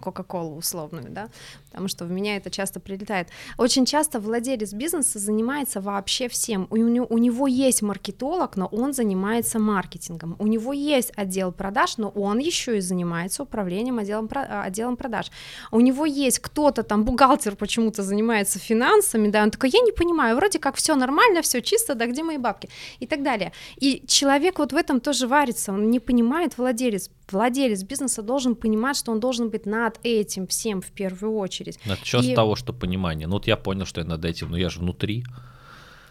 Кока-Колу 0.02 0.56
условную, 0.56 1.10
да, 1.10 1.28
потому 1.76 1.88
что 1.88 2.06
в 2.06 2.10
меня 2.10 2.36
это 2.36 2.48
часто 2.48 2.80
прилетает. 2.80 3.28
Очень 3.58 3.84
часто 3.84 4.18
владелец 4.18 4.72
бизнеса 4.72 5.18
занимается 5.18 5.82
вообще 5.82 6.26
всем. 6.26 6.66
У, 6.70 6.76
него, 6.76 7.06
у 7.10 7.18
него 7.18 7.46
есть 7.46 7.82
маркетолог, 7.82 8.56
но 8.56 8.66
он 8.66 8.94
занимается 8.94 9.58
маркетингом. 9.58 10.36
У 10.38 10.46
него 10.46 10.72
есть 10.72 11.12
отдел 11.16 11.52
продаж, 11.52 11.98
но 11.98 12.08
он 12.08 12.38
еще 12.38 12.78
и 12.78 12.80
занимается 12.80 13.42
управлением 13.42 13.98
отделом, 13.98 14.26
отделом 14.32 14.96
продаж. 14.96 15.30
У 15.70 15.80
него 15.80 16.06
есть 16.06 16.38
кто-то 16.38 16.82
там, 16.82 17.04
бухгалтер 17.04 17.56
почему-то 17.56 18.02
занимается 18.02 18.58
финансами, 18.58 19.28
да, 19.28 19.42
он 19.42 19.50
такой, 19.50 19.68
я 19.68 19.80
не 19.80 19.92
понимаю, 19.92 20.36
вроде 20.36 20.58
как 20.58 20.76
все 20.76 20.94
нормально, 20.94 21.42
все 21.42 21.60
чисто, 21.60 21.94
да 21.94 22.06
где 22.06 22.22
мои 22.22 22.38
бабки? 22.38 22.70
И 23.00 23.06
так 23.06 23.22
далее. 23.22 23.52
И 23.76 24.02
человек 24.06 24.58
вот 24.58 24.72
в 24.72 24.76
этом 24.76 25.00
тоже 25.00 25.26
варится, 25.26 25.72
он 25.72 25.90
не 25.90 26.00
понимает 26.00 26.56
владелец, 26.56 27.10
владелец 27.30 27.82
бизнеса 27.82 28.22
должен 28.22 28.54
понимать, 28.54 28.96
что 28.96 29.12
он 29.12 29.20
должен 29.20 29.50
быть 29.50 29.66
над 29.66 29.98
этим 30.02 30.46
всем 30.46 30.80
в 30.80 30.90
первую 30.92 31.36
очередь. 31.36 31.65
Начнем 31.84 32.20
и... 32.20 32.32
с 32.32 32.34
того, 32.34 32.56
что 32.56 32.72
понимание. 32.72 33.26
Ну 33.26 33.34
вот 33.34 33.46
я 33.46 33.56
понял, 33.56 33.86
что 33.86 34.00
я 34.00 34.06
над 34.06 34.24
этим, 34.24 34.50
но 34.50 34.56
я 34.56 34.68
же 34.68 34.80
внутри. 34.80 35.24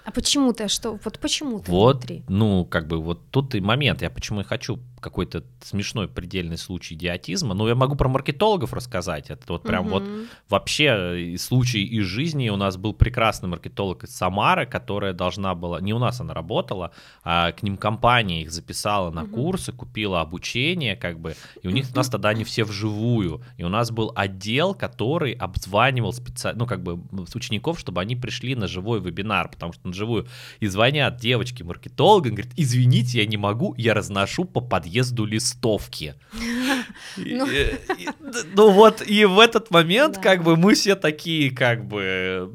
А 0.06 0.12
почему 0.12 0.54
ты 0.54 0.68
что? 0.68 1.00
Вот 1.04 1.20
почему 1.20 1.60
ты 1.60 1.72
вот, 1.72 1.96
внутри? 1.96 2.24
Ну, 2.28 2.66
как 2.66 2.88
бы 2.88 3.02
вот 3.02 3.32
тут 3.32 3.56
и 3.56 3.62
момент. 3.62 4.04
Я 4.04 4.10
почему 4.12 4.42
и 4.42 4.44
хочу 4.44 4.80
какой-то 5.06 5.44
смешной 5.62 6.08
предельный 6.08 6.58
случай 6.58 6.96
идиотизма. 6.96 7.54
Ну, 7.54 7.68
я 7.68 7.76
могу 7.76 7.96
про 7.96 8.10
маркетологов 8.10 8.74
рассказать. 8.74 9.30
Это 9.30 9.44
вот 9.50 9.62
прям 9.62 9.86
угу. 9.86 9.92
вот 9.92 10.04
вообще 10.50 11.36
случай 11.38 11.84
из 11.84 12.06
жизни. 12.06 12.50
У 12.50 12.56
нас 12.56 12.76
был 12.76 12.94
прекрасный 12.94 13.48
маркетолог 13.48 14.04
из 14.04 14.16
Самары, 14.16 14.66
которая 14.66 15.14
должна 15.14 15.54
была, 15.54 15.80
не 15.80 15.94
у 15.94 16.00
нас 16.00 16.22
она 16.22 16.34
работала, 16.34 16.92
а 17.24 17.52
к 17.52 17.62
ним 17.62 17.78
компания 17.78 18.42
их 18.42 18.52
записала 18.52 19.12
на 19.12 19.26
угу. 19.26 19.36
курсы, 19.36 19.72
купила 19.72 20.22
обучение, 20.22 20.96
как 20.96 21.20
бы, 21.20 21.36
и 21.62 21.68
у 21.68 21.72
них 21.72 21.86
у 21.94 21.96
нас 21.96 22.10
тогда 22.10 22.30
они 22.30 22.44
все 22.44 22.64
вживую. 22.64 23.44
И 23.58 23.64
у 23.64 23.70
нас 23.70 23.92
был 23.92 24.12
отдел, 24.16 24.74
который 24.74 25.34
обзванивал 25.34 26.14
специально, 26.14 26.58
ну, 26.58 26.66
как 26.66 26.82
бы, 26.82 27.00
учеников, 27.36 27.80
чтобы 27.80 28.02
они 28.02 28.16
пришли 28.16 28.56
на 28.56 28.68
живой 28.68 29.00
вебинар, 29.00 29.50
потому 29.50 29.72
что 29.72 29.88
на 29.88 29.94
живую 29.94 30.26
и 30.60 30.66
звонят 30.66 31.18
девочки 31.18 31.62
маркетологам, 31.62 32.34
говорят, 32.34 32.54
извините, 32.56 33.20
я 33.20 33.28
не 33.28 33.38
могу, 33.38 33.76
я 33.78 33.94
разношу 33.94 34.46
по 34.46 34.62
подъезду 34.62 34.95
подъезду 34.96 35.26
листовки. 35.26 36.14
Ну. 37.18 37.48
ну 38.54 38.72
вот, 38.72 39.02
и 39.08 39.26
в 39.26 39.40
этот 39.40 39.72
момент, 39.72 40.18
как 40.18 40.44
бы, 40.44 40.58
мы 40.58 40.74
все 40.74 40.96
такие, 40.96 41.50
как 41.50 41.86
бы, 41.86 42.54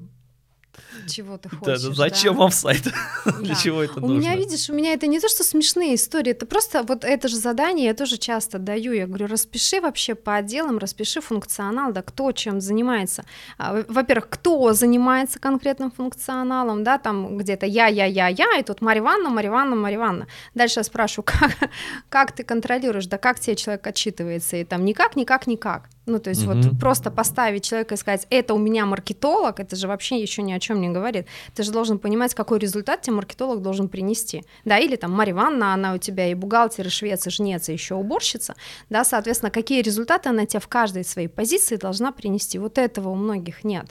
чего 1.09 1.39
ты 1.39 1.49
хочешь. 1.49 1.83
Да, 1.83 1.95
зачем 1.95 2.35
да? 2.35 2.41
вам 2.41 2.51
сайт? 2.51 2.83
Для 3.41 3.55
чего 3.55 3.83
это 3.83 3.99
у 3.99 4.01
нужно? 4.01 4.17
У 4.17 4.19
меня, 4.19 4.37
видишь, 4.37 4.71
у 4.71 4.75
меня 4.75 4.93
это 4.93 5.07
не 5.07 5.21
то, 5.21 5.29
что 5.29 5.45
смешные 5.45 5.95
истории, 5.95 6.33
это 6.33 6.47
просто 6.47 6.83
вот 6.83 7.05
это 7.05 7.29
же 7.29 7.37
задание 7.37 7.87
я 7.87 7.95
тоже 7.95 8.17
часто 8.17 8.59
даю. 8.59 8.93
Я 8.93 9.07
говорю, 9.07 9.27
распиши 9.27 9.81
вообще 9.81 10.15
по 10.15 10.37
отделам, 10.37 10.79
распиши 10.79 11.21
функционал, 11.21 11.93
да, 11.93 12.03
кто 12.03 12.33
чем 12.33 12.61
занимается. 12.61 13.25
А, 13.59 13.85
во-первых, 13.89 14.29
кто 14.31 14.73
занимается 14.73 15.39
конкретным 15.39 15.91
функционалом, 15.91 16.85
да, 16.85 16.99
там 16.99 17.37
где-то 17.37 17.67
я, 17.67 17.87
я, 17.87 18.05
я, 18.05 18.29
я, 18.29 18.59
и 18.59 18.63
тут 18.63 18.81
Марья 18.81 19.01
Ивановна, 19.01 19.31
Марья 19.31 19.49
Ивановна, 19.49 19.77
Марья 19.77 19.97
Ивановна. 19.97 20.27
Дальше 20.55 20.81
я 20.81 20.85
спрашиваю, 20.85 21.25
как, 21.27 21.71
как 22.09 22.33
ты 22.33 22.45
контролируешь, 22.45 23.07
да 23.07 23.19
как 23.19 23.41
тебе 23.41 23.57
человек 23.57 23.87
отчитывается, 23.87 24.57
и 24.57 24.65
там 24.65 24.85
никак, 24.85 25.17
никак, 25.17 25.47
никак. 25.47 25.89
Ну, 26.07 26.19
то 26.19 26.31
есть 26.31 26.47
Мгм. 26.47 26.63
вот 26.71 26.79
просто 26.81 27.11
поставить 27.11 27.65
человека 27.65 27.95
и 27.95 27.99
сказать, 27.99 28.27
это 28.31 28.55
у 28.55 28.59
меня 28.59 28.87
маркетолог, 28.87 29.61
это 29.61 29.77
же 29.77 29.87
вообще 29.87 30.21
еще 30.21 30.43
ни 30.43 30.53
о 30.53 30.59
чем 30.59 30.81
не 30.81 30.89
говорит. 30.89 31.27
Ты 31.55 31.63
же 31.63 31.71
должен 31.73 31.99
понимать, 31.99 32.35
какой 32.35 32.59
результат 32.59 33.03
тебе 33.03 33.17
маркетолог 33.17 33.61
должен 33.63 33.89
принести. 33.89 34.43
Да, 34.65 34.79
или 34.79 34.97
там 34.97 35.13
Марья 35.13 35.33
Ивановна, 35.33 35.75
она 35.75 35.95
у 35.95 35.99
тебя 35.99 36.27
и 36.29 36.35
бухгалтер, 36.35 36.87
и 36.87 36.91
швец, 36.91 37.27
и 37.27 37.31
жнец, 37.31 37.69
и 37.69 37.73
еще 37.75 37.95
уборщица. 37.95 38.55
Да, 38.89 39.05
соответственно, 39.05 39.51
какие 39.51 39.83
результаты 39.83 40.31
она 40.31 40.47
тебе 40.47 40.61
в 40.61 40.69
каждой 40.69 41.05
своей 41.05 41.29
позиции 41.29 41.77
должна 41.77 42.13
принести. 42.13 42.59
Вот 42.59 42.79
этого 42.79 43.11
у 43.11 43.15
многих 43.15 43.63
нет. 43.63 43.87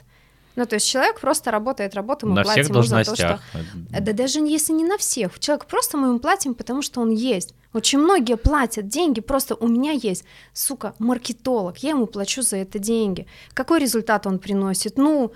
Ну, 0.56 0.66
то 0.66 0.74
есть 0.74 0.88
человек 0.88 1.20
просто 1.20 1.50
работает 1.50 1.94
работу, 1.94 2.26
мы 2.26 2.34
На 2.34 2.42
платим 2.42 2.62
всех 2.64 2.74
ему 2.74 2.82
за 2.82 2.88
то, 2.88 3.04
должностях. 3.04 3.40
что... 3.52 4.00
Да 4.00 4.12
даже 4.12 4.40
если 4.40 4.72
не 4.72 4.84
на 4.84 4.98
всех. 4.98 5.38
Человек 5.38 5.66
просто 5.66 5.96
мы 5.96 6.08
ему 6.08 6.18
платим, 6.18 6.54
потому 6.54 6.82
что 6.82 7.00
он 7.00 7.10
есть. 7.10 7.54
Очень 7.72 8.00
многие 8.00 8.36
платят 8.36 8.88
деньги, 8.88 9.20
просто 9.20 9.54
у 9.54 9.68
меня 9.68 9.92
есть, 9.92 10.24
сука, 10.52 10.94
маркетолог, 10.98 11.78
я 11.78 11.90
ему 11.90 12.06
плачу 12.06 12.42
за 12.42 12.56
это 12.56 12.78
деньги. 12.80 13.26
Какой 13.54 13.78
результат 13.78 14.26
он 14.26 14.40
приносит? 14.40 14.98
Ну, 14.98 15.32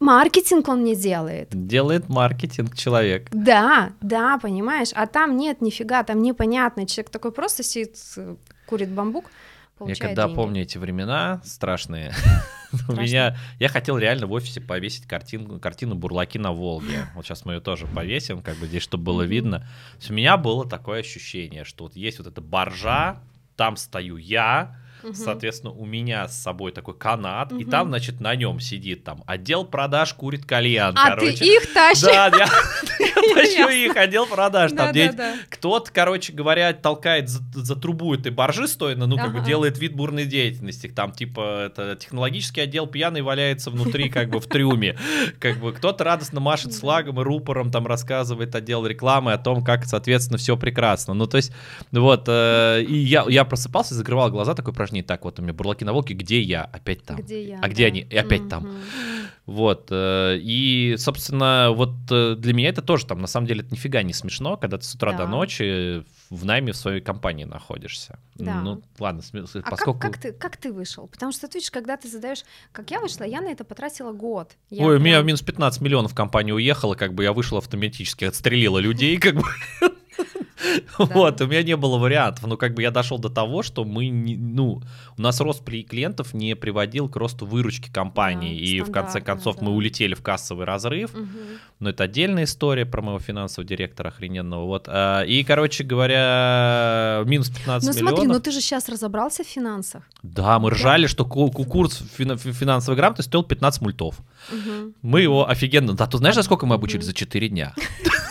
маркетинг 0.00 0.68
он 0.68 0.80
мне 0.80 0.94
делает. 0.94 1.48
Делает 1.50 2.08
маркетинг 2.08 2.74
человек. 2.74 3.28
Да, 3.32 3.92
да, 4.00 4.38
понимаешь, 4.38 4.90
а 4.94 5.06
там 5.06 5.36
нет 5.36 5.60
нифига, 5.60 6.02
там 6.04 6.22
непонятно. 6.22 6.86
Человек 6.86 7.10
такой 7.10 7.32
просто 7.32 7.62
сидит, 7.62 7.96
э, 8.16 8.36
курит 8.66 8.88
бамбук, 8.90 9.26
Я 9.84 9.94
когда 9.94 10.24
деньги. 10.24 10.36
помню 10.36 10.62
эти 10.62 10.78
времена 10.78 11.42
страшные, 11.44 12.14
у 12.88 12.92
меня 12.92 13.36
я 13.58 13.68
хотел 13.68 13.98
реально 13.98 14.26
в 14.26 14.32
офисе 14.32 14.60
повесить 14.60 15.06
картину, 15.06 15.58
картину 15.60 15.94
бурлаки 15.94 16.38
на 16.38 16.52
Волге. 16.52 17.06
Вот 17.14 17.24
сейчас 17.24 17.44
мы 17.44 17.54
ее 17.54 17.60
тоже 17.60 17.86
повесим, 17.86 18.42
как 18.42 18.56
бы 18.56 18.66
здесь, 18.66 18.82
чтобы 18.82 19.04
было 19.04 19.22
видно. 19.22 19.66
У 20.08 20.12
меня 20.12 20.36
было 20.36 20.68
такое 20.68 21.00
ощущение, 21.00 21.64
что 21.64 21.84
вот 21.84 21.96
есть 21.96 22.18
вот 22.18 22.26
эта 22.26 22.40
боржа, 22.40 23.20
там 23.56 23.76
стою 23.76 24.16
я, 24.16 24.76
Мгм. 25.02 25.14
соответственно, 25.14 25.72
у 25.72 25.84
меня 25.86 26.28
с 26.28 26.36
собой 26.40 26.72
такой 26.72 26.94
канат, 26.96 27.52
и 27.52 27.56
Мгм. 27.56 27.70
там, 27.70 27.88
значит, 27.88 28.20
на 28.20 28.34
нем 28.34 28.60
сидит 28.60 29.04
там 29.04 29.22
отдел 29.26 29.64
продаж 29.64 30.14
курит 30.14 30.44
кальян, 30.46 30.94
А 30.96 31.10
короче. 31.10 31.36
ты 31.36 31.44
их 31.56 31.72
тащишь? 31.72 32.02
Да, 32.02 32.26
я 32.98 33.34
тащу 33.34 33.68
их, 33.68 33.96
отдел 33.96 34.26
продаж. 34.26 34.72
Там 34.72 34.92
кто-то, 35.48 35.90
короче 35.92 36.32
говоря, 36.32 36.72
толкает 36.72 37.28
за, 37.28 37.76
трубу 37.76 38.14
этой 38.14 38.32
боржи 38.32 38.68
стоя, 38.68 38.96
ну, 38.96 39.16
как 39.16 39.32
бы 39.32 39.40
делает 39.40 39.78
вид 39.78 39.94
бурной 39.94 40.24
деятельности. 40.24 40.88
Там, 40.88 41.12
типа, 41.12 41.66
это 41.66 41.96
технологический 41.96 42.60
отдел 42.62 42.86
пьяный 42.86 43.22
валяется 43.22 43.70
внутри, 43.70 44.08
как 44.08 44.30
бы, 44.30 44.40
в 44.40 44.46
трюме. 44.46 44.96
Как 45.38 45.58
бы 45.58 45.72
кто-то 45.72 46.04
радостно 46.04 46.40
машет 46.40 46.72
слагом 46.72 47.20
и 47.20 47.24
рупором, 47.24 47.70
там, 47.70 47.86
рассказывает 47.86 48.54
отдел 48.54 48.86
рекламы 48.86 49.32
о 49.32 49.38
том, 49.38 49.64
как, 49.64 49.84
соответственно, 49.84 50.38
все 50.38 50.56
прекрасно. 50.56 51.14
Ну, 51.14 51.26
то 51.26 51.36
есть, 51.36 51.52
вот, 51.92 52.24
э, 52.28 52.82
и 52.82 52.96
я, 52.96 53.24
я 53.28 53.44
просыпался, 53.44 53.94
закрывал 53.94 54.30
глаза, 54.30 54.54
такое 54.54 54.74
упражнение, 54.86 55.04
так, 55.04 55.24
вот 55.24 55.38
у 55.38 55.42
меня 55.42 55.52
бурлаки 55.52 55.84
на 55.84 55.92
волке, 55.92 56.14
где 56.14 56.40
я? 56.40 56.64
Опять 56.64 57.02
там. 57.04 57.16
Где 57.16 57.48
я? 57.48 57.58
А 57.60 57.68
где 57.68 57.84
да. 57.84 57.88
они? 57.88 58.00
И 58.00 58.16
опять 58.16 58.48
там. 58.48 58.64
Мгм. 58.64 58.76
Вот, 59.46 59.88
э, 59.90 60.38
и, 60.40 60.96
собственно, 60.98 61.70
вот 61.70 61.90
э, 62.10 62.34
для 62.36 62.52
меня 62.52 62.68
это 62.68 62.82
тоже 62.82 63.06
там, 63.06 63.20
на 63.20 63.28
самом 63.28 63.46
деле, 63.46 63.60
это 63.60 63.70
нифига 63.72 64.02
не 64.02 64.12
смешно, 64.12 64.56
когда 64.56 64.76
ты 64.78 64.84
с 64.84 64.94
утра 64.94 65.12
до 65.12 65.18
Да. 65.18 65.28
ночи 65.28 66.02
в 66.30 66.44
найме 66.44 66.72
в 66.72 66.76
своей 66.76 67.00
компании 67.00 67.44
находишься. 67.44 68.18
Да. 68.34 68.60
Ну, 68.60 68.82
ладно, 68.98 69.22
А 69.62 69.70
поскольку... 69.70 70.00
как, 70.00 70.14
как, 70.14 70.20
ты, 70.20 70.32
как 70.32 70.56
ты 70.56 70.72
вышел? 70.72 71.06
Потому 71.06 71.30
что 71.30 71.46
ты 71.46 71.58
видишь, 71.58 71.70
когда 71.70 71.96
ты 71.96 72.08
задаешь, 72.08 72.42
как 72.72 72.90
я 72.90 73.00
вышла, 73.00 73.22
я 73.22 73.40
на 73.40 73.48
это 73.48 73.64
потратила 73.64 74.10
год. 74.12 74.56
Я 74.70 74.84
Ой, 74.84 74.96
у 74.96 75.00
меня 75.00 75.16
прям- 75.18 75.26
минус 75.26 75.42
15 75.42 75.80
миллионов 75.80 76.12
компания 76.14 76.52
уехала, 76.52 76.96
как 76.96 77.14
бы 77.14 77.22
я 77.22 77.32
вышел 77.32 77.56
автоматически, 77.58 78.24
отстрелила 78.24 78.78
людей, 78.78 79.16
как 79.18 79.36
бы. 79.36 79.44
Вот, 80.98 81.40
у 81.40 81.46
меня 81.46 81.62
не 81.62 81.76
было 81.76 81.98
вариантов, 81.98 82.46
но 82.46 82.56
как 82.56 82.74
бы 82.74 82.82
я 82.82 82.90
дошел 82.90 83.18
до 83.18 83.28
того, 83.28 83.62
что 83.62 83.84
мы, 83.84 84.08
не- 84.08 84.36
ну, 84.36 84.82
у 85.18 85.22
нас 85.22 85.40
рост 85.40 85.64
при 85.64 85.82
клиентов 85.82 86.34
не 86.34 86.54
приводил 86.56 87.08
к 87.08 87.16
росту 87.16 87.46
выручки 87.46 87.90
компании, 87.92 88.56
Да, 88.58 88.64
и 88.64 88.80
в 88.80 88.92
конце 88.92 89.20
концов 89.20 89.60
мы 89.60 89.72
улетели 89.72 90.14
в 90.14 90.22
кассовый 90.22 90.64
разрыв. 90.66 91.10
Но 91.78 91.90
это 91.90 92.04
отдельная 92.04 92.44
история 92.44 92.86
про 92.86 93.02
моего 93.02 93.18
финансового 93.18 93.68
директора 93.68 94.08
охрененного. 94.08 94.64
Вот. 94.66 94.86
а, 94.88 95.22
И, 95.22 95.44
короче 95.44 95.84
говоря, 95.84 97.22
минус 97.26 97.50
15 97.50 97.86
Ну 97.88 97.94
миллионов. 97.94 98.14
смотри, 98.18 98.32
ну 98.32 98.40
ты 98.40 98.50
же 98.50 98.60
сейчас 98.60 98.88
разобрался 98.88 99.44
в 99.44 99.46
финансах. 99.46 100.02
Да, 100.22 100.58
мы 100.58 100.70
ржали, 100.70 101.06
что 101.06 101.24
ку- 101.24 101.50
ку- 101.50 101.64
курс 101.64 102.02
фина- 102.16 102.36
фи- 102.36 102.52
финансовой 102.52 102.96
грамотности 102.96 103.28
стоил 103.30 103.42
15 103.44 103.82
мультов. 103.82 104.18
Мы 105.02 105.20
его 105.20 105.48
офигенно... 105.48 105.92
Да, 105.94 106.06
ты 106.06 106.18
знаешь, 106.18 106.34
за 106.34 106.42
сколько 106.42 106.66
мы 106.66 106.74
обучили? 106.76 107.02
За 107.02 107.12
4 107.12 107.48
дня. 107.48 107.74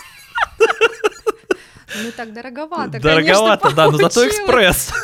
Ну 2.04 2.12
так 2.16 2.34
дороговато, 2.34 3.00
Дороговато, 3.00 3.62
конечно, 3.62 3.76
да, 3.76 3.92
но 3.92 3.98
зато 3.98 4.28
экспресс. 4.28 4.92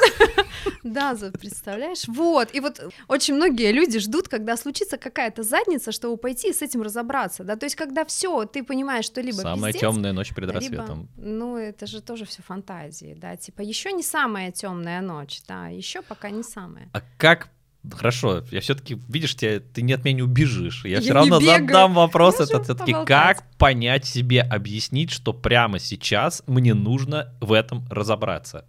Да, 0.84 1.16
представляешь? 1.40 2.08
Вот, 2.08 2.56
и 2.56 2.60
вот 2.60 2.80
очень 3.08 3.36
многие 3.36 3.72
люди 3.72 4.00
ждут, 4.00 4.28
когда 4.28 4.58
случится 4.58 4.98
какая-то 4.98 5.44
задница, 5.44 5.92
чтобы 5.92 6.18
пойти 6.18 6.50
и 6.50 6.54
с 6.54 6.62
этим 6.62 6.82
разобраться, 6.82 7.44
да, 7.44 7.56
то 7.56 7.66
есть 7.66 7.76
когда 7.76 8.04
все, 8.04 8.46
ты 8.46 8.64
понимаешь, 8.64 9.06
что 9.06 9.22
либо 9.22 9.38
Самая 9.42 9.72
пиздец, 9.74 9.82
темная 9.82 10.12
ночь 10.14 10.34
перед 10.34 10.50
либо- 10.50 10.54
рассветом. 10.54 11.08
ну, 11.18 11.58
это 11.58 11.86
же 11.88 12.02
тоже 12.02 12.26
все 12.26 12.42
фантазии, 12.42 13.16
да, 13.22 13.36
типа 13.36 13.62
еще 13.62 13.92
не 13.92 14.04
самая 14.04 14.52
темная 14.52 15.02
ночь, 15.02 15.42
да, 15.48 15.68
еще 15.68 16.02
пока 16.02 16.30
не 16.30 16.44
самая. 16.44 16.90
А 16.94 17.02
как 17.18 17.50
Хорошо, 17.90 18.44
я 18.52 18.62
все-таки, 18.62 18.98
видишь, 19.10 19.36
тебя, 19.36 19.60
ты 19.60 19.82
не 19.82 19.94
от 19.94 20.04
меня 20.06 20.18
не 20.18 20.22
убежишь. 20.22 20.86
Я, 20.86 20.98
Я 20.98 21.02
все 21.02 21.14
равно 21.14 21.40
бегаю. 21.40 21.68
задам 21.68 21.94
вопрос 21.96 22.40
Можем 22.40 22.46
этот 22.46 22.64
все-таки. 22.64 22.94
Как 23.06 23.44
понять 23.58 24.06
себе, 24.06 24.42
объяснить, 24.42 25.10
что 25.10 25.34
прямо 25.34 25.80
сейчас 25.80 26.44
мне 26.46 26.74
нужно 26.76 27.34
в 27.42 27.52
этом 27.54 27.86
разобраться? 27.90 28.66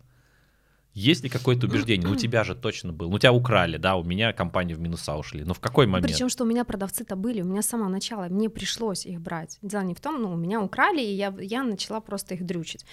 Есть 0.94 1.24
ли 1.24 1.30
какое-то 1.30 1.66
убеждение? 1.66 2.06
Ну, 2.06 2.14
у 2.14 2.16
тебя 2.22 2.44
же 2.44 2.54
точно 2.54 2.92
был. 2.92 3.10
Ну, 3.10 3.18
тебя 3.18 3.32
украли, 3.32 3.78
да, 3.78 3.96
у 3.96 4.04
меня 4.04 4.32
компании 4.32 4.74
в 4.74 4.80
минуса 4.80 5.16
ушли. 5.16 5.44
Но 5.44 5.54
в 5.54 5.60
какой 5.60 5.86
момент? 5.86 6.06
Причем, 6.06 6.28
что 6.28 6.44
у 6.44 6.46
меня 6.46 6.64
продавцы-то 6.64 7.16
были, 7.16 7.42
у 7.42 7.46
меня 7.46 7.62
с 7.62 7.66
самого 7.66 7.88
начала, 7.88 8.24
мне 8.28 8.48
пришлось 8.48 9.06
их 9.06 9.20
брать. 9.20 9.58
Дело 9.62 9.82
не 9.82 9.94
в 9.94 10.00
том, 10.00 10.20
ну, 10.20 10.32
у 10.32 10.36
меня 10.36 10.60
украли, 10.60 11.00
и 11.00 11.14
я, 11.14 11.34
я 11.40 11.62
начала 11.62 12.00
просто 12.00 12.34
их 12.34 12.44
дрючить. 12.44 12.84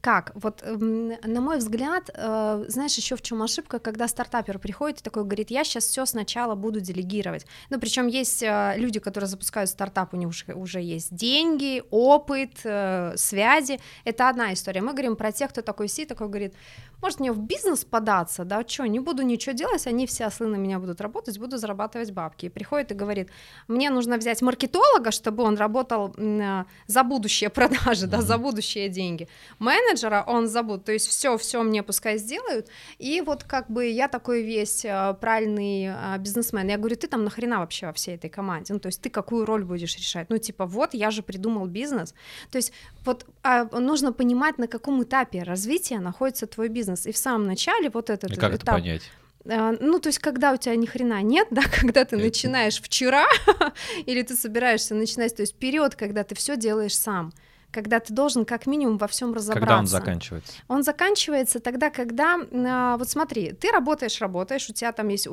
Как? 0.00 0.32
Вот, 0.34 0.62
эм, 0.62 1.12
на 1.22 1.40
мой 1.40 1.58
взгляд, 1.58 2.10
э, 2.14 2.64
знаешь, 2.68 2.96
еще 2.96 3.14
в 3.14 3.22
чем 3.22 3.42
ошибка, 3.42 3.78
когда 3.78 4.08
стартапер 4.08 4.58
приходит 4.58 5.00
и 5.00 5.02
такой 5.02 5.24
говорит, 5.24 5.50
я 5.50 5.64
сейчас 5.64 5.84
все 5.84 6.06
сначала 6.06 6.54
буду 6.54 6.80
делегировать. 6.80 7.46
Ну, 7.70 7.78
причем 7.78 8.06
есть 8.06 8.42
э, 8.42 8.74
люди, 8.78 9.00
которые 9.00 9.28
запускают 9.28 9.68
стартап, 9.68 10.14
у 10.14 10.16
них 10.16 10.28
уже, 10.28 10.54
уже 10.54 10.80
есть 10.80 11.14
деньги, 11.14 11.82
опыт, 11.90 12.60
э, 12.64 13.12
связи. 13.16 13.80
Это 14.04 14.30
одна 14.30 14.54
история. 14.54 14.80
Мы 14.80 14.92
говорим 14.92 15.16
про 15.16 15.30
тех, 15.30 15.50
кто 15.50 15.60
такой 15.60 15.88
си, 15.88 16.06
такой 16.06 16.28
говорит, 16.28 16.54
может 17.02 17.20
мне 17.20 17.32
в 17.32 17.38
бизнес 17.38 17.84
податься, 17.84 18.44
да, 18.44 18.64
что, 18.66 18.86
не 18.86 19.00
буду 19.00 19.22
ничего 19.22 19.52
делать, 19.52 19.86
они 19.86 20.06
все 20.06 20.26
ослы 20.26 20.46
на 20.46 20.56
меня 20.56 20.78
будут 20.78 21.00
работать, 21.00 21.38
буду 21.38 21.58
зарабатывать 21.58 22.12
бабки. 22.12 22.46
И 22.46 22.48
приходит 22.48 22.92
и 22.92 22.94
говорит, 22.94 23.28
мне 23.68 23.90
нужно 23.90 24.16
взять 24.16 24.42
маркетолога, 24.42 25.10
чтобы 25.10 25.42
он 25.42 25.56
работал 25.56 26.14
э, 26.16 26.64
за 26.86 27.02
будущее 27.02 27.50
продажи, 27.54 28.06
да, 28.06 28.22
за 28.22 28.38
будущие 28.38 28.88
деньги. 28.88 29.28
Менеджера 29.58 30.24
он 30.26 30.46
забудет, 30.48 30.84
то 30.84 30.92
есть 30.92 31.08
все, 31.08 31.36
все 31.36 31.62
мне 31.62 31.82
пускай 31.82 32.18
сделают. 32.18 32.68
И 32.98 33.20
вот 33.20 33.44
как 33.44 33.68
бы 33.68 33.86
я 33.86 34.08
такой 34.08 34.42
весь 34.42 34.84
э, 34.84 35.14
правильный 35.20 35.86
э, 35.86 36.18
бизнесмен. 36.18 36.68
Я 36.68 36.78
говорю, 36.78 36.96
ты 36.96 37.08
там 37.08 37.24
нахрена 37.24 37.58
вообще 37.58 37.86
во 37.86 37.92
всей 37.92 38.14
этой 38.14 38.30
команде? 38.30 38.74
Ну, 38.74 38.80
то 38.80 38.86
есть 38.86 39.02
ты 39.02 39.10
какую 39.10 39.44
роль 39.44 39.64
будешь 39.64 39.96
решать? 39.96 40.30
Ну, 40.30 40.38
типа, 40.38 40.66
вот 40.66 40.94
я 40.94 41.10
же 41.10 41.22
придумал 41.22 41.66
бизнес. 41.66 42.14
То 42.50 42.58
есть 42.58 42.72
вот 43.04 43.26
а, 43.42 43.64
нужно 43.80 44.12
понимать, 44.12 44.58
на 44.58 44.68
каком 44.68 45.02
этапе 45.02 45.42
развития 45.42 45.98
находится 45.98 46.46
твой 46.46 46.68
бизнес. 46.68 46.91
И 47.06 47.12
в 47.12 47.16
самом 47.16 47.46
начале 47.46 47.90
вот 47.90 48.10
этот 48.10 48.30
И 48.30 48.34
как 48.36 48.54
это 48.54 48.64
этап, 48.64 48.74
понять? 48.76 49.02
а, 49.48 49.76
Ну, 49.80 49.98
то 49.98 50.08
есть, 50.08 50.18
когда 50.18 50.52
у 50.52 50.56
тебя 50.56 50.76
ни 50.76 50.86
хрена 50.86 51.22
нет, 51.22 51.48
да, 51.50 51.62
когда 51.80 52.04
ты 52.04 52.16
Это- 52.16 52.24
начинаешь 52.24 52.80
вчера, 52.80 53.26
или 54.06 54.22
ты 54.22 54.34
собираешься 54.34 54.94
начинать, 54.94 55.34
то 55.36 55.42
есть 55.42 55.54
период, 55.56 55.94
когда 55.94 56.22
ты 56.24 56.34
все 56.34 56.56
делаешь 56.56 56.96
сам, 56.96 57.32
когда 57.72 58.00
ты 58.00 58.12
должен 58.12 58.44
как 58.44 58.66
минимум 58.66 58.98
во 58.98 59.06
всем 59.08 59.32
разобраться. 59.32 59.60
Когда 59.60 59.78
он 59.78 59.86
заканчивается? 59.86 60.52
Он 60.68 60.82
заканчивается 60.82 61.60
тогда, 61.60 61.90
когда, 61.90 62.96
вот 62.98 63.08
смотри, 63.08 63.52
ты 63.52 63.70
работаешь, 63.72 64.20
работаешь, 64.20 64.68
у 64.68 64.72
тебя 64.72 64.92
там 64.92 65.08
есть, 65.08 65.28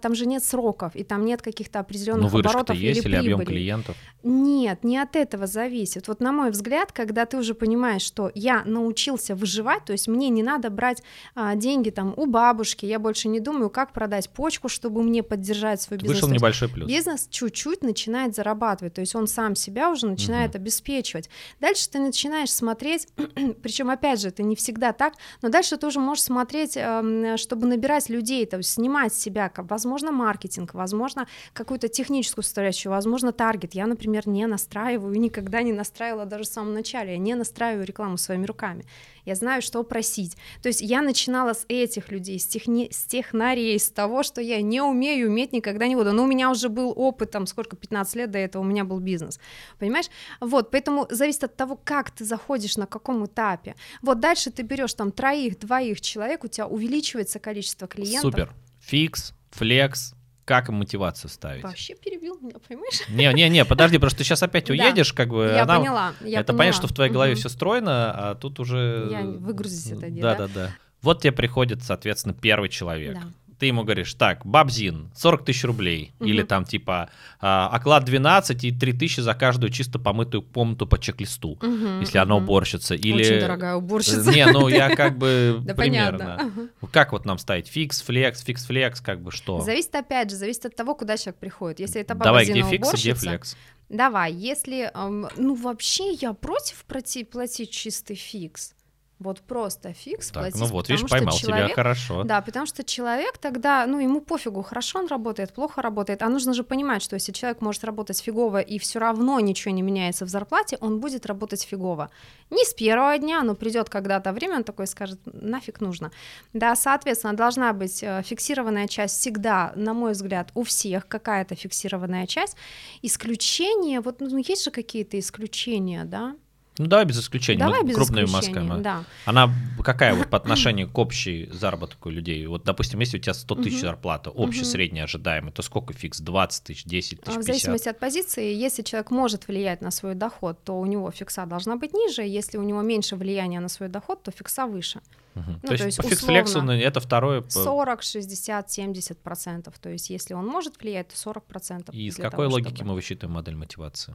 там 0.00 0.14
же 0.14 0.26
нет 0.26 0.44
сроков, 0.44 0.96
и 0.96 1.04
там 1.04 1.24
нет 1.24 1.42
каких-то 1.42 1.78
Ну, 1.78 1.82
определенных 1.82 2.34
оборотов 2.34 2.76
есть 2.76 3.04
или 3.04 3.08
или 3.08 3.16
объем 3.16 3.44
клиентов? 3.44 3.96
Нет, 4.22 4.84
не 4.84 4.98
от 4.98 5.16
этого 5.16 5.46
зависит. 5.46 6.08
Вот 6.08 6.20
на 6.20 6.32
мой 6.32 6.50
взгляд, 6.50 6.92
когда 6.92 7.24
ты 7.24 7.36
уже 7.36 7.54
понимаешь, 7.54 8.02
что 8.02 8.30
я 8.34 8.64
научился 8.64 9.34
выживать, 9.34 9.84
то 9.84 9.92
есть 9.92 10.08
мне 10.08 10.28
не 10.28 10.42
надо 10.42 10.70
брать 10.70 11.02
а, 11.34 11.54
деньги 11.54 11.90
там 11.90 12.14
у 12.16 12.26
бабушки, 12.26 12.86
я 12.86 12.98
больше 12.98 13.28
не 13.28 13.40
думаю, 13.40 13.70
как 13.70 13.92
продать 13.92 14.28
почку, 14.30 14.68
чтобы 14.68 15.02
мне 15.02 15.22
поддержать 15.22 15.80
свой 15.80 15.98
бизнес. 15.98 16.22
Вышел 16.22 16.34
небольшой 16.34 16.68
плюс. 16.68 16.88
Бизнес 16.88 17.28
чуть-чуть 17.30 17.82
начинает 17.82 18.34
зарабатывать, 18.34 18.94
то 18.94 19.00
есть 19.00 19.14
он 19.14 19.26
сам 19.26 19.54
себя 19.54 19.90
уже 19.90 20.06
начинает 20.06 20.54
обеспечивать. 20.56 21.30
Дальше 21.60 21.90
ты 21.90 21.98
начинаешь 21.98 22.52
смотреть, 22.52 23.08
причем 23.62 23.90
опять 23.90 24.20
же, 24.20 24.28
это 24.28 24.42
не 24.42 24.56
всегда 24.56 24.92
так, 24.92 25.14
но 25.42 25.48
дальше 25.48 25.76
ты 25.76 25.86
уже 25.86 26.00
можешь 26.00 26.24
смотреть, 26.24 26.76
эм, 26.76 27.36
чтобы 27.36 27.66
набирать 27.66 28.08
людей, 28.08 28.46
то 28.46 28.56
есть 28.56 28.70
снимать 28.70 29.14
с 29.14 29.18
себя, 29.18 29.52
возможно, 29.56 30.10
маркетинг, 30.10 30.74
возможно, 30.74 31.26
какую-то 31.52 31.88
техническую 31.88 32.42
составляющую, 32.42 32.90
возможно, 32.90 33.32
таргет. 33.32 33.74
Я, 33.74 33.86
например, 33.86 34.26
не 34.28 34.46
настраиваю, 34.46 35.18
никогда 35.18 35.62
не 35.62 35.72
настраивала 35.72 36.26
даже 36.26 36.44
в 36.44 36.48
самом 36.48 36.74
начале, 36.74 37.12
я 37.12 37.18
не 37.18 37.34
настраиваю 37.34 37.84
рекламу 37.84 38.16
своими 38.16 38.46
руками 38.46 38.84
я 39.24 39.34
знаю, 39.34 39.62
что 39.62 39.82
просить. 39.82 40.36
То 40.62 40.68
есть 40.68 40.80
я 40.80 41.02
начинала 41.02 41.52
с 41.52 41.64
этих 41.68 42.10
людей, 42.10 42.38
с, 42.38 42.46
техни... 42.46 42.88
с 42.90 43.04
технарей, 43.04 43.78
с 43.78 43.90
того, 43.90 44.22
что 44.22 44.40
я 44.40 44.60
не 44.62 44.80
умею, 44.80 45.28
уметь 45.28 45.52
никогда 45.52 45.86
не 45.86 45.96
буду. 45.96 46.12
Но 46.12 46.24
у 46.24 46.26
меня 46.26 46.50
уже 46.50 46.68
был 46.68 46.92
опыт, 46.94 47.30
там, 47.30 47.46
сколько, 47.46 47.76
15 47.76 48.16
лет 48.16 48.30
до 48.30 48.38
этого 48.38 48.62
у 48.62 48.66
меня 48.66 48.84
был 48.84 49.00
бизнес, 49.00 49.40
понимаешь? 49.78 50.06
Вот, 50.40 50.70
поэтому 50.70 51.06
зависит 51.10 51.44
от 51.44 51.56
того, 51.56 51.78
как 51.82 52.10
ты 52.10 52.24
заходишь, 52.24 52.76
на 52.76 52.86
каком 52.86 53.24
этапе. 53.26 53.74
Вот 54.02 54.20
дальше 54.20 54.50
ты 54.50 54.62
берешь 54.62 54.94
там 54.94 55.12
троих, 55.12 55.58
двоих 55.58 56.00
человек, 56.00 56.44
у 56.44 56.48
тебя 56.48 56.66
увеличивается 56.66 57.38
количество 57.38 57.88
клиентов. 57.88 58.32
Супер. 58.32 58.54
Фикс, 58.80 59.32
флекс, 59.50 60.14
как 60.50 60.68
им 60.68 60.74
мотивацию 60.74 61.30
ставить? 61.30 61.62
Вообще 61.62 61.94
перебил 61.94 62.36
меня, 62.40 62.56
понимаешь? 62.66 63.08
Не, 63.08 63.32
не, 63.34 63.48
не, 63.48 63.64
подожди, 63.64 63.98
просто 63.98 64.18
ты 64.18 64.24
сейчас 64.24 64.42
опять 64.42 64.68
уедешь, 64.70 65.12
как 65.12 65.28
бы. 65.28 65.48
Я 65.54 65.64
поняла. 65.64 66.12
Я 66.20 66.40
это 66.40 66.52
понятно, 66.52 66.76
что 66.76 66.88
в 66.88 66.92
твоей 66.92 67.12
голове 67.12 67.36
все 67.36 67.48
стройно, 67.48 68.10
а 68.10 68.34
тут 68.34 68.58
уже. 68.58 69.06
Я 69.12 69.22
выгрузить 69.22 69.92
это 69.92 70.10
Да, 70.10 70.34
да, 70.34 70.48
да. 70.48 70.70
Вот 71.02 71.22
тебе 71.22 71.30
приходит, 71.30 71.84
соответственно, 71.84 72.34
первый 72.34 72.68
человек 72.68 73.16
ты 73.60 73.66
ему 73.66 73.84
говоришь, 73.84 74.14
так, 74.14 74.44
бабзин, 74.44 75.10
40 75.14 75.44
тысяч 75.44 75.64
рублей, 75.64 76.12
угу. 76.18 76.28
или 76.28 76.42
там 76.42 76.64
типа 76.64 77.10
а, 77.40 77.68
оклад 77.68 78.04
12 78.04 78.64
и 78.64 78.72
3 78.72 78.92
тысячи 78.94 79.20
за 79.20 79.34
каждую 79.34 79.70
чисто 79.70 79.98
помытую 79.98 80.42
комнату 80.42 80.86
по 80.86 80.98
чек-листу, 80.98 81.50
угу, 81.50 82.00
если 82.00 82.18
угу. 82.18 82.22
она 82.22 82.36
уборщица. 82.36 82.94
Или... 82.94 83.22
Очень 83.22 83.40
дорогая 83.40 83.76
уборщица. 83.76 84.32
Не, 84.32 84.46
ну 84.46 84.68
я 84.68 84.88
как 84.96 85.18
бы 85.18 85.62
примерно. 85.76 86.50
Как 86.90 87.12
вот 87.12 87.26
нам 87.26 87.38
ставить? 87.38 87.68
Fix, 87.68 88.00
flex, 88.00 88.42
fix, 88.42 88.64
flex, 88.64 89.00
как 89.02 89.20
бы 89.20 89.30
что? 89.30 89.60
Зависит 89.60 89.94
опять 89.94 90.30
же, 90.30 90.36
зависит 90.36 90.64
от 90.64 90.74
того, 90.74 90.94
куда 90.94 91.18
человек 91.18 91.38
приходит. 91.38 91.80
Если 91.80 92.00
это 92.00 92.14
Давай, 92.14 92.46
где 92.46 92.62
fix, 92.62 92.92
где 92.94 93.14
flex? 93.14 93.56
Давай, 93.90 94.32
если, 94.32 94.90
ну 94.94 95.54
вообще 95.54 96.12
я 96.12 96.32
против 96.32 96.84
платить 97.30 97.70
чистый 97.70 98.16
fix. 98.16 98.72
Вот 99.20 99.42
просто 99.42 99.92
fix 99.92 100.30
так, 100.30 100.42
платить. 100.42 100.60
Ну 100.60 100.66
вот, 100.66 100.88
видишь, 100.88 101.08
поймал 101.08 101.36
человек, 101.36 101.66
тебя 101.66 101.74
хорошо. 101.74 102.24
Да, 102.24 102.40
потому 102.40 102.64
что 102.64 102.82
человек 102.82 103.36
тогда, 103.36 103.86
ну, 103.86 104.00
ему 104.00 104.22
пофигу, 104.22 104.62
хорошо 104.62 104.98
он 104.98 105.08
работает, 105.08 105.52
плохо 105.52 105.82
работает. 105.82 106.22
А 106.22 106.28
нужно 106.30 106.54
же 106.54 106.64
понимать, 106.64 107.02
что 107.02 107.16
если 107.16 107.32
человек 107.32 107.60
может 107.60 107.84
работать 107.84 108.18
фигово 108.18 108.60
и 108.62 108.78
все 108.78 108.98
равно 108.98 109.38
ничего 109.38 109.74
не 109.74 109.82
меняется 109.82 110.24
в 110.24 110.30
зарплате, 110.30 110.78
он 110.80 111.00
будет 111.00 111.26
работать 111.26 111.62
фигово. 111.62 112.10
Не 112.48 112.64
с 112.64 112.72
первого 112.72 113.18
дня, 113.18 113.42
но 113.42 113.54
придет 113.54 113.90
когда-то 113.90 114.32
время, 114.32 114.56
он 114.56 114.64
такой 114.64 114.86
скажет, 114.86 115.20
нафиг 115.26 115.82
нужно. 115.82 116.12
Да, 116.54 116.74
соответственно, 116.74 117.34
должна 117.34 117.74
быть 117.74 118.02
э, 118.02 118.22
фиксированная 118.24 118.88
часть 118.88 119.20
всегда, 119.20 119.72
на 119.76 119.92
мой 119.92 120.12
взгляд, 120.12 120.50
у 120.54 120.62
всех 120.62 121.06
какая-то 121.06 121.54
фиксированная 121.54 122.26
часть. 122.26 122.56
Исключения, 123.02 124.00
вот 124.00 124.20
ну, 124.20 124.38
есть 124.38 124.64
же 124.64 124.70
какие-то 124.70 125.18
исключения, 125.18 126.04
да? 126.06 126.36
Ну 126.80 126.86
давай 126.86 127.04
без 127.04 127.20
исключения. 127.20 127.60
Давай 127.60 127.84
без 127.84 127.94
крупными 127.94 128.24
исключения, 128.24 128.60
масками. 128.60 128.82
Да. 128.82 129.04
Она 129.26 129.52
какая 129.84 130.14
вот 130.14 130.28
по 130.30 130.38
отношению 130.38 130.88
к 130.88 130.96
общей 130.98 131.46
заработку 131.52 132.08
людей? 132.08 132.46
Вот, 132.46 132.64
допустим, 132.64 133.00
если 133.00 133.18
у 133.18 133.20
тебя 133.20 133.34
100 133.34 133.54
тысяч 133.56 133.80
зарплата, 133.80 134.30
общий, 134.30 134.64
средний, 134.64 135.00
ожидаемый, 135.00 135.52
то 135.52 135.60
сколько 135.62 135.92
фикс? 135.92 136.20
20 136.20 136.64
тысяч, 136.64 136.84
10 136.84 137.20
тысяч, 137.20 137.24
50? 137.24 137.42
В 137.42 137.46
зависимости 137.46 137.88
от 137.88 137.98
позиции, 137.98 138.54
если 138.54 138.82
человек 138.82 139.10
может 139.10 139.46
влиять 139.48 139.82
на 139.82 139.90
свой 139.90 140.14
доход, 140.14 140.58
то 140.64 140.80
у 140.80 140.86
него 140.86 141.10
фикса 141.10 141.44
должна 141.44 141.76
быть 141.76 141.92
ниже, 141.92 142.22
если 142.22 142.56
у 142.56 142.62
него 142.62 142.80
меньше 142.80 143.14
влияния 143.14 143.60
на 143.60 143.68
свой 143.68 143.90
доход, 143.90 144.22
то 144.22 144.30
фикса 144.30 144.66
выше. 144.66 145.00
Угу. 145.34 145.44
Ну, 145.62 145.68
то, 145.68 145.72
есть, 145.72 145.82
то 145.82 145.86
есть 145.86 145.96
по 145.98 146.02
фикс-флексу 146.08 146.60
это 146.60 147.00
второе... 147.00 147.44
40, 147.46 148.02
60, 148.02 148.70
70 148.70 149.18
процентов. 149.18 149.78
То 149.78 149.90
есть 149.90 150.10
если 150.10 150.34
он 150.34 150.46
может 150.46 150.80
влиять, 150.80 151.08
то 151.08 151.18
40 151.18 151.44
процентов. 151.44 151.94
И 151.94 152.10
с 152.10 152.16
какой 152.16 152.46
того, 152.46 152.54
логики 152.54 152.76
чтобы... 152.76 152.88
мы 152.90 152.94
высчитываем 152.94 153.34
модель 153.34 153.54
мотивации? 153.54 154.14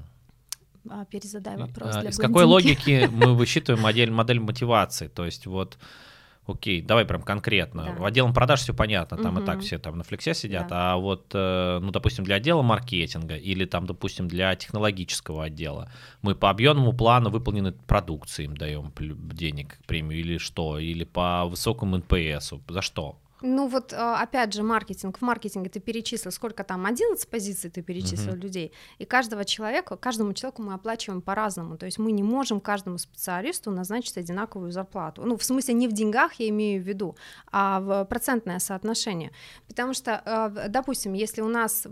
А, 0.89 1.05
перезадай 1.05 1.57
вопрос. 1.57 1.95
А, 1.95 2.01
для 2.01 2.09
из 2.09 2.17
какой 2.17 2.43
логики 2.43 3.09
мы 3.11 3.33
высчитываем 3.35 3.83
модель, 3.83 4.11
модель 4.11 4.39
мотивации? 4.39 5.07
То 5.07 5.25
есть 5.25 5.45
вот 5.45 5.77
Окей, 6.47 6.81
давай 6.81 7.05
прям 7.05 7.23
конкретно. 7.23 7.85
Да. 7.85 7.93
В 7.93 8.05
отделом 8.05 8.33
продаж 8.33 8.59
все 8.61 8.73
понятно, 8.73 9.17
там 9.17 9.35
угу. 9.35 9.43
и 9.43 9.45
так 9.45 9.61
все 9.61 9.79
там 9.79 9.97
на 9.97 10.03
флексе 10.03 10.35
сидят, 10.35 10.67
да. 10.67 10.93
а 10.93 10.97
вот, 10.97 11.31
э, 11.33 11.79
ну, 11.81 11.91
допустим, 11.91 12.23
для 12.23 12.35
отдела 12.35 12.61
маркетинга 12.61 13.35
или 13.35 13.65
там, 13.65 13.87
допустим, 13.87 14.27
для 14.27 14.55
технологического 14.55 15.45
отдела 15.45 15.91
мы 16.21 16.35
по 16.35 16.51
объемному 16.51 16.93
плану 16.93 17.31
выполненной 17.31 17.71
продукции 17.71 18.45
им 18.45 18.55
даем 18.55 18.93
денег, 18.99 19.79
премию 19.87 20.19
или 20.19 20.37
что, 20.37 20.77
или 20.77 21.03
по 21.03 21.45
высокому 21.45 21.97
NPS, 21.97 22.53
за 22.69 22.81
что? 22.83 23.17
Ну 23.47 23.67
вот 23.67 23.93
а, 23.93 24.21
опять 24.21 24.53
же 24.53 24.63
маркетинг. 24.63 25.19
В 25.19 25.21
маркетинге 25.21 25.69
ты 25.69 25.79
перечислил, 25.79 26.31
сколько 26.31 26.63
там, 26.63 26.85
11 26.87 27.29
позиций 27.29 27.69
ты 27.69 27.83
перечислил 27.83 28.33
uh-huh. 28.33 28.39
людей, 28.39 28.71
и 28.97 29.05
каждого 29.05 29.45
человека, 29.45 29.97
каждому 29.97 30.33
человеку 30.33 30.63
мы 30.63 30.73
оплачиваем 30.73 31.21
по-разному, 31.21 31.77
то 31.77 31.85
есть 31.85 31.99
мы 31.99 32.11
не 32.11 32.23
можем 32.23 32.59
каждому 32.59 32.97
специалисту 32.97 33.69
назначить 33.69 34.17
одинаковую 34.17 34.71
зарплату. 34.71 35.21
Ну 35.25 35.37
в 35.37 35.43
смысле 35.43 35.75
не 35.75 35.87
в 35.87 35.91
деньгах 35.91 36.33
я 36.39 36.49
имею 36.49 36.81
в 36.81 36.87
виду, 36.87 37.15
а 37.51 37.79
в 37.81 38.05
процентное 38.05 38.57
соотношение. 38.57 39.31
Потому 39.67 39.93
что, 39.93 40.21
а, 40.25 40.49
допустим, 40.67 41.13
если 41.13 41.41
у 41.41 41.47
нас 41.47 41.85
а, 41.85 41.89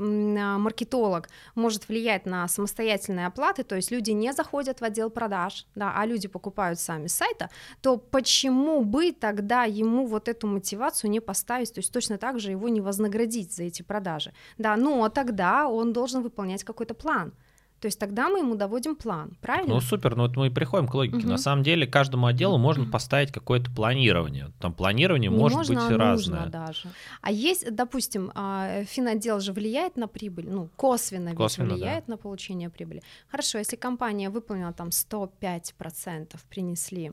маркетолог 0.57 1.29
может 1.53 1.87
влиять 1.87 2.25
на 2.25 2.47
самостоятельные 2.47 3.27
оплаты, 3.27 3.63
то 3.63 3.75
есть 3.75 3.91
люди 3.91 4.09
не 4.09 4.33
заходят 4.33 4.81
в 4.81 4.83
отдел 4.83 5.11
продаж, 5.11 5.67
да, 5.75 5.93
а 5.95 6.05
люди 6.07 6.27
покупают 6.27 6.79
сами 6.79 7.05
с 7.05 7.13
сайта, 7.13 7.51
то 7.81 7.97
почему 7.97 8.83
бы 8.83 9.11
тогда 9.11 9.65
ему 9.65 10.07
вот 10.07 10.27
эту 10.27 10.47
мотивацию 10.47 11.11
не 11.11 11.19
поставить 11.19 11.42
поставить, 11.43 11.73
то 11.73 11.79
есть 11.79 11.91
точно 11.91 12.17
так 12.17 12.39
же 12.39 12.51
его 12.51 12.69
не 12.69 12.81
вознаградить 12.81 13.53
за 13.53 13.63
эти 13.63 13.81
продажи. 13.81 14.31
Да, 14.57 14.75
но 14.77 15.09
тогда 15.09 15.67
он 15.67 15.93
должен 15.93 16.21
выполнять 16.21 16.63
какой-то 16.63 16.93
план. 16.93 17.33
То 17.79 17.87
есть 17.87 17.99
тогда 17.99 18.29
мы 18.29 18.39
ему 18.39 18.55
доводим 18.55 18.95
план, 18.95 19.37
правильно? 19.41 19.73
Ну 19.73 19.81
супер, 19.81 20.15
ну 20.15 20.23
вот 20.23 20.37
мы 20.37 20.47
и 20.47 20.49
приходим 20.49 20.87
к 20.87 20.93
логике. 20.93 21.17
Угу. 21.17 21.27
На 21.27 21.37
самом 21.37 21.63
деле 21.63 21.85
каждому 21.85 22.27
отделу 22.27 22.57
можно 22.57 22.85
поставить 22.85 23.33
какое-то 23.33 23.69
планирование. 23.71 24.53
Там 24.61 24.73
планирование 24.73 25.29
Не 25.29 25.37
может 25.37 25.57
можно, 25.57 25.75
быть 25.75 25.91
а 25.91 25.97
разное. 25.97 26.45
Даже. 26.45 26.87
А 27.21 27.29
есть, 27.29 27.75
допустим, 27.75 28.31
а, 28.35 28.85
финотдел 28.85 29.41
же 29.41 29.51
влияет 29.51 29.97
на 29.97 30.07
прибыль, 30.07 30.47
ну 30.49 30.69
косвенно, 30.77 31.35
косвенно 31.35 31.73
влияет 31.73 32.05
да. 32.07 32.13
на 32.13 32.17
получение 32.17 32.69
прибыли. 32.69 33.03
Хорошо, 33.27 33.57
если 33.57 33.75
компания 33.75 34.29
выполнила 34.29 34.71
там 34.71 34.87
105% 34.87 36.39
принесли 36.49 37.11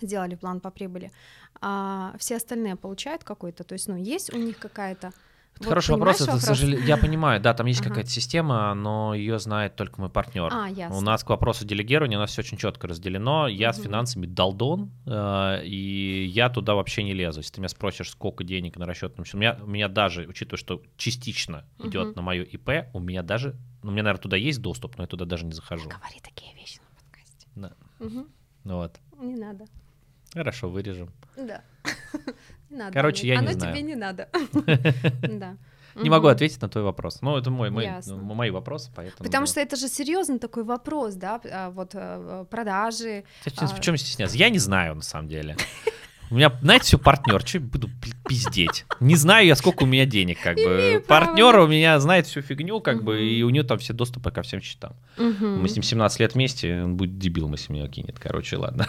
сделали 0.00 0.34
план 0.34 0.60
по 0.60 0.70
прибыли, 0.70 1.12
а 1.60 2.14
все 2.18 2.36
остальные 2.36 2.76
получают 2.76 3.24
какой-то, 3.24 3.64
то 3.64 3.74
есть, 3.74 3.88
ну, 3.88 3.96
есть 3.96 4.32
у 4.32 4.38
них 4.38 4.58
какая-то 4.58 5.12
это 5.56 5.64
вот 5.64 5.68
хороший 5.70 5.92
вопрос, 5.92 6.20
это, 6.20 6.36
к 6.36 6.40
сожалению, 6.40 6.84
я 6.86 6.98
понимаю, 6.98 7.40
да, 7.40 7.54
там 7.54 7.66
есть 7.66 7.80
ага. 7.80 7.88
какая-то 7.88 8.10
система, 8.10 8.74
но 8.74 9.14
ее 9.14 9.38
знает 9.38 9.74
только 9.74 9.98
мой 10.02 10.10
партнер. 10.10 10.50
А, 10.52 10.68
ясно. 10.68 10.96
У 10.96 11.00
нас 11.00 11.24
к 11.24 11.30
вопросу 11.30 11.64
делегирования 11.64 12.18
у 12.18 12.20
нас 12.20 12.30
все 12.30 12.42
очень 12.42 12.58
четко 12.58 12.86
разделено. 12.86 13.48
Я 13.48 13.70
угу. 13.70 13.78
с 13.78 13.82
финансами 13.82 14.26
долдон, 14.26 14.90
э, 15.06 15.64
и 15.64 16.26
я 16.26 16.50
туда 16.50 16.74
вообще 16.74 17.04
не 17.04 17.14
лезу. 17.14 17.40
Если 17.40 17.54
ты 17.54 17.60
меня 17.62 17.70
спросишь, 17.70 18.10
сколько 18.10 18.44
денег 18.44 18.76
на 18.76 18.84
расчетном 18.84 19.24
счету, 19.24 19.38
у 19.38 19.40
меня, 19.40 19.58
у 19.62 19.66
меня 19.66 19.88
даже, 19.88 20.26
учитывая, 20.26 20.58
что 20.58 20.82
частично 20.98 21.64
угу. 21.78 21.88
идет 21.88 22.16
на 22.16 22.22
мою 22.22 22.44
ИП, 22.44 22.88
у 22.92 23.00
меня 23.00 23.22
даже, 23.22 23.56
ну, 23.82 23.88
у 23.88 23.92
меня, 23.92 24.02
наверное, 24.02 24.22
туда 24.22 24.36
есть 24.36 24.60
доступ, 24.60 24.98
но 24.98 25.04
я 25.04 25.08
туда 25.08 25.24
даже 25.24 25.46
не 25.46 25.52
захожу. 25.52 25.88
Говори 25.88 26.20
такие 26.22 26.54
вещи 26.54 26.80
на 26.80 27.00
подкасте. 27.00 27.48
Да. 27.54 27.72
Угу. 28.00 28.26
Вот. 28.64 29.00
Не 29.20 29.36
надо. 29.36 29.64
Хорошо, 30.36 30.68
вырежем. 30.68 31.10
Да. 31.36 31.62
Не 32.70 32.76
надо. 32.76 32.92
Короче, 32.92 33.26
я 33.26 33.40
не 33.40 33.52
знаю. 33.52 33.58
Оно 33.58 33.72
тебе 33.72 33.82
не 33.82 33.94
надо. 33.94 34.28
Да. 35.38 35.56
Не 35.94 36.10
могу 36.10 36.26
ответить 36.26 36.60
на 36.60 36.68
твой 36.68 36.84
вопрос. 36.84 37.22
Ну, 37.22 37.38
это 37.38 37.50
мой, 37.50 37.70
мой, 37.70 37.88
ну, 38.04 38.34
мои 38.34 38.50
вопросы, 38.50 38.90
поэтому. 38.94 39.24
Потому 39.24 39.46
да. 39.46 39.50
что 39.50 39.60
это 39.60 39.76
же 39.76 39.88
серьезный 39.88 40.38
такой 40.38 40.62
вопрос, 40.62 41.14
да, 41.14 41.40
а, 41.50 41.70
вот 41.70 41.92
э, 41.94 42.44
продажи. 42.50 43.24
А... 43.56 43.66
В 43.66 43.80
чем 43.80 43.96
стесняться? 43.96 44.36
Я 44.36 44.50
не 44.50 44.58
знаю, 44.58 44.96
на 44.96 45.02
самом 45.02 45.28
деле. 45.28 45.56
У 46.30 46.34
меня, 46.34 46.52
знаете, 46.60 46.84
все 46.84 46.98
партнер, 46.98 47.40
что 47.46 47.56
я 47.56 47.64
буду 47.64 47.88
пиздеть? 48.28 48.84
Не 49.00 49.16
знаю 49.16 49.46
я, 49.46 49.56
сколько 49.56 49.84
у 49.84 49.86
меня 49.86 50.04
денег, 50.04 50.38
как 50.42 50.56
бы. 50.56 51.02
Партнер 51.08 51.60
у 51.60 51.66
меня 51.66 51.98
знает 51.98 52.26
всю 52.26 52.42
фигню, 52.42 52.80
как 52.80 53.02
бы, 53.02 53.24
и 53.24 53.42
у 53.42 53.48
него 53.48 53.66
там 53.66 53.78
все 53.78 53.94
доступы 53.94 54.30
ко 54.30 54.42
всем 54.42 54.60
счетам. 54.60 54.96
Мы 55.16 55.66
с 55.66 55.74
ним 55.74 55.82
17 55.82 56.20
лет 56.20 56.34
вместе, 56.34 56.82
он 56.82 56.98
будет 56.98 57.16
дебилом, 57.16 57.52
если 57.52 57.72
меня 57.72 57.88
кинет. 57.88 58.18
Короче, 58.18 58.58
ладно. 58.58 58.86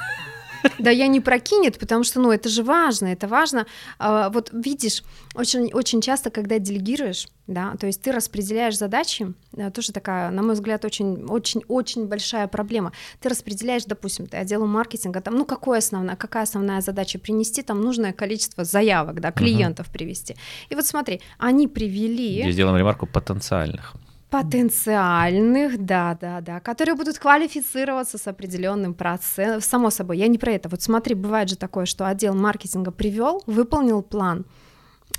Да 0.79 0.89
я 0.91 1.07
не 1.07 1.21
прокинет, 1.21 1.79
потому 1.79 2.03
что, 2.03 2.19
ну, 2.19 2.31
это 2.31 2.49
же 2.49 2.63
важно, 2.63 3.07
это 3.07 3.27
важно. 3.27 3.65
А, 3.99 4.29
вот 4.29 4.49
видишь, 4.53 5.03
очень, 5.35 5.71
очень 5.73 6.01
часто, 6.01 6.29
когда 6.29 6.59
делегируешь, 6.59 7.27
да, 7.47 7.75
то 7.79 7.87
есть 7.87 8.01
ты 8.01 8.11
распределяешь 8.11 8.77
задачи, 8.77 9.33
тоже 9.73 9.91
такая, 9.91 10.29
на 10.31 10.43
мой 10.43 10.53
взгляд, 10.53 10.85
очень, 10.85 11.25
очень, 11.25 11.61
очень 11.67 12.07
большая 12.07 12.47
проблема. 12.47 12.91
Ты 13.21 13.29
распределяешь, 13.29 13.85
допустим, 13.85 14.27
ты 14.27 14.37
отделу 14.37 14.65
маркетинга, 14.65 15.21
там, 15.21 15.35
ну, 15.35 15.45
какое 15.45 15.79
основная, 15.79 16.15
какая 16.15 16.43
основная 16.43 16.81
задача 16.81 17.19
принести, 17.19 17.61
там 17.61 17.81
нужное 17.81 18.13
количество 18.13 18.63
заявок, 18.63 19.21
да, 19.21 19.31
клиентов 19.31 19.87
uh 19.87 19.91
привести. 19.91 20.35
И 20.69 20.75
вот 20.75 20.85
смотри, 20.85 21.21
они 21.37 21.67
привели. 21.67 22.41
Здесь 22.41 22.55
делаем 22.55 22.77
ремарку 22.77 23.07
потенциальных 23.07 23.95
Потенциальных, 24.29 25.77
да, 25.77 26.17
да, 26.19 26.41
да, 26.41 26.59
которые 26.59 26.95
будут 26.95 27.17
квалифицироваться 27.17 28.17
с 28.17 28.27
определенным 28.27 28.93
процентом. 28.93 29.61
Само 29.61 29.89
собой, 29.89 30.17
я 30.17 30.27
не 30.27 30.37
про 30.37 30.51
это. 30.51 30.67
Вот 30.67 30.81
смотри, 30.81 31.15
бывает 31.15 31.49
же 31.49 31.55
такое, 31.55 31.85
что 31.85 32.05
отдел 32.05 32.35
маркетинга 32.35 32.91
привел, 32.91 33.41
выполнил 33.47 34.01
план, 34.01 34.45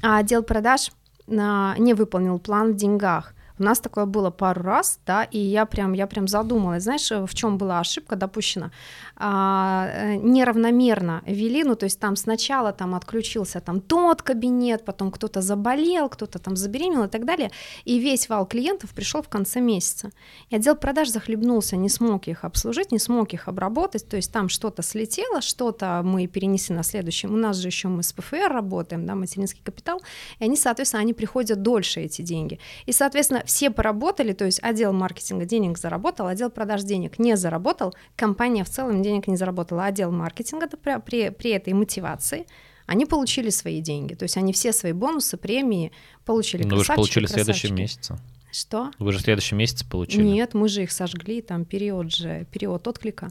а 0.02 0.18
отдел 0.18 0.42
продаж 0.42 0.92
а, 1.26 1.74
не 1.78 1.94
выполнил 1.94 2.38
план 2.38 2.72
в 2.72 2.76
деньгах. 2.76 3.34
У 3.58 3.62
нас 3.62 3.80
такое 3.80 4.06
было 4.06 4.30
пару 4.30 4.62
раз, 4.62 5.00
да, 5.06 5.24
и 5.24 5.38
я 5.38 5.66
прям, 5.66 5.92
я 5.92 6.06
прям 6.06 6.28
задумалась, 6.28 6.82
знаешь, 6.82 7.10
в 7.10 7.34
чем 7.34 7.58
была 7.58 7.80
ошибка 7.80 8.16
допущена? 8.16 8.70
А, 9.16 9.88
э, 9.92 10.16
неравномерно 10.16 11.22
вели, 11.26 11.64
ну, 11.64 11.74
то 11.74 11.84
есть 11.84 12.00
там 12.00 12.16
сначала 12.16 12.72
там 12.72 12.94
отключился 12.94 13.60
там 13.60 13.80
тот 13.80 14.22
кабинет, 14.22 14.84
потом 14.84 15.10
кто-то 15.10 15.40
заболел, 15.40 16.08
кто-то 16.08 16.38
там 16.38 16.56
забеременел 16.56 17.04
и 17.04 17.08
так 17.08 17.24
далее, 17.24 17.50
и 17.84 17.98
весь 17.98 18.28
вал 18.28 18.46
клиентов 18.46 18.90
пришел 18.90 19.22
в 19.22 19.28
конце 19.28 19.60
месяца. 19.60 20.10
И 20.50 20.56
отдел 20.56 20.76
продаж 20.76 21.08
захлебнулся, 21.08 21.76
не 21.76 21.88
смог 21.88 22.28
их 22.28 22.44
обслужить, 22.44 22.92
не 22.92 22.98
смог 22.98 23.34
их 23.34 23.48
обработать, 23.48 24.08
то 24.08 24.16
есть 24.16 24.32
там 24.32 24.48
что-то 24.48 24.82
слетело, 24.82 25.40
что-то 25.40 26.02
мы 26.04 26.26
перенесли 26.26 26.74
на 26.74 26.82
следующем, 26.82 27.34
у 27.34 27.36
нас 27.36 27.56
же 27.56 27.68
еще 27.68 27.88
мы 27.88 28.02
с 28.02 28.12
ПФР 28.12 28.52
работаем, 28.52 29.06
да, 29.06 29.14
материнский 29.14 29.62
капитал, 29.64 30.00
и 30.38 30.44
они, 30.44 30.56
соответственно, 30.56 31.02
они 31.02 31.12
приходят 31.12 31.62
дольше, 31.62 32.00
эти 32.00 32.22
деньги. 32.22 32.58
И, 32.86 32.92
соответственно, 32.92 33.42
все 33.48 33.70
поработали, 33.70 34.32
то 34.32 34.44
есть 34.44 34.60
отдел 34.62 34.92
маркетинга 34.92 35.46
денег 35.46 35.78
заработал, 35.78 36.26
отдел 36.26 36.50
продаж 36.50 36.82
денег 36.82 37.18
не 37.18 37.36
заработал, 37.36 37.94
компания 38.14 38.62
в 38.62 38.68
целом 38.68 39.02
денег 39.02 39.26
не 39.26 39.36
заработала, 39.36 39.86
отдел 39.86 40.12
маркетинга 40.12 40.68
при, 40.68 41.00
при, 41.00 41.30
при 41.30 41.50
этой 41.52 41.72
мотивации 41.72 42.46
они 42.86 43.04
получили 43.04 43.50
свои 43.50 43.80
деньги, 43.80 44.14
то 44.14 44.22
есть 44.22 44.36
они 44.36 44.52
все 44.52 44.72
свои 44.72 44.92
бонусы, 44.92 45.36
премии 45.36 45.92
получили. 46.24 46.62
Ну 46.62 46.76
вы 46.76 46.84
же 46.84 46.94
получили 46.94 47.26
в 47.26 47.30
следующем 47.30 47.74
месяце. 47.74 48.18
Что? 48.50 48.90
Вы 48.98 49.12
же 49.12 49.18
в 49.18 49.22
следующем 49.22 49.58
месяце 49.58 49.86
получили. 49.86 50.22
Нет, 50.22 50.54
мы 50.54 50.68
же 50.68 50.82
их 50.82 50.92
сожгли, 50.92 51.42
там 51.42 51.66
период 51.66 52.14
же, 52.14 52.46
период 52.50 52.88
отклика. 52.88 53.30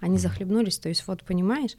Они 0.00 0.18
захлебнулись, 0.18 0.78
то 0.78 0.88
есть 0.88 1.06
вот 1.06 1.24
понимаешь, 1.24 1.76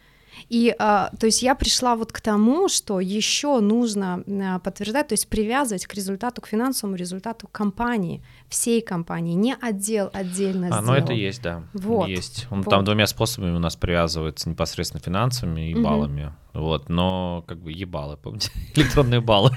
и, 0.50 0.76
а, 0.80 1.12
то 1.20 1.26
есть 1.26 1.42
я 1.42 1.56
пришла 1.56 1.96
вот 1.96 2.12
к 2.12 2.22
тому, 2.22 2.70
что 2.70 3.00
еще 3.00 3.60
нужно 3.60 4.24
а, 4.28 4.60
подтверждать, 4.60 5.10
то 5.10 5.14
есть 5.14 5.28
привязывать 5.28 5.86
к 5.86 5.94
результату, 5.94 6.42
к 6.42 6.48
финансовому 6.48 6.96
результату 6.96 7.48
компании, 7.52 8.24
всей 8.48 8.82
компании, 8.82 9.34
не 9.34 9.56
отдел 9.56 10.10
отдельно 10.14 10.70
А, 10.72 10.82
ну 10.82 10.94
это 10.94 11.14
есть, 11.14 11.42
да, 11.42 11.64
вот. 11.74 12.08
есть. 12.08 12.48
Он 12.50 12.62
вот. 12.62 12.70
там 12.70 12.84
двумя 12.84 13.08
способами 13.08 13.56
у 13.56 13.60
нас 13.60 13.76
привязывается 13.76 14.50
непосредственно 14.50 15.02
финансовыми 15.02 15.72
и 15.72 15.74
угу. 15.74 15.84
баллами, 15.84 16.34
вот, 16.54 16.90
но 16.90 17.44
как 17.48 17.60
бы 17.60 17.72
ебалы, 17.72 18.18
помните, 18.18 18.52
электронные 18.76 19.22
баллы. 19.22 19.52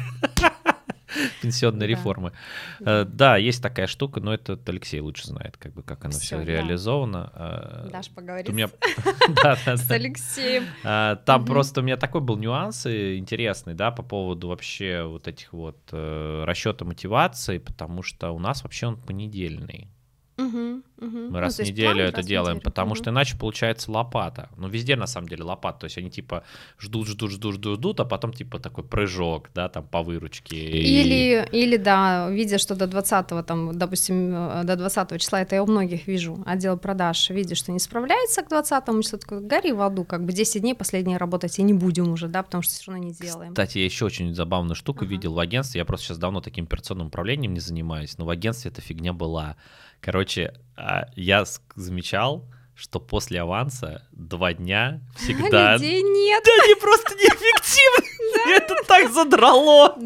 пенсионной 1.43 1.87
реформы. 1.87 2.33
Э, 2.81 3.05
да, 3.05 3.37
есть 3.37 3.63
такая 3.63 3.87
штука, 3.87 4.21
но 4.21 4.35
это 4.35 4.59
Алексей 4.67 5.01
лучше 5.01 5.27
знает, 5.27 5.57
как 5.57 5.73
бы 5.73 5.83
как 5.83 6.05
оно 6.05 6.13
все 6.13 6.43
реализовано. 6.43 7.33
Э, 7.35 7.89
Даш 7.91 8.11
поговорит 8.11 8.49
с 9.67 9.91
Алексеем. 9.91 10.65
Э, 10.85 11.17
там 11.25 11.45
просто 11.45 11.81
у 11.81 11.85
меня 11.85 11.97
такой 11.97 12.21
был 12.21 12.37
нюанс 12.37 12.87
интересный, 12.87 13.75
да, 13.75 13.91
по 13.91 14.03
поводу 14.03 14.49
вообще 14.49 15.03
вот 15.05 15.29
этих 15.29 15.53
вот 15.53 15.79
расчета 15.93 16.85
мотивации, 16.85 17.59
потому 17.59 18.03
что 18.03 18.31
у 18.31 18.39
нас 18.39 18.63
вообще 18.63 18.87
он 18.87 18.97
понедельный. 18.97 19.89
Угу, 20.37 20.83
угу. 20.99 21.19
Мы 21.31 21.41
раз 21.41 21.59
ну, 21.59 21.65
в 21.65 21.69
неделю 21.69 22.03
это 22.03 22.23
делаем, 22.23 22.57
неделю. 22.57 22.65
потому 22.65 22.91
угу. 22.93 22.97
что 22.97 23.11
иначе 23.11 23.37
получается 23.37 23.91
лопата. 23.93 24.51
Ну, 24.57 24.69
везде 24.69 24.97
на 24.97 25.07
самом 25.07 25.29
деле 25.29 25.45
лопата. 25.45 25.81
То 25.81 25.85
есть 25.85 25.97
они 25.99 26.11
типа 26.11 26.43
ждут, 26.79 27.07
ждут, 27.07 27.31
ждут, 27.31 27.55
ждут, 27.55 27.79
ждут, 27.79 28.01
а 28.01 28.05
потом 28.05 28.33
типа 28.33 28.59
такой 28.59 28.83
прыжок, 28.83 29.51
да, 29.55 29.69
там 29.69 29.87
по 29.87 30.03
выручке. 30.03 30.57
Или, 30.57 31.47
и... 31.53 31.63
или 31.65 31.77
да, 31.77 32.29
видя, 32.31 32.59
что 32.59 32.75
до 32.75 32.87
20 32.89 33.47
там, 33.47 33.79
допустим, 33.79 34.35
э, 34.35 34.65
до 34.65 34.77
20 34.77 35.21
числа, 35.21 35.41
это 35.41 35.55
я 35.55 35.63
у 35.63 35.67
многих 35.67 36.09
вижу, 36.09 36.43
отдел 36.47 36.77
продаж, 36.79 37.31
видя, 37.31 37.55
что 37.55 37.71
не 37.71 37.79
справляется 37.79 38.43
к 38.43 38.49
20 38.49 39.05
что 39.05 39.19
такое, 39.19 39.41
гори 39.41 39.73
в 39.73 39.83
аду, 39.83 40.05
как 40.05 40.25
бы 40.25 40.33
10 40.33 40.63
дней 40.63 40.75
последние 40.75 41.19
работать 41.19 41.59
и 41.59 41.63
не 41.63 41.75
будем 41.75 42.11
уже, 42.11 42.27
да, 42.27 42.43
потому 42.43 42.63
что 42.63 42.75
все 42.75 42.91
равно 42.91 43.07
не 43.07 43.13
делаем. 43.13 43.53
Кстати, 43.53 43.79
я 43.79 43.85
еще 43.85 44.05
очень 44.05 44.35
забавную 44.35 44.75
штуку 44.75 45.05
ага. 45.05 45.11
видел 45.11 45.35
в 45.35 45.39
агентстве, 45.39 45.79
я 45.79 45.85
просто 45.85 46.07
сейчас 46.07 46.19
давно 46.19 46.41
таким 46.41 46.65
операционным 46.65 47.07
управлением 47.07 47.55
не 47.55 47.61
занимаюсь, 47.61 48.19
но 48.19 48.25
в 48.25 48.31
агентстве 48.31 48.71
эта 48.71 48.81
фигня 48.81 49.13
была. 49.13 49.57
Короче, 50.05 50.53
а, 50.77 51.07
я 51.17 51.45
замечал, 51.77 52.45
что 52.75 53.01
после 53.01 53.41
аванса 53.41 54.07
два 54.13 54.53
дня 54.53 55.01
всегда... 55.17 55.75
Людей 55.79 56.03
нет. 56.03 56.45
Да, 56.45 56.65
они 56.65 56.75
просто 56.75 57.15
неэффективны. 57.15 58.51
Это 58.55 58.75
так 58.87 59.11
задрало. 59.11 59.97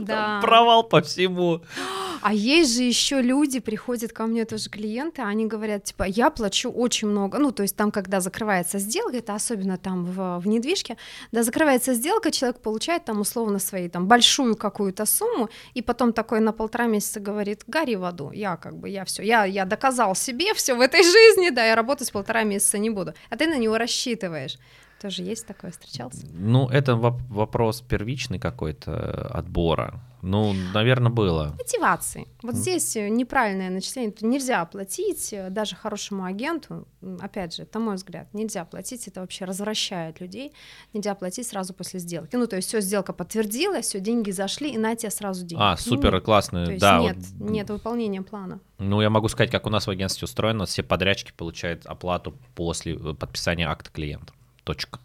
Провал 0.41 0.85
по 0.85 1.01
всему. 1.01 1.63
А 2.23 2.33
есть 2.33 2.75
же 2.75 2.83
еще 2.83 3.23
люди, 3.23 3.61
приходят 3.61 4.13
ко 4.13 4.27
мне 4.27 4.45
тоже 4.45 4.71
клиенты, 4.71 5.23
они 5.23 5.47
говорят, 5.47 5.85
типа, 5.85 6.05
я 6.05 6.31
плачу 6.31 6.71
очень 6.71 7.09
много, 7.09 7.39
ну, 7.39 7.53
то 7.53 7.63
есть 7.63 7.77
там, 7.77 7.91
когда 7.91 8.21
закрывается 8.21 8.79
сделка, 8.79 9.17
это 9.17 9.35
особенно 9.35 9.79
там 9.79 10.05
в, 10.05 10.39
в 10.41 10.47
недвижке, 10.47 10.97
да, 11.33 11.43
закрывается 11.43 11.95
сделка, 11.95 12.31
человек 12.31 12.61
получает 12.61 13.05
там 13.05 13.21
условно 13.21 13.59
свои 13.59 13.89
там 13.89 14.07
большую 14.07 14.57
какую-то 14.57 15.07
сумму, 15.07 15.49
и 15.75 15.83
потом 15.83 16.13
такой 16.13 16.41
на 16.41 16.53
полтора 16.53 16.87
месяца 16.87 17.21
говорит, 17.21 17.65
гори 17.67 17.97
в 17.97 18.05
аду, 18.05 18.31
я 18.33 18.57
как 18.57 18.77
бы, 18.77 18.89
я 18.89 19.05
все, 19.05 19.23
я, 19.23 19.45
я 19.45 19.65
доказал 19.65 20.15
себе 20.15 20.55
все 20.55 20.75
в 20.75 20.81
этой 20.81 21.03
жизни, 21.03 21.51
да, 21.51 21.65
я 21.65 21.75
работать 21.75 22.13
полтора 22.13 22.45
месяца 22.45 22.79
не 22.79 22.91
буду, 22.91 23.15
а 23.31 23.37
ты 23.37 23.47
на 23.47 23.59
него 23.59 23.79
рассчитываешь. 23.79 24.59
Тоже 25.01 25.23
есть 25.23 25.47
такое, 25.47 25.71
встречался? 25.71 26.27
Ну, 26.33 26.69
это 26.69 26.97
вопрос 26.97 27.81
первичный 27.83 28.39
какой-то 28.39 29.29
отбора. 29.29 30.01
Ну, 30.23 30.53
наверное, 30.75 31.13
было. 31.13 31.55
Мотивации. 31.59 32.27
Вот 32.43 32.55
mm. 32.55 32.59
здесь 32.59 32.97
э, 32.97 33.09
неправильное 33.09 33.71
начисление. 33.71 34.13
Нельзя 34.21 34.63
оплатить 34.63 35.33
э, 35.33 35.49
даже 35.51 35.77
хорошему 35.77 36.25
агенту. 36.25 36.89
Опять 37.21 37.55
же, 37.55 37.63
это 37.63 37.79
мой 37.79 37.95
взгляд. 37.95 38.33
Нельзя 38.35 38.65
платить, 38.65 39.07
это 39.07 39.21
вообще 39.21 39.45
развращает 39.45 40.21
людей. 40.21 40.53
Нельзя 40.93 41.15
платить 41.15 41.47
сразу 41.47 41.73
после 41.73 42.01
сделки. 42.01 42.35
Ну, 42.35 42.47
то 42.49 42.57
есть 42.57 42.69
все, 42.69 42.81
сделка 42.81 43.13
подтвердилась, 43.13 43.87
все, 43.87 44.01
деньги 44.01 44.33
зашли, 44.33 44.73
и 44.73 44.79
на 44.79 44.97
тебе 44.97 45.11
сразу 45.11 45.47
деньги. 45.47 45.63
А, 45.63 45.77
супер, 45.77 46.15
нет. 46.15 46.25
классно. 46.25 46.65
То 46.65 46.73
есть 46.73 46.81
да, 46.81 46.99
нет, 46.99 47.17
вот... 47.39 47.51
нет 47.51 47.71
выполнения 47.71 48.23
плана. 48.23 48.61
Ну, 48.79 49.01
я 49.01 49.11
могу 49.11 49.29
сказать, 49.29 49.51
как 49.51 49.67
у 49.67 49.71
нас 49.71 49.87
в 49.87 49.91
агентстве 49.91 50.25
устроено. 50.25 50.67
Все 50.67 50.83
подрядчики 50.83 51.33
получают 51.37 51.87
оплату 51.87 52.35
после 52.57 52.95
э, 52.95 53.15
подписания 53.15 53.69
акта 53.69 53.91
клиента. 53.91 54.33
Точка. 54.69 55.01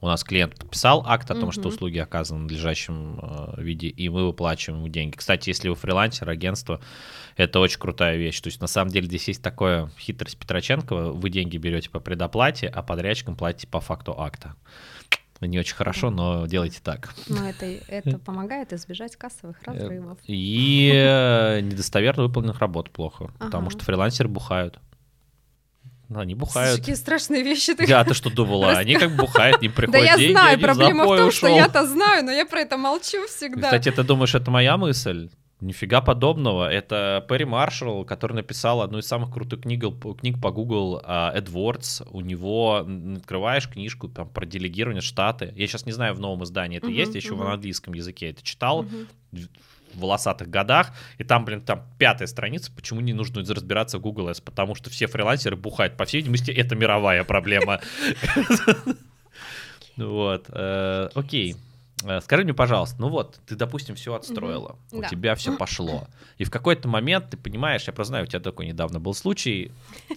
У 0.00 0.06
нас 0.06 0.24
клиент 0.24 0.58
подписал 0.58 1.04
акт 1.06 1.30
о 1.30 1.34
том, 1.34 1.44
угу. 1.44 1.52
что 1.52 1.68
услуги 1.68 1.98
оказаны 1.98 2.40
в 2.40 2.42
надлежащем 2.44 3.20
э, 3.20 3.60
виде, 3.62 3.88
и 3.88 4.08
мы 4.08 4.24
выплачиваем 4.24 4.78
ему 4.78 4.88
деньги. 4.88 5.14
Кстати, 5.14 5.50
если 5.50 5.68
вы 5.68 5.74
фрилансер, 5.74 6.26
агентство, 6.26 6.80
это 7.36 7.60
очень 7.60 7.78
крутая 7.78 8.16
вещь. 8.16 8.40
То 8.40 8.46
есть 8.46 8.62
на 8.62 8.66
самом 8.66 8.92
деле 8.92 9.08
здесь 9.08 9.28
есть 9.28 9.42
такая 9.42 9.90
хитрость 9.98 10.38
Петроченкова. 10.38 11.12
Вы 11.12 11.28
деньги 11.28 11.58
берете 11.58 11.90
по 11.90 12.00
предоплате, 12.00 12.66
а 12.66 12.82
подрядчикам 12.82 13.36
платите 13.36 13.66
по 13.66 13.80
факту 13.80 14.18
акта. 14.18 14.54
Не 15.42 15.58
очень 15.58 15.74
хорошо, 15.74 16.08
но 16.08 16.46
делайте 16.46 16.80
так. 16.82 17.14
Но 17.28 17.46
это, 17.46 17.66
это 17.66 18.18
помогает 18.18 18.72
избежать 18.72 19.16
кассовых 19.16 19.58
э, 19.66 19.70
разрывов. 19.70 20.18
И 20.26 20.90
э, 20.94 21.60
недостоверно 21.60 22.22
выполненных 22.22 22.58
работ 22.60 22.88
плохо, 22.88 23.30
потому 23.38 23.68
что 23.68 23.84
фрилансеры 23.84 24.30
бухают. 24.30 24.78
Ну, 26.10 26.18
они 26.18 26.34
бухают. 26.34 26.80
Какие 26.80 26.96
страшные 26.96 27.44
вещи. 27.44 27.72
Ты... 27.72 27.84
Я, 27.84 28.02
ты 28.04 28.14
что 28.14 28.30
думала? 28.30 28.72
Они 28.72 28.96
как 28.96 29.14
бухают, 29.14 29.62
не 29.62 29.68
приходят 29.68 29.92
Да 29.92 29.98
я 29.98 30.16
деньги, 30.16 30.32
знаю, 30.32 30.58
проблема 30.58 31.04
в, 31.04 31.06
том, 31.06 31.28
ушел. 31.28 31.30
что 31.30 31.48
я-то 31.48 31.86
знаю, 31.86 32.24
но 32.24 32.32
я 32.32 32.44
про 32.44 32.60
это 32.62 32.76
молчу 32.76 33.24
всегда. 33.28 33.68
Кстати, 33.68 33.92
ты 33.92 34.02
думаешь, 34.02 34.34
это 34.34 34.50
моя 34.50 34.76
мысль? 34.76 35.30
Нифига 35.60 36.00
подобного. 36.00 36.68
Это 36.68 37.24
Перри 37.28 37.44
Маршалл, 37.44 38.04
который 38.04 38.32
написал 38.32 38.82
одну 38.82 38.98
из 38.98 39.06
самых 39.06 39.32
крутых 39.32 39.60
книг, 39.60 39.84
книг 40.18 40.40
по 40.40 40.50
Google 40.50 41.00
AdWords. 41.06 42.08
У 42.10 42.22
него 42.22 42.84
открываешь 43.16 43.68
книжку 43.68 44.08
там, 44.08 44.28
про 44.28 44.44
делегирование 44.46 45.02
штаты. 45.02 45.52
Я 45.54 45.68
сейчас 45.68 45.86
не 45.86 45.92
знаю, 45.92 46.14
в 46.14 46.20
новом 46.20 46.42
издании 46.42 46.78
это 46.78 46.88
uh-huh, 46.88 46.92
есть, 46.92 47.14
я 47.14 47.18
еще 47.18 47.34
uh-huh. 47.34 47.44
в 47.44 47.50
английском 47.50 47.94
языке 47.94 48.30
это 48.30 48.42
читал. 48.42 48.82
Uh-huh 48.82 49.48
волосатых 49.94 50.48
годах, 50.48 50.92
и 51.18 51.24
там, 51.24 51.44
блин, 51.44 51.60
там 51.60 51.84
пятая 51.98 52.26
страница, 52.26 52.70
почему 52.74 53.00
не 53.00 53.12
нужно 53.12 53.42
разбираться 53.42 53.98
в 53.98 54.00
Google 54.00 54.28
S, 54.28 54.40
потому 54.40 54.74
что 54.74 54.90
все 54.90 55.06
фрилансеры 55.06 55.56
бухают. 55.56 55.96
По 55.96 56.04
всей 56.04 56.18
видимости, 56.18 56.50
это 56.50 56.74
мировая 56.74 57.24
проблема. 57.24 57.80
Вот, 59.96 60.46
э, 60.48 61.10
окей. 61.14 61.56
Э, 62.04 62.20
скажи 62.22 62.44
мне, 62.44 62.54
пожалуйста, 62.54 62.96
ну 62.98 63.08
вот, 63.08 63.40
ты, 63.46 63.56
допустим, 63.56 63.94
все 63.94 64.14
отстроила, 64.14 64.76
mm-hmm. 64.90 64.98
у 64.98 65.00
да. 65.02 65.08
тебя 65.08 65.34
все 65.34 65.56
пошло, 65.56 66.06
и 66.38 66.44
в 66.44 66.50
какой-то 66.50 66.88
момент 66.88 67.30
ты 67.30 67.36
понимаешь, 67.36 67.84
я 67.86 67.92
просто 67.92 68.10
знаю, 68.10 68.24
у 68.24 68.26
тебя 68.26 68.40
такой 68.40 68.66
недавно 68.66 69.00
был 69.00 69.12
случай, 69.12 69.72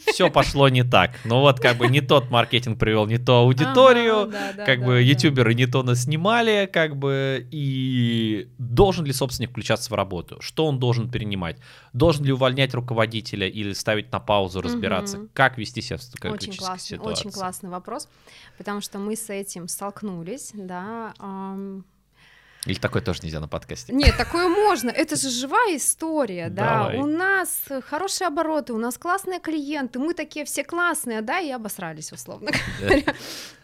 все 0.08 0.30
пошло 0.32 0.70
не 0.70 0.84
так, 0.84 1.12
ну 1.26 1.42
вот 1.42 1.60
как 1.60 1.78
бы 1.78 1.88
не 1.88 2.02
тот 2.02 2.30
маркетинг 2.30 2.80
привел, 2.80 3.06
не 3.06 3.18
ту 3.18 3.34
аудиторию, 3.34 4.32
как 4.66 4.84
бы 4.84 5.02
ютуберы 5.02 5.54
не 5.54 5.66
то 5.66 5.84
нас 5.84 6.04
снимали, 6.04 6.70
как 6.72 6.96
бы, 6.96 7.46
и 7.52 8.48
должен 8.58 9.06
ли 9.06 9.14
собственник 9.14 9.52
включаться 9.52 9.90
в 9.92 9.94
работу, 9.94 10.38
что 10.40 10.66
он 10.66 10.80
должен 10.80 11.10
перенимать, 11.10 11.58
должен 11.92 12.24
ли 12.24 12.32
увольнять 12.32 12.74
руководителя 12.74 13.48
или 13.48 13.74
ставить 13.74 14.12
на 14.12 14.20
паузу, 14.20 14.62
разбираться, 14.62 15.28
как 15.34 15.58
вести 15.58 15.82
себя 15.82 15.98
в 15.98 16.06
такой 16.06 16.32
очень 16.32 16.56
классный, 16.56 16.98
ситуации? 16.98 17.28
Очень 17.28 17.32
классный 17.32 17.70
вопрос, 17.70 18.08
потому 18.58 18.80
что 18.80 19.00
мы 19.00 19.16
с 19.16 19.30
этим 19.30 19.68
столкнулись, 19.68 20.52
да, 20.54 21.14
Или 22.66 22.80
такое 22.80 23.02
тоже 23.02 23.20
нельзя 23.24 23.42
на 23.42 23.50
подкасте? 23.50 23.94
Нет, 23.94 24.16
такое 24.18 24.48
можно. 24.48 24.90
Это 24.90 25.18
же 25.18 25.30
живая 25.30 25.76
история, 25.76 26.50
да. 26.50 26.84
Давай. 26.84 26.98
У 26.98 27.06
нас 27.06 27.62
хорошие 27.90 28.28
обороты, 28.28 28.72
у 28.72 28.78
нас 28.78 28.98
классные 28.98 29.42
клиенты, 29.42 30.00
мы 30.00 30.14
такие 30.14 30.46
все 30.46 30.64
классные, 30.64 31.22
да, 31.22 31.40
и 31.40 31.50
обосрались, 31.52 32.14
условно 32.14 32.52
говоря. 32.80 33.16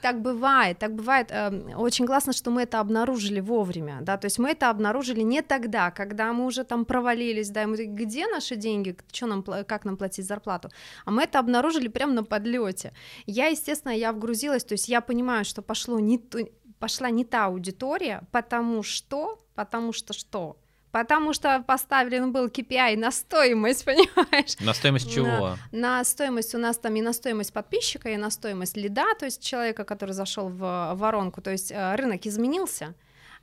Так 0.02 0.22
бывает, 0.22 0.80
так 0.80 0.96
бывает. 0.96 1.28
Эм, 1.32 1.72
очень 1.78 2.06
классно, 2.06 2.34
что 2.34 2.52
мы 2.52 2.64
это 2.64 2.80
обнаружили 2.80 3.40
вовремя, 3.40 4.00
да, 4.02 4.18
то 4.18 4.26
есть 4.26 4.40
мы 4.40 4.50
это 4.52 4.70
обнаружили 4.70 5.22
не 5.22 5.42
тогда, 5.42 5.92
когда 5.92 6.32
мы 6.34 6.46
уже 6.46 6.64
там 6.64 6.86
провалились, 6.86 7.50
да, 7.50 7.64
и 7.64 7.66
мы 7.66 7.78
такие, 7.78 7.94
где 7.94 8.28
наши 8.28 8.56
деньги, 8.56 8.98
что 9.12 9.28
нам, 9.28 9.44
как 9.44 9.86
нам 9.86 9.98
платить 9.98 10.26
зарплату, 10.26 10.70
а 11.06 11.12
мы 11.12 11.24
это 11.24 11.40
обнаружили 11.40 11.88
прямо 11.88 12.14
на 12.14 12.24
подлете. 12.24 12.94
Я, 13.26 13.48
естественно, 13.48 13.92
я 13.92 14.12
вгрузилась, 14.14 14.64
то 14.64 14.74
есть 14.74 14.90
я 14.90 15.02
понимаю, 15.02 15.46
что 15.46 15.62
пошло 15.62 16.00
не 16.00 16.18
то, 16.18 16.40
пошла 16.80 17.10
не 17.10 17.26
та 17.26 17.46
аудитория, 17.46 18.22
потому 18.32 18.84
что, 18.84 19.38
потому 19.56 19.94
что 19.94 20.14
что? 20.14 20.58
Потому 20.92 21.34
что 21.34 21.64
поставлен 21.68 22.32
был 22.32 22.48
KPI 22.48 22.98
на 22.98 23.12
стоимость, 23.12 23.86
понимаешь? 23.86 24.60
На 24.60 24.74
стоимость 24.74 25.14
чего? 25.14 25.58
На, 25.72 25.98
на 26.00 26.04
стоимость 26.04 26.56
у 26.56 26.58
нас 26.58 26.78
там 26.78 26.96
и 26.96 27.02
на 27.02 27.14
стоимость 27.14 27.54
подписчика, 27.54 28.10
и 28.10 28.18
на 28.18 28.32
стоимость 28.32 28.78
лида, 28.78 29.06
то 29.20 29.26
есть 29.26 29.44
человека, 29.44 29.84
который 29.84 30.12
зашел 30.12 30.50
в 30.50 30.94
воронку, 30.96 31.42
то 31.42 31.52
есть 31.52 31.72
э, 31.72 31.96
рынок 31.96 32.26
изменился, 32.26 32.96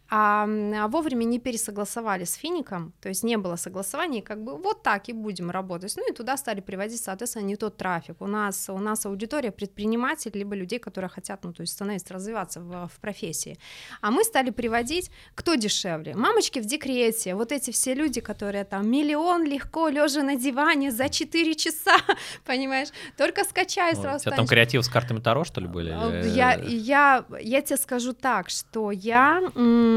а, 0.09 0.47
а 0.47 0.89
вовремя 0.89 1.25
не 1.25 1.39
пересогласовали 1.39 2.25
с 2.25 2.35
Фиником, 2.35 2.93
то 3.01 3.09
есть 3.09 3.25
не 3.25 3.37
было 3.37 3.57
согласований, 3.57 4.23
как 4.23 4.43
бы 4.45 4.57
вот 4.57 4.83
так 4.83 5.09
и 5.09 5.13
будем 5.13 5.51
работать. 5.51 5.95
Ну 5.97 6.11
и 6.11 6.15
туда 6.15 6.37
стали 6.37 6.61
приводить, 6.61 7.03
соответственно, 7.03 7.45
не 7.45 7.57
тот 7.57 7.77
трафик. 7.77 8.21
У 8.21 8.27
нас, 8.27 8.69
у 8.69 8.79
нас 8.79 9.07
аудитория 9.07 9.51
предпринимателей, 9.51 10.39
либо 10.39 10.55
людей, 10.55 10.79
которые 10.79 11.11
хотят, 11.11 11.45
ну 11.45 11.53
то 11.53 11.63
есть 11.63 11.73
становиться, 11.73 12.15
развиваться 12.15 12.61
в, 12.61 12.89
в 12.89 13.01
профессии. 13.01 13.59
А 14.01 14.11
мы 14.11 14.23
стали 14.25 14.51
приводить, 14.51 15.11
кто 15.35 15.55
дешевле? 15.57 16.15
Мамочки 16.15 16.61
в 16.61 16.67
декрете, 16.67 17.35
вот 17.35 17.53
эти 17.53 17.71
все 17.71 17.95
люди, 17.95 18.21
которые 18.21 18.65
там 18.65 18.89
миллион 18.89 19.45
легко 19.45 19.89
лежа 19.89 20.23
на 20.23 20.37
диване 20.37 20.93
за 20.93 21.09
4 21.09 21.55
часа, 21.55 21.97
понимаешь, 22.45 22.89
только 23.17 23.45
скачай 23.45 23.95
Ну, 23.95 24.03
сразу 24.03 24.17
У 24.17 24.21
тебя 24.21 24.37
там 24.37 24.47
креатив 24.47 24.85
с 24.85 24.89
картами 24.89 25.21
Таро, 25.21 25.45
что 25.45 25.61
ли, 25.61 25.67
были? 25.67 25.91
Или- 25.91 26.29
я, 26.29 26.55
я, 26.55 27.25
я 27.41 27.61
тебе 27.61 27.77
скажу 27.77 28.13
так, 28.13 28.51
что 28.51 28.91
я, 28.93 29.41
м, 29.55 29.96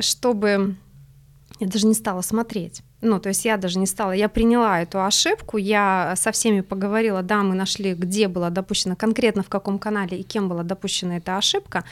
чтобы... 0.00 0.76
Я 1.58 1.66
даже 1.68 1.86
не 1.86 1.94
стала 1.94 2.20
смотреть. 2.20 2.82
Ну, 3.02 3.20
то 3.20 3.28
есть 3.28 3.44
я 3.44 3.56
даже 3.58 3.78
не 3.78 3.86
стала, 3.86 4.12
я 4.12 4.28
приняла 4.28 4.80
эту 4.80 5.04
ошибку, 5.04 5.58
я 5.58 6.14
со 6.16 6.32
всеми 6.32 6.62
поговорила, 6.62 7.22
да, 7.22 7.42
мы 7.42 7.54
нашли, 7.54 7.92
где 7.94 8.26
была 8.26 8.48
допущена, 8.50 8.96
конкретно 8.96 9.42
в 9.42 9.48
каком 9.48 9.78
канале 9.78 10.18
и 10.18 10.22
кем 10.22 10.48
была 10.48 10.62
допущена 10.62 11.18
эта 11.18 11.36
ошибка. 11.36 11.84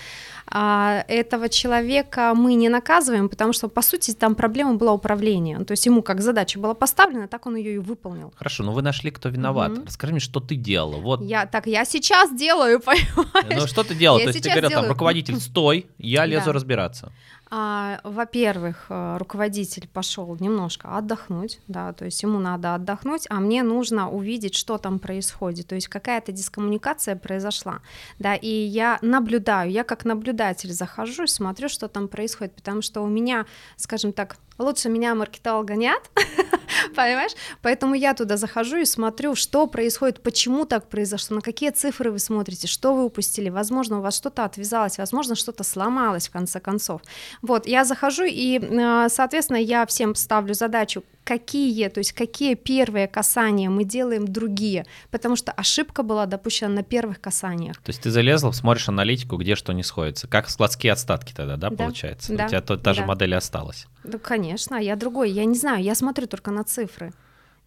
А, 0.47 1.05
этого 1.09 1.49
человека 1.49 2.33
мы 2.35 2.55
не 2.55 2.69
наказываем, 2.69 3.29
потому 3.29 3.53
что, 3.53 3.69
по 3.69 3.83
сути, 3.83 4.13
там 4.13 4.35
проблема 4.35 4.75
была 4.75 4.93
управления. 4.93 5.59
То 5.65 5.73
есть 5.73 5.87
ему 5.87 6.03
как 6.03 6.21
задача 6.21 6.59
была 6.59 6.75
поставлена, 6.75 7.29
так 7.29 7.47
он 7.47 7.57
ее 7.57 7.75
и 7.75 7.79
выполнил. 7.79 8.33
Хорошо, 8.37 8.63
ну 8.65 8.73
вы 8.73 8.83
нашли, 8.83 9.11
кто 9.11 9.29
виноват. 9.29 9.73
Мгм. 9.73 9.85
Расскажи 9.87 10.13
мне, 10.13 10.21
что 10.21 10.41
ты 10.41 10.57
делала. 10.57 10.97
Вот, 11.01 11.23
Я 11.23 11.47
так, 11.47 11.67
я 11.67 11.85
сейчас 11.85 12.35
делаю, 12.35 12.81
понимаешь? 12.85 13.61
ну 13.63 13.67
что 13.67 13.85
ты 13.85 13.95
делала? 13.95 14.19
Я 14.19 14.25
То 14.27 14.31
есть 14.31 14.43
ты 14.43 14.49
говорила, 14.49 14.71
там, 14.71 14.81
делаю. 14.83 14.93
руководитель, 14.93 15.37
стой, 15.41 15.87
я 15.99 16.25
лезу 16.27 16.47
Да. 16.47 16.53
разбираться. 16.53 17.13
А, 17.57 18.01
во-первых, 18.03 18.87
э, 18.89 19.17
руководитель 19.17 19.87
пошел 19.87 20.37
немножко 20.41 20.99
отдохнуть, 20.99 21.61
да, 21.69 21.93
то 21.93 22.05
есть 22.05 22.21
ему 22.25 22.41
надо 22.41 22.75
отдохнуть, 22.75 23.27
а 23.31 23.39
мне 23.39 23.63
нужно 23.63 24.11
увидеть, 24.11 24.57
что 24.57 24.77
там 24.77 24.99
происходит, 24.99 25.69
то 25.69 25.77
есть 25.77 25.87
какая-то 25.87 26.33
дискоммуникация 26.33 27.15
произошла, 27.15 27.79
да, 28.19 28.35
и 28.35 28.49
я 28.49 28.99
наблюдаю, 29.03 29.71
я 29.71 29.85
как 29.85 30.05
наблюдатель 30.05 30.73
захожу 30.73 31.23
и 31.23 31.29
смотрю, 31.29 31.69
что 31.69 31.87
там 31.87 32.09
происходит, 32.09 32.57
потому 32.57 32.83
что 32.83 33.03
у 33.03 33.07
меня, 33.07 33.47
скажем 33.77 34.13
так, 34.13 34.37
лучше 34.59 34.89
меня 34.89 35.15
маркетолога 35.15 35.75
нет, 35.75 36.01
понимаешь? 36.95 37.33
Поэтому 37.63 37.95
я 37.95 38.15
туда 38.15 38.37
захожу 38.37 38.77
и 38.79 38.85
смотрю, 38.85 39.35
что 39.35 39.67
происходит, 39.67 40.23
почему 40.23 40.65
так 40.65 40.89
произошло, 40.89 41.37
на 41.37 41.43
какие 41.43 41.71
цифры 41.71 42.11
вы 42.11 42.19
смотрите, 42.19 42.67
что 42.67 42.95
вы 42.95 43.05
упустили, 43.05 43.49
возможно, 43.49 43.99
у 43.99 44.03
вас 44.03 44.17
что-то 44.17 44.45
отвязалось, 44.45 44.99
возможно, 44.99 45.35
что-то 45.35 45.65
сломалось 45.65 46.29
в 46.29 46.33
конце 46.33 46.61
концов. 46.61 47.01
Вот, 47.43 47.67
я 47.67 47.85
захожу 47.85 48.25
и, 48.25 48.59
э, 48.61 49.09
соответственно, 49.11 49.59
я 49.59 49.87
всем 49.87 50.15
ставлю 50.15 50.55
задачу, 50.55 51.03
какие, 51.25 51.89
то 51.89 51.99
есть 51.99 52.13
какие 52.13 52.55
первые 52.55 53.09
касания 53.09 53.71
мы 53.71 53.85
делаем 53.85 54.29
другие, 54.29 54.85
потому 55.11 55.37
что 55.37 55.53
ошибка 55.53 56.03
была 56.03 56.27
допущена 56.27 56.69
на 56.71 56.83
первых 56.83 57.21
касаниях. 57.21 57.79
То 57.79 57.91
есть 57.91 58.03
ты 58.03 58.11
залезла, 58.11 58.53
смотришь 58.53 58.89
аналитику, 58.89 59.37
где 59.37 59.55
что 59.55 59.73
не 59.73 59.83
сходится. 59.83 60.29
Как 60.29 60.51
складские 60.51 60.93
остатки 60.93 61.33
тогда, 61.33 61.57
да, 61.57 61.71
Да, 61.71 61.77
получается? 61.77 62.35
да, 62.37 62.45
У 62.45 62.49
тебя 62.49 62.61
та 62.61 62.93
же 62.93 63.01
да. 63.01 63.07
модель 63.07 63.31
и 63.33 63.37
осталась. 63.37 63.87
Да, 64.05 64.19
конечно, 64.19 64.77
я 64.77 64.97
другой, 64.97 65.31
я 65.31 65.45
не 65.45 65.55
знаю, 65.55 65.83
я 65.83 65.95
смотрю 65.95 66.27
только 66.27 66.51
на 66.51 66.65
цифры. 66.65 67.13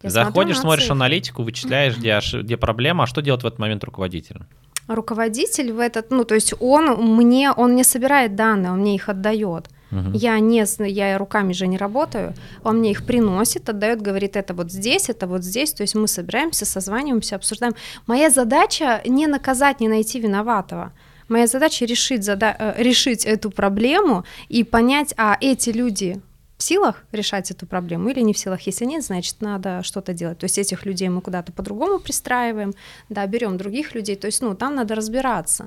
Я 0.02 0.10
заходишь, 0.10 0.56
на 0.56 0.62
смотришь 0.62 0.84
цифры. 0.84 0.96
аналитику, 0.96 1.42
вычисляешь, 1.42 1.96
где, 1.96 2.20
где 2.42 2.56
проблема, 2.56 3.04
а 3.04 3.06
что 3.06 3.20
делать 3.20 3.42
в 3.42 3.46
этот 3.46 3.58
момент 3.58 3.84
руководитель? 3.84 4.40
руководитель 4.88 5.72
в 5.72 5.78
этот, 5.78 6.10
ну, 6.10 6.24
то 6.24 6.34
есть 6.34 6.54
он 6.60 6.86
мне, 7.16 7.52
он 7.52 7.76
не 7.76 7.84
собирает 7.84 8.34
данные, 8.34 8.72
он 8.72 8.80
мне 8.80 8.94
их 8.94 9.08
отдает. 9.08 9.68
Мгм. 9.90 10.12
Я 10.12 10.38
не, 10.40 10.64
я 10.86 11.16
руками 11.18 11.52
же 11.52 11.66
не 11.66 11.78
работаю, 11.78 12.34
он 12.64 12.78
мне 12.78 12.90
их 12.90 13.06
приносит, 13.06 13.68
отдает, 13.68 14.02
говорит, 14.02 14.36
это 14.36 14.52
вот 14.54 14.70
здесь, 14.70 15.08
это 15.08 15.26
вот 15.26 15.44
здесь, 15.44 15.72
то 15.72 15.82
есть 15.82 15.94
мы 15.94 16.08
собираемся, 16.08 16.66
созваниваемся, 16.66 17.36
обсуждаем. 17.36 17.74
Моя 18.06 18.30
задача 18.30 19.00
не 19.06 19.26
наказать, 19.26 19.80
не 19.80 19.88
найти 19.88 20.20
виноватого. 20.20 20.92
Моя 21.28 21.46
задача 21.46 21.84
решить, 21.84 22.22
зада- 22.22 22.56
э, 22.58 22.82
решить 22.82 23.26
эту 23.26 23.50
проблему 23.50 24.24
и 24.48 24.64
понять, 24.64 25.14
а 25.16 25.36
эти 25.40 25.70
люди 25.70 26.20
в 26.58 26.62
силах 26.62 27.04
решать 27.12 27.50
эту 27.52 27.66
проблему 27.66 28.10
или 28.10 28.20
не 28.20 28.32
в 28.32 28.38
силах. 28.38 28.62
Если 28.62 28.84
нет, 28.84 29.04
значит, 29.04 29.40
надо 29.40 29.82
что-то 29.84 30.12
делать. 30.12 30.38
То 30.38 30.44
есть 30.44 30.58
этих 30.58 30.84
людей 30.84 31.08
мы 31.08 31.20
куда-то 31.20 31.52
по-другому 31.52 32.00
пристраиваем, 32.00 32.74
да, 33.08 33.26
берем 33.26 33.56
других 33.56 33.94
людей. 33.94 34.16
То 34.16 34.26
есть, 34.26 34.42
ну, 34.42 34.54
там 34.54 34.74
надо 34.74 34.94
разбираться. 34.96 35.66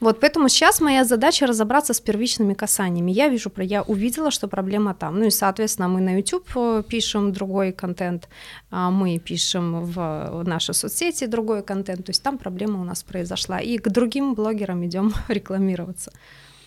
Вот, 0.00 0.20
поэтому 0.20 0.48
сейчас 0.48 0.80
моя 0.80 1.04
задача 1.04 1.46
разобраться 1.46 1.94
с 1.94 2.00
первичными 2.00 2.52
касаниями. 2.52 3.12
Я 3.12 3.28
вижу, 3.28 3.50
я 3.56 3.82
увидела, 3.82 4.30
что 4.30 4.46
проблема 4.46 4.94
там. 4.94 5.18
Ну 5.18 5.24
и, 5.26 5.30
соответственно, 5.30 5.88
мы 5.88 6.00
на 6.02 6.16
YouTube 6.16 6.46
э, 6.54 6.82
пишем 6.86 7.32
другой 7.32 7.72
контент, 7.72 8.28
а 8.70 8.90
мы 8.90 9.18
пишем 9.18 9.84
в 9.84 10.42
наши 10.44 10.74
соцсети 10.74 11.26
другой 11.26 11.62
контент. 11.62 12.04
То 12.04 12.10
есть 12.10 12.22
там 12.22 12.36
проблема 12.36 12.80
у 12.82 12.84
нас 12.84 13.02
произошла. 13.02 13.58
И 13.58 13.78
к 13.78 13.88
другим 13.88 14.34
блогерам 14.34 14.84
идем 14.84 15.14
рекламироваться, 15.28 16.12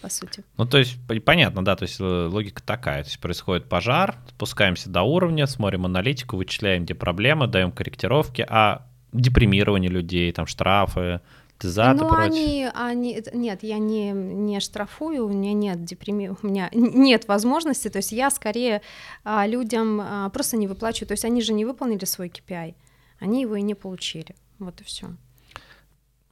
по 0.02 0.10
сути. 0.10 0.44
Ну, 0.58 0.66
то 0.66 0.78
есть, 0.78 0.98
понятно, 1.26 1.64
да, 1.64 1.76
то 1.76 1.84
есть 1.84 2.00
э, 2.00 2.04
логика 2.04 2.62
такая. 2.64 3.04
То 3.04 3.10
есть 3.10 3.20
происходит 3.20 3.68
пожар, 3.68 4.16
спускаемся 4.30 4.90
до 4.90 5.04
уровня, 5.04 5.48
смотрим 5.48 5.86
аналитику, 5.86 6.38
вычисляем, 6.38 6.86
где 6.86 6.96
проблемы, 6.96 7.48
даем 7.48 7.72
корректировки, 7.72 8.46
а 8.48 8.86
депримирование 9.12 9.90
людей, 9.90 10.32
там 10.32 10.46
штрафы, 10.46 11.22
ты 11.60 11.68
за, 11.68 11.94
ты 11.94 12.04
ну, 12.04 12.10
против. 12.10 12.32
они, 12.32 12.70
они, 12.74 13.24
нет, 13.34 13.64
я 13.64 13.80
не, 13.80 14.12
не 14.12 14.60
штрафую, 14.62 15.26
у 15.26 15.30
меня 15.30 15.54
нет 15.54 15.84
депреми, 15.84 16.34
у 16.42 16.48
меня 16.48 16.70
нет 16.74 17.28
возможности, 17.28 17.90
то 17.90 17.98
есть 17.98 18.14
я 18.14 18.30
скорее 18.30 18.82
а, 19.26 19.46
людям 19.46 20.00
а, 20.02 20.30
просто 20.30 20.56
не 20.56 20.68
выплачиваю, 20.68 21.10
то 21.10 21.14
есть 21.14 21.26
они 21.26 21.42
же 21.42 21.54
не 21.54 21.66
выполнили 21.66 22.06
свой 22.06 22.30
KPI, 22.30 22.76
они 23.20 23.42
его 23.42 23.58
и 23.58 23.62
не 23.62 23.76
получили, 23.76 24.36
вот 24.58 24.80
и 24.80 24.84
все. 24.86 25.10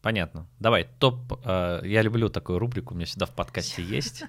Понятно. 0.01 0.47
Давай, 0.59 0.87
топ. 0.99 1.39
э, 1.43 1.81
я 1.83 2.01
люблю 2.01 2.29
такую 2.29 2.59
рубрику, 2.59 2.93
у 2.93 2.97
меня 2.97 3.05
всегда 3.05 3.25
в 3.25 3.31
подкасте 3.33 3.83
есть. 3.83 4.23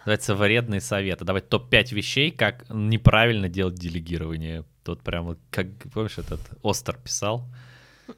Называется 0.00 0.34
«Вредные 0.34 0.80
советы». 0.80 1.24
Давай 1.24 1.42
топ-5 1.42 1.94
вещей, 1.94 2.30
как 2.30 2.64
неправильно 2.70 3.48
делать 3.48 3.74
делегирование. 3.74 4.64
Тут 4.84 5.02
прямо, 5.02 5.36
как, 5.50 5.66
помнишь, 5.92 6.18
этот 6.18 6.40
Остер 6.62 6.96
писал. 6.96 7.46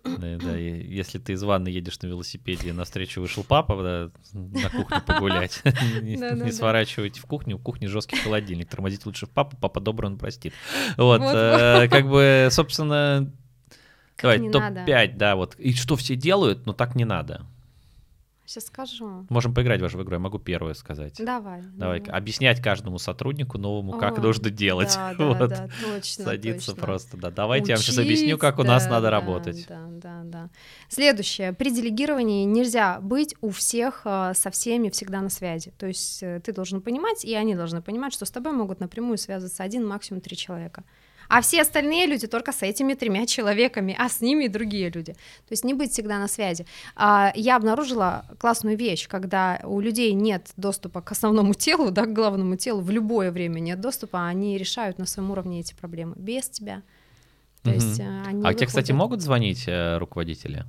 Да, 0.04 0.38
да, 0.38 0.56
если 0.56 1.18
ты 1.18 1.32
из 1.32 1.42
ванны 1.42 1.68
едешь 1.68 2.00
на 2.00 2.06
велосипеде, 2.06 2.68
и 2.68 2.72
навстречу 2.72 3.20
вышел 3.20 3.42
папа 3.42 3.76
да, 3.82 4.10
на 4.32 4.70
кухню 4.70 5.02
погулять, 5.04 5.62
не 5.64 6.52
сворачивайте 6.52 7.20
в 7.20 7.24
кухню, 7.24 7.56
в 7.56 7.62
кухне 7.62 7.88
жесткий 7.88 8.16
холодильник, 8.16 8.68
тормозить 8.68 9.04
лучше 9.04 9.26
в 9.26 9.30
папу, 9.30 9.56
папа 9.60 9.80
добрый, 9.80 10.08
он 10.10 10.16
простит. 10.18 10.52
Вот, 10.96 11.20
Вот. 11.20 11.34
э, 11.34 11.88
как 11.90 12.08
бы, 12.08 12.48
собственно, 12.52 13.32
Давай, 14.22 14.38
не 14.38 14.50
топ-5, 14.50 15.16
да, 15.16 15.36
вот. 15.36 15.54
И 15.56 15.74
что 15.74 15.96
все 15.96 16.16
делают, 16.16 16.66
но 16.66 16.72
так 16.72 16.94
не 16.94 17.04
надо. 17.04 17.46
Сейчас 18.50 18.66
скажу. 18.66 19.26
Можем 19.28 19.54
поиграть 19.54 19.78
в 19.78 19.84
вашу 19.84 20.02
игру, 20.02 20.14
я 20.14 20.18
могу 20.18 20.40
первое 20.40 20.74
сказать. 20.74 21.14
Давай. 21.20 21.62
Давай, 21.76 22.00
объяснять 22.00 22.60
каждому 22.60 22.98
сотруднику 22.98 23.58
новому, 23.58 23.92
как 23.92 24.18
О, 24.18 24.20
нужно 24.20 24.50
делать. 24.50 24.92
Да, 24.96 25.14
да, 25.16 25.24
Вот. 25.28 25.48
да, 25.50 25.68
точно. 25.80 26.24
Садиться 26.24 26.72
точно. 26.72 26.82
просто, 26.82 27.16
да. 27.16 27.30
Давайте 27.30 27.68
я 27.68 27.76
вам 27.76 27.84
сейчас 27.84 27.98
объясню, 27.98 28.34
Учить, 28.34 28.40
как 28.40 28.58
у 28.58 28.64
нас 28.64 28.86
да, 28.86 28.90
надо 28.90 29.02
да, 29.02 29.10
работать. 29.12 29.66
Да, 29.68 29.86
да, 29.88 30.22
да. 30.24 30.48
Следующее. 30.88 31.52
При 31.52 31.70
делегировании 31.70 32.44
нельзя 32.44 32.98
быть 33.00 33.36
у 33.40 33.50
всех 33.50 34.02
э, 34.04 34.32
со 34.34 34.50
всеми 34.50 34.90
всегда 34.90 35.20
на 35.20 35.28
связи. 35.28 35.72
То 35.78 35.86
есть 35.86 36.20
э, 36.20 36.40
ты 36.44 36.52
должен 36.52 36.80
понимать, 36.80 37.24
и 37.24 37.32
они 37.36 37.54
должны 37.54 37.82
понимать, 37.82 38.12
что 38.12 38.24
с 38.24 38.32
тобой 38.32 38.50
могут 38.50 38.80
напрямую 38.80 39.18
связаться 39.18 39.62
один, 39.62 39.86
максимум 39.86 40.22
три 40.22 40.36
человека. 40.36 40.82
А 41.30 41.42
все 41.42 41.62
остальные 41.62 42.06
люди 42.06 42.26
только 42.26 42.50
с 42.50 42.62
этими 42.62 42.94
тремя 42.94 43.24
человеками, 43.24 43.94
а 43.96 44.08
с 44.08 44.20
ними 44.20 44.44
и 44.44 44.48
другие 44.48 44.90
люди. 44.90 45.12
То 45.12 45.52
есть 45.52 45.62
не 45.64 45.74
быть 45.74 45.92
всегда 45.92 46.18
на 46.18 46.26
связи. 46.26 46.66
А, 46.96 47.32
я 47.36 47.54
обнаружила 47.54 48.24
классную 48.38 48.76
вещь, 48.76 49.06
когда 49.06 49.60
у 49.62 49.78
людей 49.78 50.12
нет 50.12 50.50
доступа 50.56 51.00
к 51.00 51.12
основному 51.12 51.54
телу, 51.54 51.92
да, 51.92 52.06
к 52.06 52.12
главному 52.12 52.56
телу, 52.56 52.80
в 52.80 52.90
любое 52.90 53.30
время 53.30 53.60
нет 53.60 53.80
доступа, 53.80 54.26
они 54.26 54.58
решают 54.58 54.98
на 54.98 55.06
своем 55.06 55.30
уровне 55.30 55.60
эти 55.60 55.72
проблемы 55.72 56.14
без 56.16 56.48
тебя. 56.48 56.82
То 57.62 57.70
угу. 57.70 57.76
есть 57.76 58.00
э, 58.00 58.22
они 58.26 58.42
а 58.44 58.52
тебе, 58.52 58.66
кстати, 58.66 58.90
могут 58.90 59.20
звонить 59.20 59.68
э, 59.68 59.98
руководители? 59.98 60.64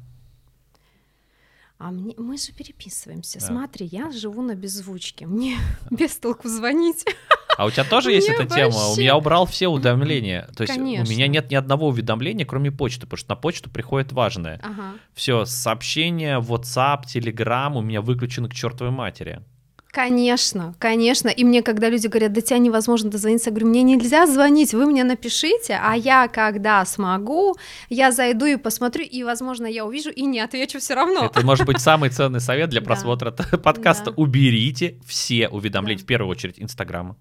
А 1.80 1.90
мне, 1.90 2.14
мы 2.20 2.38
же 2.38 2.52
переписываемся. 2.52 3.40
Да. 3.40 3.48
Смотри, 3.48 3.88
я 3.88 4.12
живу 4.12 4.44
на 4.44 4.54
беззвучке. 4.54 5.26
Мне 5.26 5.58
без 5.90 6.16
толку 6.18 6.48
звонить. 6.48 7.04
А 7.62 7.66
у 7.66 7.70
тебя 7.70 7.84
тоже 7.84 8.12
есть 8.12 8.28
эта 8.28 8.48
тема? 8.48 8.88
У 8.90 8.96
меня 8.96 9.16
убрал 9.16 9.46
все 9.46 9.68
уведомления. 9.68 10.50
То 10.58 10.64
есть 10.64 10.76
у 10.80 10.82
меня 10.82 11.28
нет 11.28 11.52
ни 11.52 11.56
одного 11.56 11.90
уведомления, 11.90 12.44
кроме 12.44 12.72
почты, 12.72 13.02
потому 13.02 13.18
что 13.20 13.30
на 13.30 13.36
почту 13.36 13.70
приходит 13.70 14.12
важное. 14.12 14.60
Все, 15.14 15.46
сообщения, 15.46 16.40
WhatsApp, 16.40 17.04
Telegram 17.04 17.72
у 17.78 17.82
меня 17.82 18.02
выключены 18.02 18.50
к 18.50 18.56
чертовой 18.56 18.92
матери. 18.92 19.44
Конечно, 19.92 20.74
конечно. 20.80 21.28
И 21.28 21.44
мне, 21.44 21.62
когда 21.62 21.90
люди 21.90 22.08
говорят, 22.08 22.34
до 22.34 22.42
тебя 22.42 22.58
невозможно 22.58 23.12
дозвониться, 23.12 23.50
я 23.50 23.52
говорю, 23.52 23.68
мне 23.68 23.84
нельзя 23.84 24.26
звонить, 24.26 24.74
вы 24.74 24.88
мне 24.88 25.04
напишите, 25.04 25.78
а 25.84 25.96
я, 25.96 26.30
когда 26.30 26.84
смогу, 26.86 27.58
я 27.90 28.12
зайду 28.12 28.46
и 28.46 28.56
посмотрю, 28.56 29.04
и, 29.04 29.24
возможно, 29.24 29.68
я 29.68 29.86
увижу 29.86 30.10
и 30.10 30.22
не 30.24 30.40
отвечу 30.40 30.80
все 30.80 30.96
равно. 30.96 31.26
Это 31.26 31.46
может 31.46 31.68
быть 31.68 31.82
самый 31.82 32.10
ценный 32.10 32.40
совет 32.40 32.70
для 32.70 32.82
просмотра 32.82 33.32
подкаста. 33.32 34.12
Уберите 34.12 34.98
все 35.06 35.50
уведомления, 35.50 36.02
в 36.02 36.08
первую 36.08 36.32
очередь, 36.32 36.56
Инстаграма 36.58 37.18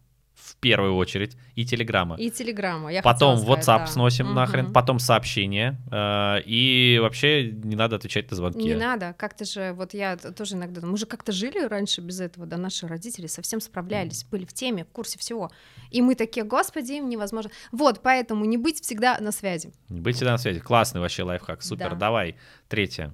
первую 0.60 0.96
очередь, 0.96 1.36
и 1.54 1.64
Телеграма. 1.64 2.16
И 2.16 2.30
Телеграма. 2.30 2.92
Я 2.92 3.02
потом 3.02 3.38
сказать, 3.38 3.58
WhatsApp 3.58 3.78
да. 3.78 3.86
сносим 3.86 4.26
угу. 4.26 4.34
нахрен, 4.34 4.72
потом 4.72 4.98
сообщения, 4.98 5.80
э, 5.90 6.42
и 6.44 6.98
вообще 7.00 7.50
не 7.50 7.76
надо 7.76 7.96
отвечать 7.96 8.30
на 8.30 8.36
звонки. 8.36 8.62
Не 8.62 8.74
надо, 8.74 9.14
как-то 9.18 9.44
же, 9.44 9.72
вот 9.72 9.94
я 9.94 10.16
тоже 10.16 10.56
иногда, 10.56 10.86
мы 10.86 10.96
же 10.96 11.06
как-то 11.06 11.32
жили 11.32 11.60
раньше 11.60 12.00
без 12.00 12.20
этого, 12.20 12.46
да, 12.46 12.56
наши 12.56 12.86
родители 12.86 13.26
совсем 13.26 13.60
справлялись, 13.60 14.24
были 14.24 14.44
в 14.44 14.52
теме, 14.52 14.84
в 14.84 14.88
курсе 14.88 15.18
всего. 15.18 15.50
И 15.90 16.02
мы 16.02 16.14
такие, 16.14 16.44
господи, 16.44 16.92
им 16.92 17.08
невозможно. 17.08 17.50
Вот, 17.72 18.00
поэтому 18.02 18.44
не 18.44 18.56
быть 18.56 18.80
всегда 18.82 19.18
на 19.20 19.32
связи. 19.32 19.72
Не 19.88 20.00
быть 20.00 20.16
всегда 20.16 20.32
на 20.32 20.38
связи. 20.38 20.60
Классный 20.60 21.00
вообще 21.00 21.22
лайфхак, 21.22 21.62
супер. 21.62 21.90
Да. 21.90 21.96
Давай, 21.96 22.36
третье. 22.68 23.12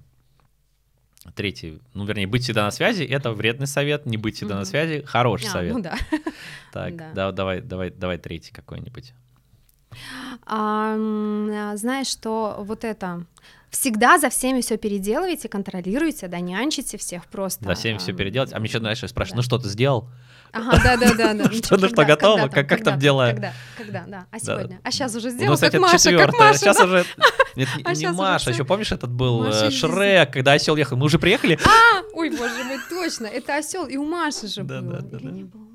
Третий, 1.34 1.80
ну, 1.94 2.04
вернее, 2.04 2.26
быть 2.26 2.42
всегда 2.42 2.64
на 2.64 2.70
связи— 2.70 3.02
это 3.04 3.32
вредный 3.32 3.66
совет, 3.66 4.06
не 4.06 4.16
быть 4.16 4.36
всегда 4.36 4.54
mm-hmm. 4.54 4.58
на 4.58 4.64
связи— 4.64 5.02
хороший 5.06 5.48
а, 5.48 5.50
совет. 5.50 5.72
Ну 5.74 5.82
да. 5.82 5.96
Так, 6.72 6.96
да. 6.96 7.12
Да, 7.14 7.32
давай, 7.32 7.60
давай, 7.60 7.90
давай 7.90 8.18
третий 8.18 8.52
какой-нибудь. 8.52 9.14
А, 10.44 10.94
знаешь, 11.76 12.08
что 12.08 12.56
вот 12.58 12.84
это 12.84 13.24
всегда 13.70 14.18
за 14.18 14.28
всеми 14.30 14.60
все 14.60 14.76
переделываете, 14.76 15.48
контролируете, 15.48 16.28
да, 16.28 16.40
нянчите 16.40 16.98
всех 16.98 17.26
просто. 17.26 17.64
За 17.64 17.74
всеми 17.74 17.98
все 17.98 18.12
переделать. 18.12 18.52
А 18.52 18.58
мне 18.58 18.68
еще, 18.68 18.78
знаешь, 18.78 18.98
спрашивают, 18.98 19.30
да. 19.30 19.36
ну 19.36 19.42
что 19.42 19.58
ты 19.58 19.68
сделал? 19.68 20.08
Ага, 20.52 20.80
да, 20.82 20.96
да, 20.96 21.14
да, 21.14 21.34
да. 21.34 21.52
Что, 21.52 21.76
ну 21.76 21.88
что, 21.88 22.04
готово? 22.04 22.48
Как, 22.48 22.68
как 22.68 22.82
там 22.82 22.98
дела? 22.98 23.30
Когда, 23.30 23.52
когда, 23.76 24.04
да. 24.06 24.26
А 24.30 24.38
сегодня? 24.38 24.80
А 24.82 24.90
сейчас 24.90 25.14
уже 25.14 25.30
сделал, 25.30 25.58
как 25.58 25.74
Маша, 25.74 26.16
как 26.16 26.32
Маша. 26.38 26.58
Сейчас 26.58 26.80
уже... 26.80 27.04
Нет, 27.56 27.68
а 27.84 27.94
не 27.94 28.08
Маша, 28.12 28.50
еще 28.50 28.64
помнишь, 28.64 28.92
этот 28.92 29.10
был 29.10 29.44
э, 29.46 29.70
Шрек, 29.70 30.32
когда 30.32 30.52
осел 30.52 30.76
ехал. 30.76 30.96
Мы 30.96 31.06
уже 31.06 31.18
приехали? 31.18 31.58
А, 31.64 32.02
ой, 32.12 32.30
боже 32.30 32.64
мой, 32.64 32.78
точно, 32.88 33.26
это 33.26 33.56
осел, 33.56 33.86
и 33.86 33.96
у 33.96 34.04
Маши 34.04 34.48
же 34.48 34.62
был. 34.62 34.76
Или 34.76 35.30
не 35.30 35.44
было 35.44 35.66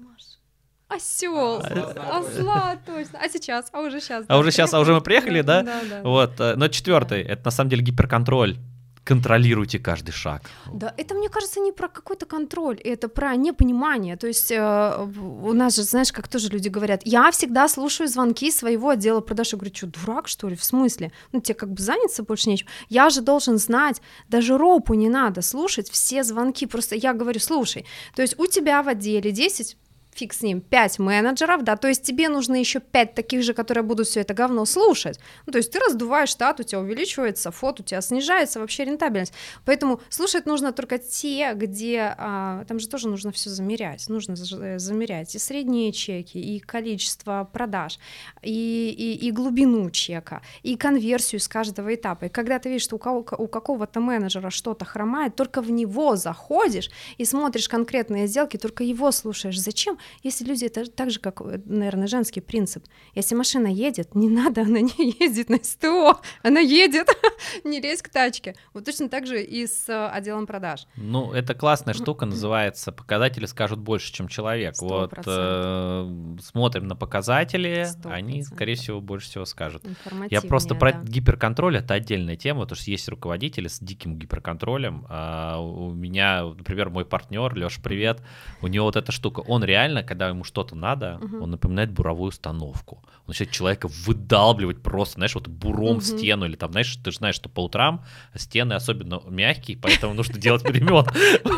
Осел, 0.93 1.61
а, 1.63 2.19
осла, 2.19 2.77
точно. 2.85 3.19
А 3.23 3.29
сейчас, 3.29 3.69
а 3.71 3.79
уже 3.79 4.01
сейчас. 4.01 4.25
А 4.27 4.37
уже 4.37 4.51
сейчас, 4.51 4.73
а 4.73 4.79
уже 4.81 4.93
мы 4.93 4.99
приехали, 4.99 5.39
да? 5.41 5.63
Да, 5.63 5.79
да. 5.89 6.01
Вот, 6.03 6.37
э, 6.39 6.55
но 6.57 6.67
четвертый, 6.67 7.21
это 7.21 7.45
на 7.45 7.51
самом 7.51 7.69
деле 7.69 7.81
гиперконтроль 7.81 8.57
контролируйте 9.03 9.79
каждый 9.79 10.11
шаг. 10.11 10.43
Да, 10.71 10.93
это, 10.97 11.15
мне 11.15 11.29
кажется, 11.29 11.59
не 11.59 11.71
про 11.71 11.87
какой-то 11.87 12.25
контроль, 12.25 12.79
это 12.79 13.09
про 13.09 13.35
непонимание. 13.35 14.15
То 14.15 14.27
есть 14.27 14.51
э, 14.51 15.07
у 15.19 15.53
нас 15.53 15.75
же, 15.75 15.83
знаешь, 15.83 16.11
как 16.11 16.27
тоже 16.27 16.49
люди 16.49 16.69
говорят, 16.69 17.01
я 17.05 17.31
всегда 17.31 17.67
слушаю 17.67 18.07
звонки 18.07 18.51
своего 18.51 18.89
отдела 18.89 19.21
продаж. 19.21 19.53
Я 19.53 19.57
говорю, 19.57 19.75
что, 19.75 19.87
дурак, 19.87 20.27
что 20.27 20.47
ли? 20.49 20.55
В 20.55 20.63
смысле? 20.63 21.11
Ну, 21.31 21.41
тебе 21.41 21.55
как 21.55 21.71
бы 21.71 21.81
заняться 21.81 22.23
больше 22.23 22.49
нечем. 22.49 22.67
Я 22.89 23.09
же 23.09 23.21
должен 23.21 23.57
знать, 23.57 24.01
даже 24.29 24.57
ропу 24.57 24.93
не 24.93 25.09
надо 25.09 25.41
слушать 25.41 25.89
все 25.89 26.23
звонки. 26.23 26.67
Просто 26.67 26.95
я 26.95 27.13
говорю, 27.13 27.39
слушай, 27.39 27.85
то 28.15 28.21
есть 28.21 28.37
у 28.37 28.45
тебя 28.45 28.83
в 28.83 28.87
отделе 28.87 29.31
10 29.31 29.77
фиг 30.13 30.33
с 30.33 30.41
ним, 30.41 30.61
5 30.61 30.99
менеджеров, 30.99 31.63
да, 31.63 31.75
то 31.75 31.87
есть 31.87 32.03
тебе 32.03 32.29
нужно 32.29 32.55
еще 32.55 32.79
5 32.79 33.15
таких 33.15 33.43
же, 33.43 33.53
которые 33.53 33.83
будут 33.83 34.07
все 34.07 34.21
это 34.21 34.33
говно 34.33 34.65
слушать. 34.65 35.19
Ну, 35.45 35.51
то 35.51 35.57
есть 35.57 35.71
ты 35.71 35.79
раздуваешь 35.79 36.29
штат, 36.29 36.59
у 36.59 36.63
тебя 36.63 36.79
увеличивается, 36.79 37.51
фот 37.51 37.79
у 37.79 37.83
тебя 37.83 38.01
снижается, 38.01 38.59
вообще 38.59 38.85
рентабельность. 38.85 39.33
Поэтому 39.65 40.01
слушать 40.09 40.45
нужно 40.45 40.71
только 40.71 40.97
те, 40.97 41.53
где, 41.53 42.15
а, 42.17 42.65
там 42.65 42.79
же 42.79 42.87
тоже 42.87 43.07
нужно 43.07 43.31
все 43.31 43.49
замерять, 43.49 44.09
нужно 44.09 44.33
э, 44.33 44.79
замерять 44.79 45.35
и 45.35 45.39
средние 45.39 45.91
чеки, 45.91 46.37
и 46.37 46.59
количество 46.59 47.49
продаж, 47.51 47.99
и, 48.41 48.93
и, 48.97 49.27
и 49.27 49.31
глубину 49.31 49.89
чека, 49.89 50.41
и 50.63 50.75
конверсию 50.75 51.39
с 51.39 51.47
каждого 51.47 51.93
этапа. 51.93 52.25
И 52.25 52.29
когда 52.29 52.59
ты 52.59 52.69
видишь, 52.69 52.83
что 52.83 52.97
у, 52.97 53.43
у 53.43 53.47
какого-то 53.47 53.99
менеджера 53.99 54.49
что-то 54.49 54.85
хромает, 54.85 55.35
только 55.35 55.61
в 55.61 55.71
него 55.71 56.15
заходишь 56.15 56.89
и 57.17 57.25
смотришь 57.25 57.69
конкретные 57.69 58.27
сделки, 58.27 58.57
только 58.57 58.83
его 58.83 59.11
слушаешь. 59.11 59.59
Зачем? 59.59 59.97
Если 60.23 60.45
люди, 60.45 60.65
это 60.65 60.89
так 60.89 61.11
же, 61.11 61.19
как, 61.19 61.41
э, 61.41 61.59
наверное, 61.65 62.07
женский 62.07 62.41
принцип. 62.41 62.85
Если 63.15 63.35
машина 63.35 63.67
едет, 63.67 64.15
не 64.15 64.29
надо, 64.29 64.61
она 64.61 64.81
не 64.81 65.15
ездит 65.19 65.49
на 65.49 65.57
СТО, 65.63 66.19
она 66.43 66.59
едет, 66.59 67.07
не 67.63 67.79
лезь 67.79 68.01
к 68.01 68.09
тачке. 68.09 68.55
Вот 68.73 68.85
точно 68.85 69.09
так 69.09 69.27
же 69.27 69.43
и 69.43 69.67
с 69.67 69.89
э, 69.89 70.07
отделом 70.07 70.47
продаж. 70.47 70.87
Ну, 70.95 71.31
это 71.33 71.53
классная 71.53 71.93
штука, 71.93 72.25
называется 72.25 72.91
«Показатели 72.91 73.45
скажут 73.45 73.79
больше, 73.79 74.13
чем 74.13 74.27
человек». 74.27 74.75
100%. 74.75 74.87
Вот 74.87 75.13
э, 75.25 76.37
смотрим 76.41 76.87
на 76.87 76.95
показатели, 76.95 77.83
100%. 77.83 78.11
они, 78.11 78.43
скорее 78.43 78.75
всего, 78.75 79.01
больше 79.01 79.29
всего 79.29 79.45
скажут. 79.45 79.83
Я 80.29 80.41
просто 80.41 80.75
про 80.75 80.93
да. 80.93 81.01
гиперконтроль, 81.03 81.77
это 81.77 81.93
отдельная 81.93 82.35
тема, 82.35 82.61
потому 82.61 82.79
что 82.79 82.91
есть 82.91 83.07
руководители 83.09 83.67
с 83.67 83.79
диким 83.79 84.17
гиперконтролем. 84.17 85.05
А 85.09 85.59
у 85.59 85.93
меня, 85.93 86.43
например, 86.43 86.89
мой 86.89 87.05
партнер, 87.05 87.53
Леша, 87.55 87.81
привет, 87.83 88.21
у 88.61 88.67
него 88.67 88.85
вот 88.85 88.95
эта 88.95 89.11
штука, 89.11 89.41
он 89.41 89.63
реально 89.63 89.90
реально, 89.91 90.03
когда 90.03 90.29
ему 90.29 90.43
что-то 90.43 90.75
надо, 90.75 91.19
угу. 91.21 91.43
он 91.43 91.51
напоминает 91.51 91.91
буровую 91.91 92.29
установку. 92.29 93.01
Он 93.03 93.27
начинает 93.27 93.51
человека 93.51 93.89
выдалбливать 94.05 94.81
просто, 94.81 95.15
знаешь, 95.15 95.35
вот 95.35 95.47
буром 95.47 95.97
угу. 95.97 95.99
в 95.99 96.03
стену, 96.03 96.45
или 96.45 96.55
там, 96.55 96.71
знаешь, 96.71 96.95
ты 97.03 97.11
же 97.11 97.17
знаешь, 97.17 97.35
что 97.35 97.49
по 97.49 97.63
утрам 97.63 98.03
стены 98.35 98.73
особенно 98.73 99.21
мягкие, 99.27 99.77
поэтому 99.77 100.13
нужно 100.13 100.39
делать 100.39 100.63
перемен. 100.63 100.91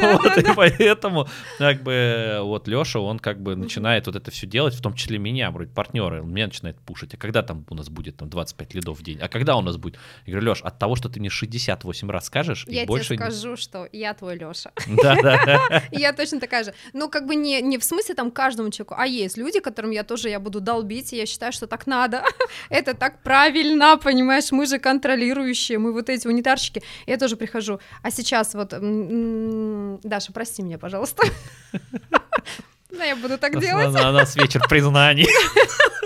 Вот, 0.03 0.37
и 0.37 0.53
поэтому, 0.55 1.27
как 1.57 1.83
бы, 1.83 2.39
вот 2.41 2.67
Леша, 2.67 2.99
он 2.99 3.19
как 3.19 3.41
бы 3.41 3.55
начинает 3.55 4.07
вот 4.07 4.15
это 4.15 4.31
все 4.31 4.47
делать, 4.47 4.75
в 4.75 4.81
том 4.81 4.93
числе 4.93 5.17
меня, 5.17 5.49
вроде 5.51 5.71
партнеры, 5.71 6.21
он 6.21 6.31
меня 6.31 6.47
начинает 6.47 6.79
пушить. 6.79 7.13
А 7.13 7.17
когда 7.17 7.41
там 7.41 7.65
у 7.69 7.75
нас 7.75 7.89
будет 7.89 8.17
там 8.17 8.29
25 8.29 8.73
лидов 8.73 8.99
в 8.99 9.03
день? 9.03 9.19
А 9.19 9.27
когда 9.27 9.55
у 9.55 9.61
нас 9.61 9.77
будет? 9.77 9.97
Я 10.25 10.33
говорю, 10.33 10.51
Леш, 10.51 10.61
от 10.61 10.77
того, 10.79 10.95
что 10.95 11.09
ты 11.09 11.19
мне 11.19 11.29
68 11.29 12.09
раз 12.09 12.25
скажешь, 12.25 12.65
я 12.67 12.85
больше... 12.85 13.15
тебе 13.15 13.17
скажу, 13.17 13.55
что 13.55 13.87
я 13.91 14.13
твой 14.13 14.37
Леша. 14.37 14.71
Да, 14.87 15.15
да. 15.21 15.83
Я 15.91 16.13
точно 16.13 16.39
такая 16.39 16.63
же. 16.63 16.73
Ну, 16.93 17.09
как 17.09 17.27
бы 17.27 17.35
не 17.35 17.77
в 17.77 17.83
смысле 17.83 18.15
там 18.15 18.22
каждому 18.31 18.69
человеку, 18.69 18.95
а 18.97 19.05
есть 19.05 19.37
люди, 19.37 19.59
которым 19.59 19.91
я 19.91 20.03
тоже 20.03 20.29
я 20.29 20.39
буду 20.39 20.59
долбить, 20.59 21.13
и 21.13 21.17
я 21.17 21.25
считаю, 21.25 21.51
что 21.51 21.67
так 21.67 21.87
надо, 21.87 22.23
это 22.69 22.93
так 22.93 23.21
правильно, 23.23 23.97
понимаешь, 23.97 24.51
мы 24.51 24.65
же 24.65 24.79
контролирующие, 24.79 25.79
мы 25.79 25.93
вот 25.93 26.09
эти 26.09 26.27
унитарщики, 26.27 26.83
я 27.07 27.17
тоже 27.17 27.35
прихожу, 27.35 27.79
а 28.01 28.11
сейчас 28.11 28.53
вот, 28.53 28.69
Даша, 30.03 30.33
прости 30.33 30.61
меня, 30.63 30.77
пожалуйста, 30.77 31.23
да, 32.89 33.03
я 33.03 33.15
буду 33.15 33.37
так 33.37 33.59
делать. 33.59 33.87
У 33.87 33.91
нас 33.91 34.35
вечер 34.35 34.61
признаний. 34.67 35.27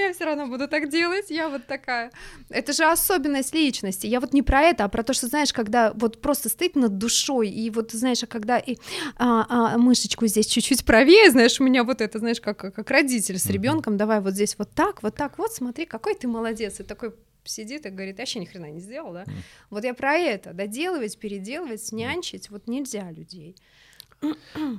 я 0.00 0.12
все 0.12 0.24
равно 0.24 0.46
буду 0.46 0.68
так 0.68 0.88
делать, 0.88 1.30
я 1.30 1.48
вот 1.48 1.66
такая. 1.66 2.10
Это 2.48 2.72
же 2.72 2.84
особенность 2.84 3.54
личности. 3.54 4.06
Я 4.06 4.20
вот 4.20 4.32
не 4.32 4.42
про 4.42 4.62
это, 4.62 4.84
а 4.84 4.88
про 4.88 5.02
то, 5.02 5.12
что, 5.12 5.26
знаешь, 5.26 5.52
когда 5.52 5.92
вот 5.94 6.20
просто 6.20 6.48
стоит 6.48 6.76
над 6.76 6.98
душой, 6.98 7.48
и 7.48 7.70
вот, 7.70 7.92
знаешь, 7.92 8.22
а 8.22 8.26
когда 8.26 8.58
и, 8.58 8.76
а, 9.16 9.46
а, 9.48 9.78
мышечку 9.78 10.26
здесь 10.26 10.46
чуть-чуть 10.46 10.84
правее, 10.84 11.30
знаешь, 11.30 11.60
у 11.60 11.64
меня 11.64 11.84
вот 11.84 12.00
это, 12.00 12.18
знаешь, 12.18 12.40
как, 12.40 12.58
как 12.58 12.90
родитель 12.90 13.38
с 13.38 13.46
ребенком, 13.46 13.96
давай 13.96 14.20
вот 14.20 14.34
здесь 14.34 14.56
вот 14.58 14.70
так, 14.72 15.02
вот 15.02 15.14
так, 15.14 15.38
вот 15.38 15.52
смотри, 15.52 15.86
какой 15.86 16.14
ты 16.14 16.28
молодец, 16.28 16.80
и 16.80 16.82
такой 16.82 17.14
сидит 17.44 17.86
и 17.86 17.90
говорит, 17.90 18.18
я 18.18 18.22
вообще 18.22 18.38
ни 18.38 18.44
хрена 18.44 18.70
не 18.70 18.80
сделал, 18.80 19.12
да? 19.12 19.22
Mm. 19.24 19.32
Вот 19.70 19.84
я 19.84 19.94
про 19.94 20.14
это, 20.14 20.52
доделывать, 20.52 21.18
переделывать, 21.18 21.92
нянчить, 21.92 22.50
вот 22.50 22.66
нельзя 22.66 23.10
людей. 23.10 23.56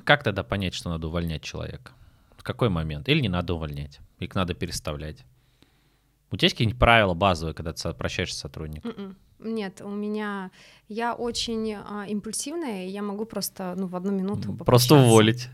Как 0.05 0.23
тогда 0.23 0.43
понять, 0.43 0.73
что 0.73 0.89
надо 0.89 1.07
увольнять 1.07 1.41
человека? 1.41 1.93
В 2.41 2.43
какой 2.43 2.69
момент? 2.69 3.07
Или 3.07 3.21
не 3.21 3.29
надо 3.29 3.53
увольнять? 3.53 3.99
Их 4.17 4.33
надо 4.33 4.55
переставлять. 4.55 5.23
У 6.31 6.37
тебя 6.37 6.47
есть 6.47 6.55
какие-нибудь 6.55 6.79
правила 6.79 7.13
базовые, 7.13 7.53
когда 7.53 7.71
ты 7.71 7.93
прощаешься 7.93 8.35
с 8.35 8.39
сотрудником? 8.39 8.89
Mm-mm. 8.89 9.15
Нет, 9.41 9.79
у 9.81 9.89
меня 9.89 10.49
я 10.87 11.13
очень 11.13 11.71
а, 11.73 12.05
импульсивная, 12.07 12.87
и 12.87 12.89
я 12.89 13.03
могу 13.03 13.25
просто 13.25 13.75
ну, 13.77 13.85
в 13.85 13.95
одну 13.95 14.11
минуту 14.11 14.53
Просто 14.53 14.95
уволить. 14.95 15.49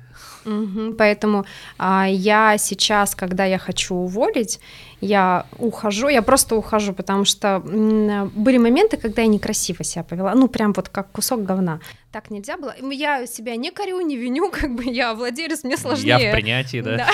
Угу, 0.45 0.93
поэтому 0.97 1.45
а, 1.78 2.07
я 2.09 2.57
сейчас, 2.57 3.15
когда 3.15 3.45
я 3.45 3.57
хочу 3.57 3.95
уволить, 3.95 4.59
я 5.01 5.45
ухожу, 5.59 6.07
я 6.07 6.22
просто 6.22 6.55
ухожу, 6.55 6.93
потому 6.93 7.26
что 7.26 7.59
были 7.59 8.57
моменты, 8.57 8.97
когда 8.97 9.22
я 9.22 9.28
некрасиво 9.28 9.84
себя 9.84 10.03
повела, 10.03 10.34
ну 10.36 10.47
прям 10.47 10.74
вот 10.74 10.89
как 10.89 11.11
кусок 11.11 11.43
говна. 11.43 11.80
Так 12.11 12.32
нельзя 12.32 12.57
было. 12.57 12.74
Я 12.82 13.28
себя 13.28 13.55
не 13.57 13.70
корю, 13.70 13.99
не 14.01 14.15
виню, 14.15 14.49
как 14.51 14.74
бы 14.74 14.86
я 14.86 15.13
владелец, 15.13 15.63
мне 15.63 15.78
сложнее. 15.78 16.18
Я 16.20 16.30
в 16.30 16.34
принятии, 16.34 16.82
да? 16.82 16.97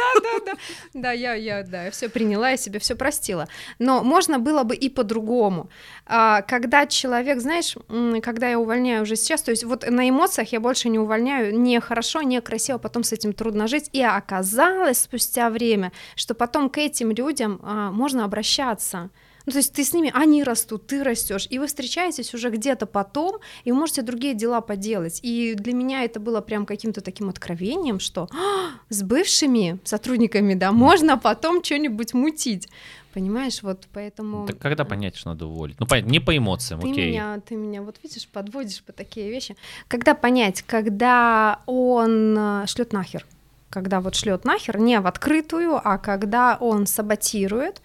Да, 0.00 0.20
да, 0.20 0.20
да, 0.22 0.44
да, 0.46 0.52
да, 0.94 1.12
я, 1.12 1.34
я, 1.34 1.62
да, 1.62 1.90
все 1.90 2.08
приняла, 2.08 2.50
я 2.50 2.56
себе 2.56 2.78
все 2.78 2.94
простила. 2.94 3.48
Но 3.78 4.02
можно 4.02 4.38
было 4.38 4.62
бы 4.62 4.74
и 4.74 4.88
по-другому. 4.88 5.68
А, 6.06 6.42
когда 6.42 6.86
человек, 6.86 7.40
знаешь, 7.40 7.76
когда 8.22 8.48
я 8.48 8.58
увольняю 8.58 9.02
уже 9.02 9.16
сейчас, 9.16 9.42
то 9.42 9.50
есть 9.50 9.64
вот 9.64 9.88
на 9.88 10.08
эмоциях 10.08 10.52
я 10.52 10.60
больше 10.60 10.88
не 10.88 10.98
увольняю, 10.98 11.58
не 11.58 11.80
хорошо, 11.80 12.09
не 12.18 12.40
красиво, 12.40 12.78
потом 12.78 13.04
с 13.04 13.12
этим 13.12 13.32
трудно 13.32 13.68
жить, 13.68 13.88
и 13.92 14.02
оказалось 14.02 14.98
спустя 14.98 15.50
время, 15.50 15.92
что 16.16 16.34
потом 16.34 16.68
к 16.68 16.78
этим 16.78 17.12
людям 17.12 17.60
а, 17.62 17.92
можно 17.92 18.24
обращаться. 18.24 19.10
Ну, 19.46 19.52
то 19.52 19.58
есть 19.58 19.72
ты 19.72 19.84
с 19.84 19.94
ними, 19.94 20.10
они 20.14 20.44
растут, 20.44 20.86
ты 20.86 21.02
растешь, 21.02 21.46
и 21.50 21.58
вы 21.58 21.66
встречаетесь 21.66 22.34
уже 22.34 22.50
где-то 22.50 22.86
потом, 22.86 23.38
и 23.64 23.72
вы 23.72 23.78
можете 23.78 24.02
другие 24.02 24.34
дела 24.34 24.60
поделать. 24.60 25.20
И 25.22 25.54
для 25.54 25.72
меня 25.72 26.04
это 26.04 26.20
было 26.20 26.40
прям 26.40 26.66
каким-то 26.66 27.00
таким 27.00 27.28
откровением, 27.28 28.00
что 28.00 28.28
а, 28.32 28.70
с 28.90 29.02
бывшими 29.02 29.78
сотрудниками, 29.84 30.54
да, 30.54 30.72
можно 30.72 31.16
потом 31.16 31.64
что-нибудь 31.64 32.14
мутить. 32.14 32.68
Понимаешь, 33.12 33.62
вот 33.62 33.88
поэтому... 33.92 34.46
Так 34.46 34.58
когда 34.58 34.84
понять, 34.84 35.16
что 35.16 35.30
надо 35.30 35.46
уволить? 35.46 35.78
Ну, 35.80 35.86
понятно, 35.86 36.10
не 36.10 36.20
по 36.20 36.36
эмоциям, 36.36 36.80
ты 36.80 36.90
окей. 36.90 37.10
Меня, 37.10 37.40
ты 37.40 37.56
меня, 37.56 37.82
вот 37.82 37.96
видишь, 38.02 38.28
подводишь 38.28 38.82
по 38.82 38.92
такие 38.92 39.30
вещи. 39.30 39.56
Когда 39.88 40.14
понять, 40.14 40.62
когда 40.62 41.60
он 41.66 42.36
э, 42.38 42.66
шлет 42.66 42.92
нахер, 42.92 43.26
когда 43.68 44.00
вот 44.00 44.14
шлет 44.14 44.44
нахер, 44.44 44.78
не 44.78 45.00
в 45.00 45.06
открытую, 45.06 45.80
а 45.82 45.98
когда 45.98 46.56
он 46.60 46.86
саботирует, 46.86 47.82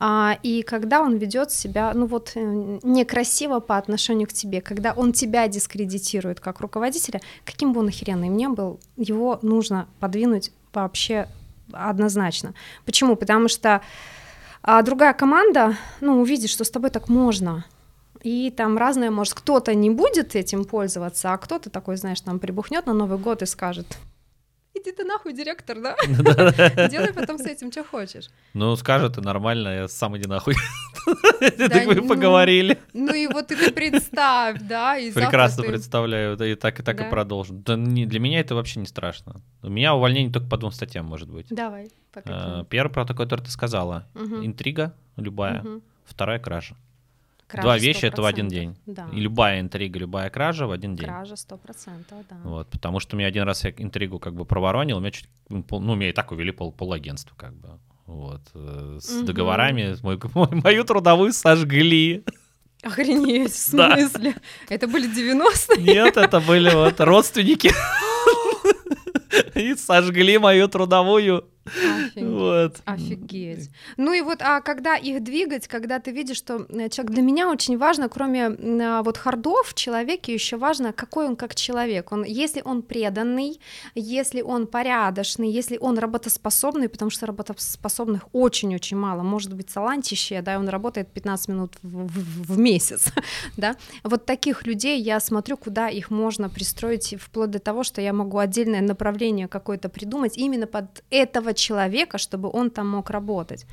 а, 0.00 0.38
и 0.42 0.62
когда 0.62 1.00
он 1.02 1.16
ведет 1.16 1.50
себя, 1.50 1.92
ну 1.94 2.06
вот, 2.06 2.32
э, 2.34 2.40
некрасиво 2.82 3.60
по 3.60 3.76
отношению 3.76 4.28
к 4.28 4.32
тебе, 4.32 4.60
когда 4.60 4.92
он 4.92 5.12
тебя 5.12 5.46
дискредитирует 5.46 6.40
как 6.40 6.60
руководителя, 6.60 7.20
каким 7.44 7.72
бы 7.72 7.80
он 7.80 7.88
охеренным 7.88 8.36
ни 8.36 8.46
был, 8.46 8.80
его 8.96 9.38
нужно 9.42 9.88
подвинуть 10.00 10.52
вообще 10.72 11.28
однозначно. 11.72 12.54
Почему? 12.84 13.16
Потому 13.16 13.48
что 13.48 13.82
а 14.66 14.80
другая 14.82 15.12
команда, 15.12 15.76
ну, 16.00 16.20
увидит, 16.20 16.48
что 16.48 16.64
с 16.64 16.70
тобой 16.70 16.88
так 16.88 17.10
можно, 17.10 17.66
и 18.22 18.50
там 18.50 18.78
разное, 18.78 19.10
может, 19.10 19.34
кто-то 19.34 19.74
не 19.74 19.90
будет 19.90 20.34
этим 20.34 20.64
пользоваться, 20.64 21.34
а 21.34 21.36
кто-то 21.36 21.68
такой, 21.68 21.98
знаешь, 21.98 22.22
там 22.22 22.38
прибухнет 22.38 22.86
на 22.86 22.94
Новый 22.94 23.18
год 23.18 23.42
и 23.42 23.46
скажет, 23.46 23.98
иди 24.84 24.92
ты 24.92 25.04
нахуй, 25.04 25.32
директор, 25.32 25.80
да? 25.80 25.96
Делай 26.88 27.12
потом 27.12 27.38
с 27.38 27.46
этим, 27.46 27.72
что 27.72 27.84
хочешь. 27.84 28.28
Ну, 28.52 28.76
скажет, 28.76 29.16
нормально, 29.16 29.68
я 29.68 29.88
сам 29.88 30.16
иди 30.16 30.28
нахуй. 30.28 30.54
Так 31.40 31.86
вы 31.86 32.02
поговорили. 32.02 32.78
Ну 32.92 33.12
и 33.14 33.26
вот 33.26 33.48
ты 33.48 33.72
представь, 33.72 34.60
да. 34.60 34.96
Прекрасно 35.14 35.62
представляю, 35.62 36.38
и 36.38 36.54
так 36.54 36.80
и 36.80 36.82
так 36.82 37.00
и 37.00 37.10
продолжим. 37.10 37.62
Для 37.62 38.20
меня 38.20 38.40
это 38.40 38.54
вообще 38.54 38.80
не 38.80 38.86
страшно. 38.86 39.40
У 39.62 39.68
меня 39.68 39.94
увольнение 39.94 40.32
только 40.32 40.48
по 40.48 40.56
двум 40.56 40.72
статьям 40.72 41.06
может 41.06 41.28
быть. 41.28 41.46
Давай. 41.50 41.90
Э, 42.14 42.64
первый 42.68 42.92
про 42.92 43.04
такой, 43.04 43.26
который 43.26 43.42
ты 43.42 43.50
сказала. 43.50 44.06
Интрига 44.14 44.94
любая. 45.16 45.64
Вторая 46.04 46.38
кража. 46.38 46.76
Кража 47.46 47.62
Два 47.62 47.78
вещи 47.78 48.06
это 48.06 48.22
в 48.22 48.24
один 48.24 48.48
день. 48.48 48.76
Да. 48.86 49.08
И 49.12 49.20
любая 49.20 49.60
интрига, 49.60 49.98
любая 49.98 50.30
кража 50.30 50.66
в 50.66 50.70
один 50.70 50.96
день. 50.96 51.06
Кража 51.06 51.36
сто 51.36 51.56
процентов, 51.56 52.18
да. 52.28 52.36
Вот, 52.42 52.68
потому 52.70 53.00
что 53.00 53.16
у 53.16 53.18
меня 53.18 53.28
один 53.28 53.44
раз 53.44 53.64
я 53.64 53.70
интригу 53.70 54.18
как 54.18 54.34
бы 54.34 54.44
проворонил, 54.44 54.96
у 54.96 55.00
меня 55.00 55.10
чуть, 55.10 55.28
ну, 55.48 55.94
меня 55.94 56.10
и 56.10 56.12
так 56.12 56.32
увели 56.32 56.52
пол, 56.52 56.72
полагентства 56.72 57.34
как 57.36 57.54
бы. 57.54 57.78
Вот, 58.06 58.42
э, 58.54 58.98
с 59.00 59.10
угу. 59.10 59.26
договорами 59.26 59.96
мой, 60.02 60.18
мою 60.34 60.84
трудовую 60.84 61.32
сожгли. 61.32 62.24
Охренеть, 62.82 63.52
в 63.52 63.56
смысле? 63.56 64.34
Да. 64.34 64.74
Это 64.74 64.86
были 64.86 65.08
90-е? 65.08 65.82
Нет, 65.82 66.16
это 66.16 66.40
были 66.40 66.70
вот 66.74 67.00
родственники. 67.00 67.70
И 69.54 69.74
сожгли 69.74 70.38
мою 70.38 70.68
трудовую 70.68 71.48
Офигеть. 71.66 72.24
Вот. 72.24 72.76
Офигеть. 72.84 73.70
Ну 73.96 74.12
и 74.12 74.20
вот, 74.20 74.42
а 74.42 74.60
когда 74.60 74.96
их 74.96 75.22
двигать, 75.22 75.66
когда 75.66 75.98
ты 75.98 76.10
видишь, 76.10 76.36
что 76.36 76.66
человек 76.68 77.10
для 77.10 77.22
меня 77.22 77.48
очень 77.48 77.78
важно, 77.78 78.08
кроме 78.08 78.46
а, 78.46 79.02
вот 79.02 79.16
хардов 79.16 79.68
в 79.68 79.74
человеке 79.74 80.34
еще 80.34 80.56
важно, 80.56 80.92
какой 80.92 81.26
он 81.26 81.36
как 81.36 81.54
человек. 81.54 82.12
Он, 82.12 82.24
если 82.24 82.60
он 82.64 82.82
преданный, 82.82 83.60
если 83.94 84.42
он 84.42 84.66
порядочный, 84.66 85.50
если 85.50 85.78
он 85.78 85.98
работоспособный, 85.98 86.88
потому 86.88 87.10
что 87.10 87.26
работоспособных 87.26 88.26
очень-очень 88.32 88.96
мало, 88.96 89.22
может 89.22 89.54
быть 89.54 89.72
талантище, 89.72 90.42
да, 90.42 90.58
он 90.58 90.68
работает 90.68 91.08
15 91.08 91.48
минут 91.48 91.72
в, 91.82 92.06
в, 92.06 92.52
в 92.52 92.58
месяц, 92.58 93.06
да. 93.56 93.76
Вот 94.02 94.26
таких 94.26 94.66
людей 94.66 95.00
я 95.00 95.18
смотрю, 95.20 95.56
куда 95.56 95.88
их 95.88 96.10
можно 96.10 96.50
пристроить, 96.50 97.14
вплоть 97.18 97.50
до 97.50 97.58
того, 97.58 97.84
что 97.84 98.00
я 98.00 98.12
могу 98.12 98.38
отдельное 98.38 98.82
направление 98.82 99.48
какое-то 99.48 99.88
придумать 99.88 100.36
именно 100.36 100.66
под 100.66 101.02
этого 101.10 101.53
человека, 101.54 102.18
чтобы 102.18 102.50
он 102.52 102.70
там 102.70 102.88
мог 102.88 103.10
работать. 103.10 103.66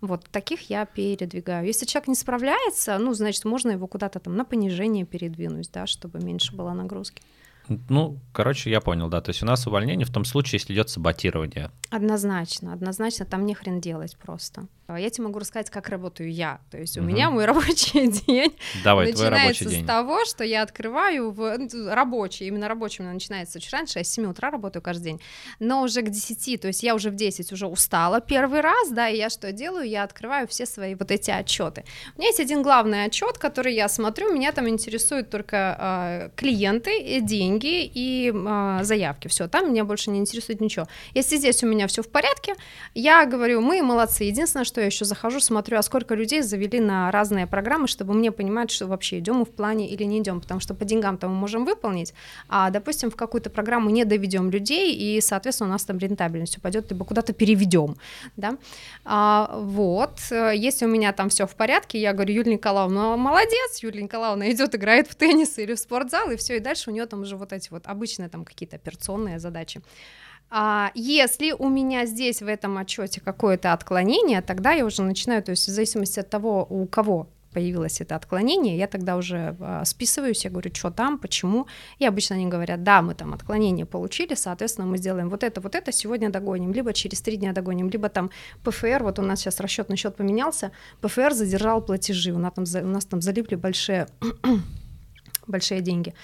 Вот 0.00 0.24
таких 0.30 0.68
я 0.68 0.84
передвигаю. 0.84 1.66
Если 1.66 1.86
человек 1.86 2.08
не 2.08 2.14
справляется, 2.16 2.98
ну, 2.98 3.14
значит, 3.14 3.44
можно 3.44 3.70
его 3.70 3.86
куда-то 3.86 4.18
там 4.18 4.36
на 4.36 4.44
понижение 4.44 5.04
передвинуть, 5.04 5.70
да, 5.72 5.86
чтобы 5.86 6.18
меньше 6.18 6.56
было 6.56 6.72
нагрузки. 6.72 7.22
Ну, 7.88 8.18
короче, 8.32 8.70
я 8.70 8.80
понял, 8.80 9.08
да. 9.08 9.20
То 9.20 9.30
есть 9.30 9.42
у 9.42 9.46
нас 9.46 9.66
увольнение 9.66 10.04
в 10.04 10.12
том 10.12 10.24
случае, 10.24 10.58
если 10.58 10.74
идет 10.74 10.90
саботирование. 10.90 11.70
Однозначно, 11.90 12.72
однозначно, 12.72 13.24
там 13.24 13.46
не 13.46 13.54
хрен 13.54 13.80
делать 13.80 14.16
просто. 14.16 14.66
Я 14.96 15.10
тебе 15.10 15.24
могу 15.24 15.38
рассказать, 15.38 15.70
как 15.70 15.88
работаю 15.88 16.32
я. 16.32 16.60
То 16.70 16.78
есть 16.78 16.96
у 16.96 17.00
угу. 17.00 17.08
меня 17.08 17.30
мой 17.30 17.44
рабочий 17.52 18.08
день 18.08 18.54
Давай, 18.84 19.12
начинается 19.12 19.68
с 19.68 19.84
того, 19.86 20.24
что 20.24 20.44
я 20.44 20.62
открываю 20.62 21.30
в 21.30 21.56
ну, 21.58 21.68
рабочий, 21.90 22.46
именно 22.46 22.68
рабочий 22.68 23.02
у 23.02 23.04
меня 23.04 23.14
начинается 23.14 23.60
чуть 23.60 23.72
раньше, 23.72 23.98
я 23.98 24.04
с 24.04 24.08
7 24.10 24.26
утра 24.26 24.50
работаю 24.50 24.82
каждый 24.82 25.04
день, 25.04 25.20
но 25.58 25.82
уже 25.82 26.02
к 26.02 26.10
10, 26.10 26.60
то 26.60 26.68
есть 26.68 26.82
я 26.82 26.94
уже 26.94 27.10
в 27.10 27.14
10 27.14 27.52
уже 27.52 27.66
устала 27.66 28.20
первый 28.20 28.60
раз, 28.60 28.90
да, 28.90 29.08
и 29.08 29.16
я 29.16 29.30
что 29.30 29.52
делаю? 29.52 29.88
Я 29.88 30.02
открываю 30.04 30.46
все 30.48 30.66
свои 30.66 30.94
вот 30.94 31.10
эти 31.10 31.30
отчеты. 31.30 31.84
У 32.16 32.20
меня 32.20 32.28
есть 32.28 32.40
один 32.40 32.62
главный 32.62 33.04
отчет, 33.04 33.38
который 33.38 33.74
я 33.74 33.88
смотрю, 33.88 34.32
меня 34.32 34.52
там 34.52 34.68
интересуют 34.68 35.30
только 35.30 35.76
э, 35.80 36.30
клиенты, 36.36 37.20
деньги 37.20 37.84
и 37.84 38.32
э, 38.34 38.78
заявки, 38.82 39.28
все, 39.28 39.48
там 39.48 39.70
меня 39.70 39.84
больше 39.84 40.10
не 40.10 40.18
интересует 40.18 40.60
ничего. 40.60 40.86
Если 41.14 41.36
здесь 41.36 41.62
у 41.62 41.66
меня 41.66 41.86
все 41.86 42.02
в 42.02 42.08
порядке, 42.08 42.54
я 42.94 43.24
говорю, 43.24 43.60
мы 43.60 43.82
молодцы, 43.82 44.24
единственное, 44.24 44.64
что 44.64 44.80
я 44.82 44.86
еще 44.86 45.04
захожу, 45.04 45.40
смотрю, 45.40 45.78
а 45.78 45.82
сколько 45.82 46.14
людей 46.14 46.42
завели 46.42 46.80
на 46.80 47.10
разные 47.10 47.46
программы, 47.46 47.86
чтобы 47.88 48.14
мне 48.14 48.32
понимать, 48.32 48.70
что 48.70 48.86
вообще 48.86 49.18
идем 49.18 49.36
мы 49.36 49.44
в 49.44 49.50
плане 49.50 49.88
или 49.88 50.04
не 50.04 50.18
идем, 50.18 50.40
потому 50.40 50.60
что 50.60 50.74
по 50.74 50.84
деньгам-то 50.84 51.28
мы 51.28 51.34
можем 51.34 51.64
выполнить, 51.64 52.14
а, 52.48 52.70
допустим, 52.70 53.10
в 53.10 53.16
какую-то 53.16 53.50
программу 53.50 53.90
не 53.90 54.04
доведем 54.04 54.50
людей, 54.50 54.94
и, 54.94 55.20
соответственно, 55.20 55.70
у 55.70 55.72
нас 55.72 55.84
там 55.84 55.98
рентабельность 55.98 56.58
упадет, 56.58 56.90
либо 56.90 57.04
куда-то 57.04 57.32
переведем, 57.32 57.96
да, 58.36 58.56
а, 59.04 59.58
вот, 59.58 60.18
если 60.30 60.86
у 60.86 60.88
меня 60.88 61.12
там 61.12 61.28
все 61.28 61.46
в 61.46 61.54
порядке, 61.54 62.00
я 62.00 62.12
говорю, 62.12 62.34
Юлия 62.34 62.54
Николаевна, 62.54 63.16
молодец, 63.16 63.78
Юлия 63.82 64.02
Николаевна 64.02 64.50
идет, 64.50 64.74
играет 64.74 65.08
в 65.08 65.14
теннис 65.14 65.58
или 65.58 65.74
в 65.74 65.78
спортзал, 65.78 66.30
и 66.30 66.36
все, 66.36 66.56
и 66.56 66.60
дальше 66.60 66.90
у 66.90 66.92
нее 66.92 67.06
там 67.06 67.22
уже 67.22 67.36
вот 67.36 67.52
эти 67.52 67.70
вот 67.70 67.86
обычные 67.86 68.28
там 68.28 68.44
какие-то 68.44 68.76
операционные 68.76 69.38
задачи. 69.38 69.82
А 70.54 70.90
если 70.94 71.52
у 71.52 71.70
меня 71.70 72.04
здесь 72.04 72.42
в 72.42 72.46
этом 72.46 72.76
отчете 72.76 73.22
какое-то 73.22 73.72
отклонение, 73.72 74.42
тогда 74.42 74.72
я 74.72 74.84
уже 74.84 75.00
начинаю, 75.00 75.42
то 75.42 75.50
есть 75.52 75.66
в 75.66 75.70
зависимости 75.70 76.20
от 76.20 76.28
того, 76.28 76.66
у 76.68 76.84
кого 76.86 77.30
появилось 77.54 78.02
это 78.02 78.16
отклонение, 78.16 78.76
я 78.76 78.86
тогда 78.86 79.16
уже 79.16 79.56
э, 79.58 79.82
списываюсь, 79.86 80.44
я 80.44 80.50
говорю, 80.50 80.70
что 80.74 80.90
там, 80.90 81.18
почему, 81.18 81.68
и 81.98 82.04
обычно 82.04 82.36
они 82.36 82.48
говорят, 82.48 82.82
да, 82.82 83.00
мы 83.00 83.14
там 83.14 83.32
отклонение 83.32 83.86
получили, 83.86 84.34
соответственно, 84.34 84.86
мы 84.86 84.98
сделаем 84.98 85.30
вот 85.30 85.42
это, 85.42 85.62
вот 85.62 85.74
это, 85.74 85.90
сегодня 85.90 86.28
догоним, 86.28 86.74
либо 86.74 86.92
через 86.92 87.22
три 87.22 87.38
дня 87.38 87.54
догоним, 87.54 87.88
либо 87.88 88.10
там 88.10 88.30
ПФР, 88.62 89.04
вот 89.04 89.18
у 89.18 89.22
нас 89.22 89.40
сейчас 89.40 89.58
расчетный 89.58 89.96
счет 89.96 90.16
поменялся, 90.16 90.70
ПФР 91.00 91.32
задержал 91.32 91.80
платежи, 91.80 92.30
у 92.30 92.38
нас 92.38 92.52
там, 92.52 92.64
у 92.84 92.92
нас 92.92 93.06
там 93.06 93.22
залипли 93.22 93.54
большие 93.54 94.06
большие 95.46 95.80
деньги 95.80 96.14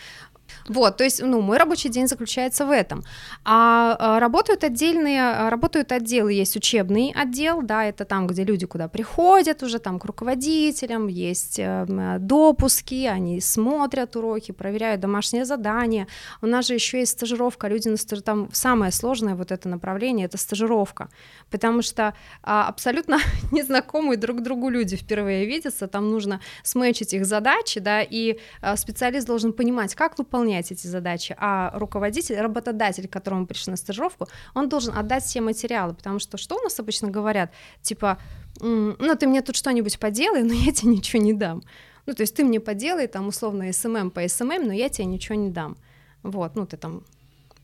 Вот, 0.69 0.97
то 0.97 1.05
есть, 1.05 1.23
ну, 1.23 1.41
мой 1.41 1.59
рабочий 1.59 1.89
день 1.89 2.09
заключается 2.09 2.67
в 2.67 2.71
этом. 2.71 3.05
А, 3.45 3.97
а 3.99 4.21
работают 4.21 4.65
отдельные, 4.65 5.23
а, 5.23 5.51
работают 5.51 5.93
отделы, 5.93 6.33
есть 6.33 6.57
учебный 6.57 7.15
отдел, 7.17 7.63
да, 7.63 7.85
это 7.85 8.05
там, 8.05 8.27
где 8.27 8.45
люди 8.45 8.67
куда 8.67 8.89
приходят 8.89 9.63
уже 9.63 9.79
там 9.79 9.99
к 9.99 10.05
руководителям, 10.05 11.07
есть 11.09 11.59
э, 11.59 11.87
допуски, 12.19 13.07
они 13.07 13.41
смотрят 13.41 14.17
уроки, 14.17 14.53
проверяют 14.53 15.01
домашние 15.01 15.45
задания. 15.45 16.07
У 16.43 16.47
нас 16.47 16.67
же 16.67 16.75
еще 16.75 16.99
есть 16.99 17.13
стажировка, 17.13 17.69
люди 17.69 17.89
на 17.89 17.97
стаж... 17.97 18.23
там 18.23 18.49
самое 18.53 18.93
сложное 18.93 19.35
вот 19.35 19.53
это 19.53 19.69
направление, 19.69 20.27
это 20.27 20.39
стажировка, 20.39 21.09
потому 21.51 21.83
что 21.83 22.15
а, 22.43 22.69
абсолютно 22.69 23.19
незнакомые 23.53 24.17
друг 24.17 24.43
другу 24.43 24.69
люди 24.69 24.97
впервые 24.97 25.47
видятся, 25.47 25.87
там 25.87 26.11
нужно 26.11 26.41
сметчить 26.63 27.15
их 27.15 27.25
задачи, 27.25 27.81
да, 27.81 28.03
и 28.03 28.39
специалист 28.77 29.27
должен 29.27 29.53
понимать, 29.53 29.95
как 29.95 30.19
выполнять 30.19 30.38
эти 30.47 30.87
задачи, 30.87 31.37
а 31.39 31.71
руководитель, 31.75 32.37
работодатель, 32.37 33.09
к 33.09 33.13
которому 33.13 33.47
пришли 33.47 33.71
на 33.71 33.77
стажировку, 33.77 34.29
он 34.55 34.69
должен 34.69 34.97
отдать 34.97 35.25
все 35.25 35.41
материалы, 35.41 35.95
потому 35.95 36.19
что 36.19 36.37
что 36.39 36.57
у 36.57 36.63
нас 36.63 36.79
обычно 36.81 37.09
говорят, 37.09 37.51
типа, 37.83 38.19
ну 38.61 39.17
ты 39.17 39.27
мне 39.27 39.43
тут 39.43 39.57
что-нибудь 39.57 39.99
поделай, 39.99 40.43
но 40.43 40.53
я 40.53 40.73
тебе 40.73 40.93
ничего 40.93 41.23
не 41.23 41.33
дам. 41.33 41.63
Ну, 42.07 42.15
то 42.15 42.23
есть 42.23 42.35
ты 42.35 42.45
мне 42.45 42.59
поделай 42.59 43.07
там 43.07 43.29
условно 43.29 43.71
SMM 43.71 44.11
по 44.11 44.27
SMM, 44.27 44.67
но 44.67 44.73
я 44.73 44.89
тебе 44.89 45.05
ничего 45.05 45.35
не 45.35 45.51
дам. 45.51 45.77
Вот, 46.23 46.57
ну 46.57 46.67
ты 46.67 46.77
там 46.77 47.05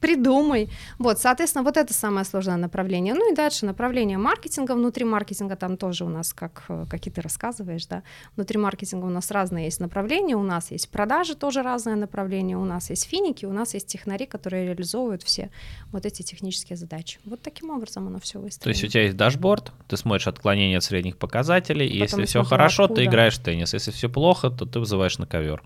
придумай. 0.01 0.71
Вот, 0.99 1.19
соответственно, 1.19 1.65
вот 1.65 1.77
это 1.77 1.93
самое 1.95 2.25
сложное 2.25 2.57
направление. 2.57 3.15
Ну 3.15 3.33
и 3.33 3.35
дальше 3.35 3.67
направление 3.67 4.19
маркетинга. 4.19 4.73
Внутри 4.73 5.05
маркетинга 5.05 5.57
там 5.57 5.77
тоже 5.77 6.05
у 6.05 6.09
нас, 6.09 6.33
как, 6.33 6.65
э, 6.69 6.85
как 6.89 7.07
и 7.07 7.11
ты 7.11 7.21
рассказываешь, 7.21 7.87
да, 7.87 8.03
внутри 8.37 8.59
маркетинга 8.59 9.07
у 9.07 9.11
нас 9.11 9.31
разные 9.31 9.67
есть 9.67 9.81
направления, 9.81 10.37
у 10.37 10.43
нас 10.43 10.71
есть 10.71 10.91
продажи 10.91 11.35
тоже 11.35 11.63
разное 11.63 11.97
направление, 11.97 12.57
у 12.57 12.65
нас 12.65 12.91
есть 12.91 13.05
финики, 13.05 13.47
у 13.47 13.53
нас 13.53 13.75
есть 13.75 13.87
технари, 13.87 14.27
которые 14.27 14.67
реализовывают 14.67 15.23
все 15.23 15.51
вот 15.93 16.07
эти 16.07 16.23
технические 16.23 16.77
задачи. 16.77 17.19
Вот 17.25 17.43
таким 17.43 17.71
образом 17.71 18.07
оно 18.07 18.19
все 18.19 18.39
выстроено. 18.39 18.65
То 18.65 18.69
есть 18.71 18.85
у 18.85 18.89
тебя 18.89 19.05
есть 19.05 19.17
дашборд, 19.17 19.73
ты 19.89 19.97
смотришь 19.97 20.27
отклонение 20.27 20.79
от 20.79 20.85
средних 20.85 21.17
показателей, 21.17 21.87
и 21.87 21.99
если 21.99 22.25
все 22.25 22.43
хорошо, 22.43 22.85
откуда. 22.85 23.01
ты 23.01 23.07
играешь 23.07 23.39
в 23.39 23.43
теннис, 23.43 23.73
если 23.73 23.91
все 23.91 24.09
плохо, 24.09 24.51
то 24.51 24.67
ты 24.67 24.79
вызываешь 24.79 25.19
на 25.19 25.27
ковер. 25.27 25.63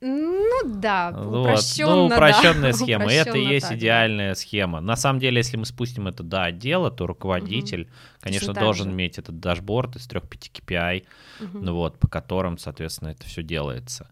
Ну 0.00 0.49
да, 0.64 1.10
упрощенно, 1.10 1.90
вот. 1.90 2.08
ну, 2.10 2.16
упрощенная 2.16 2.72
да. 2.72 2.78
схема. 2.78 3.04
Упрощенно 3.04 3.28
это 3.28 3.38
и 3.38 3.44
есть 3.44 3.68
так, 3.68 3.78
идеальная 3.78 4.30
да. 4.30 4.34
схема. 4.34 4.80
На 4.80 4.96
самом 4.96 5.20
деле, 5.20 5.38
если 5.38 5.56
мы 5.56 5.64
спустим 5.64 6.08
это 6.08 6.22
до 6.22 6.44
отдела, 6.44 6.90
то 6.90 7.06
руководитель, 7.06 7.82
угу. 7.82 7.90
конечно, 8.20 8.48
Точно 8.48 8.60
должен 8.60 8.90
иметь 8.90 9.18
этот 9.18 9.40
дашборд 9.40 9.96
из 9.96 10.06
трех-пяти 10.06 10.50
KPI, 10.52 11.04
угу. 11.40 11.58
ну, 11.58 11.74
вот, 11.74 11.98
по 11.98 12.08
которым, 12.08 12.58
соответственно, 12.58 13.10
это 13.10 13.26
все 13.26 13.42
делается. 13.42 14.08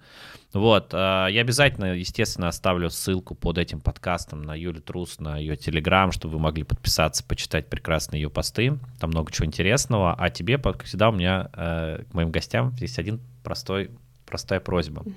Вот, 0.53 0.91
а, 0.93 1.27
я 1.27 1.43
обязательно, 1.43 1.95
естественно, 1.95 2.49
оставлю 2.49 2.89
ссылку 2.89 3.35
под 3.35 3.59
этим 3.59 3.81
подкастом 3.81 4.43
на 4.43 4.55
Юлю 4.55 4.81
Трус, 4.81 5.21
на 5.21 5.37
ее 5.37 5.57
телеграм, 5.57 6.11
чтобы 6.11 6.35
вы 6.35 6.41
могли 6.41 6.65
подписаться, 6.65 7.23
почитать 7.23 7.69
прекрасные 7.69 8.23
ее 8.23 8.31
посты. 8.31 8.79
Там 8.99 9.11
много 9.11 9.31
чего 9.31 9.47
интересного. 9.47 10.15
А 10.15 10.31
тебе, 10.31 10.57
как 10.57 10.85
всегда, 10.85 11.11
у 11.11 11.13
меня 11.13 11.51
э, 11.53 12.05
к 12.11 12.15
моим 12.15 12.31
гостям 12.31 12.75
есть 12.81 12.99
один 12.99 13.21
простой, 13.45 13.91
простая 14.25 14.61
просьба. 14.61 15.01
Угу 15.01 15.15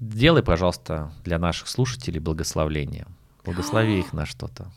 Делай, 0.00 0.42
пожалуйста, 0.42 1.12
для 1.24 1.38
наших 1.38 1.68
слушателей 1.68 2.20
благословление. 2.20 3.06
Благослови 3.44 4.00
их 4.00 4.12
на 4.12 4.26
что-то. 4.26 4.70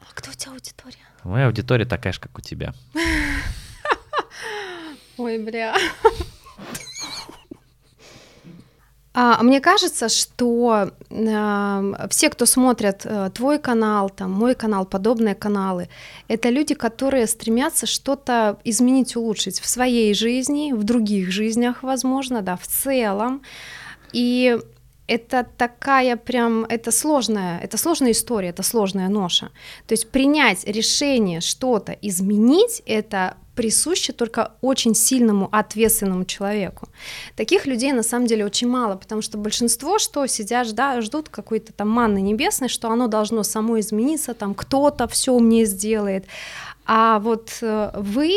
А 0.00 0.04
кто 0.14 0.30
у 0.30 0.34
тебя 0.34 0.52
аудитория? 0.52 1.06
Моя 1.24 1.46
аудитория 1.46 1.84
такая 1.84 2.12
же, 2.12 2.20
как 2.20 2.36
у 2.38 2.40
тебя. 2.40 2.74
Ой, 5.16 5.38
бля. 5.38 5.76
А, 9.18 9.42
мне 9.42 9.60
кажется, 9.62 10.10
что 10.10 10.90
э, 11.08 12.08
все, 12.10 12.28
кто 12.28 12.44
смотрят 12.44 13.00
э, 13.06 13.30
твой 13.34 13.58
канал, 13.58 14.10
там, 14.10 14.30
мой 14.30 14.54
канал, 14.54 14.84
подобные 14.84 15.34
каналы, 15.34 15.88
это 16.28 16.50
люди, 16.50 16.74
которые 16.74 17.26
стремятся 17.26 17.86
что-то 17.86 18.58
изменить, 18.62 19.16
улучшить 19.16 19.58
в 19.58 19.66
своей 19.66 20.12
жизни, 20.12 20.74
в 20.74 20.84
других 20.84 21.30
жизнях, 21.30 21.82
возможно, 21.82 22.42
да, 22.42 22.58
в 22.58 22.66
целом. 22.66 23.40
И 24.12 24.58
это 25.06 25.46
такая 25.56 26.16
прям, 26.16 26.66
это 26.66 26.90
сложная, 26.90 27.58
это 27.60 27.78
сложная 27.78 28.10
история, 28.10 28.50
это 28.50 28.62
сложная 28.62 29.08
ноша. 29.08 29.48
То 29.86 29.94
есть 29.94 30.10
принять 30.10 30.64
решение 30.66 31.40
что-то 31.40 31.92
изменить, 32.02 32.82
это 32.84 33.38
присуще 33.56 34.12
только 34.12 34.52
очень 34.60 34.94
сильному, 34.94 35.48
ответственному 35.50 36.24
человеку. 36.24 36.88
Таких 37.34 37.66
людей 37.66 37.92
на 37.92 38.02
самом 38.02 38.26
деле 38.26 38.44
очень 38.44 38.68
мало, 38.68 38.96
потому 38.96 39.22
что 39.22 39.38
большинство, 39.38 39.98
что 39.98 40.26
сидят, 40.26 40.72
да, 40.74 41.00
ждут 41.00 41.28
какой-то 41.28 41.72
там 41.72 41.88
манны 41.88 42.20
небесной, 42.20 42.68
что 42.68 42.90
оно 42.90 43.08
должно 43.08 43.42
само 43.42 43.80
измениться, 43.80 44.34
там 44.34 44.54
кто-то 44.54 45.08
все 45.08 45.38
мне 45.38 45.64
сделает. 45.64 46.26
А 46.84 47.18
вот 47.18 47.58
э, 47.62 47.90
вы 47.94 48.32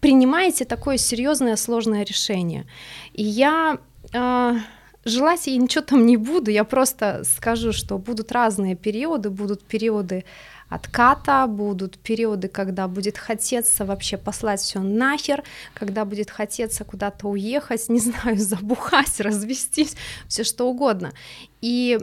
принимаете 0.00 0.64
такое 0.64 0.98
серьезное, 0.98 1.56
сложное 1.56 2.04
решение. 2.04 2.66
И 3.14 3.22
я 3.22 3.78
э, 4.12 4.54
желать 5.04 5.46
я 5.46 5.56
ничего 5.56 5.84
там 5.84 6.06
не 6.06 6.16
буду, 6.16 6.50
я 6.50 6.64
просто 6.64 7.22
скажу, 7.24 7.72
что 7.72 7.98
будут 7.98 8.32
разные 8.32 8.74
периоды, 8.74 9.30
будут 9.30 9.62
периоды 9.62 10.24
отката, 10.68 11.46
будут 11.46 11.98
периоды, 11.98 12.48
когда 12.48 12.88
будет 12.88 13.18
хотеться 13.18 13.84
вообще 13.84 14.16
послать 14.16 14.60
все 14.60 14.80
нахер, 14.80 15.42
когда 15.74 16.04
будет 16.04 16.30
хотеться 16.30 16.84
куда-то 16.84 17.28
уехать, 17.28 17.88
не 17.88 18.00
знаю, 18.00 18.36
забухать, 18.36 19.20
развестись, 19.20 19.96
все 20.26 20.44
что 20.44 20.68
угодно. 20.68 21.12
И 21.60 21.98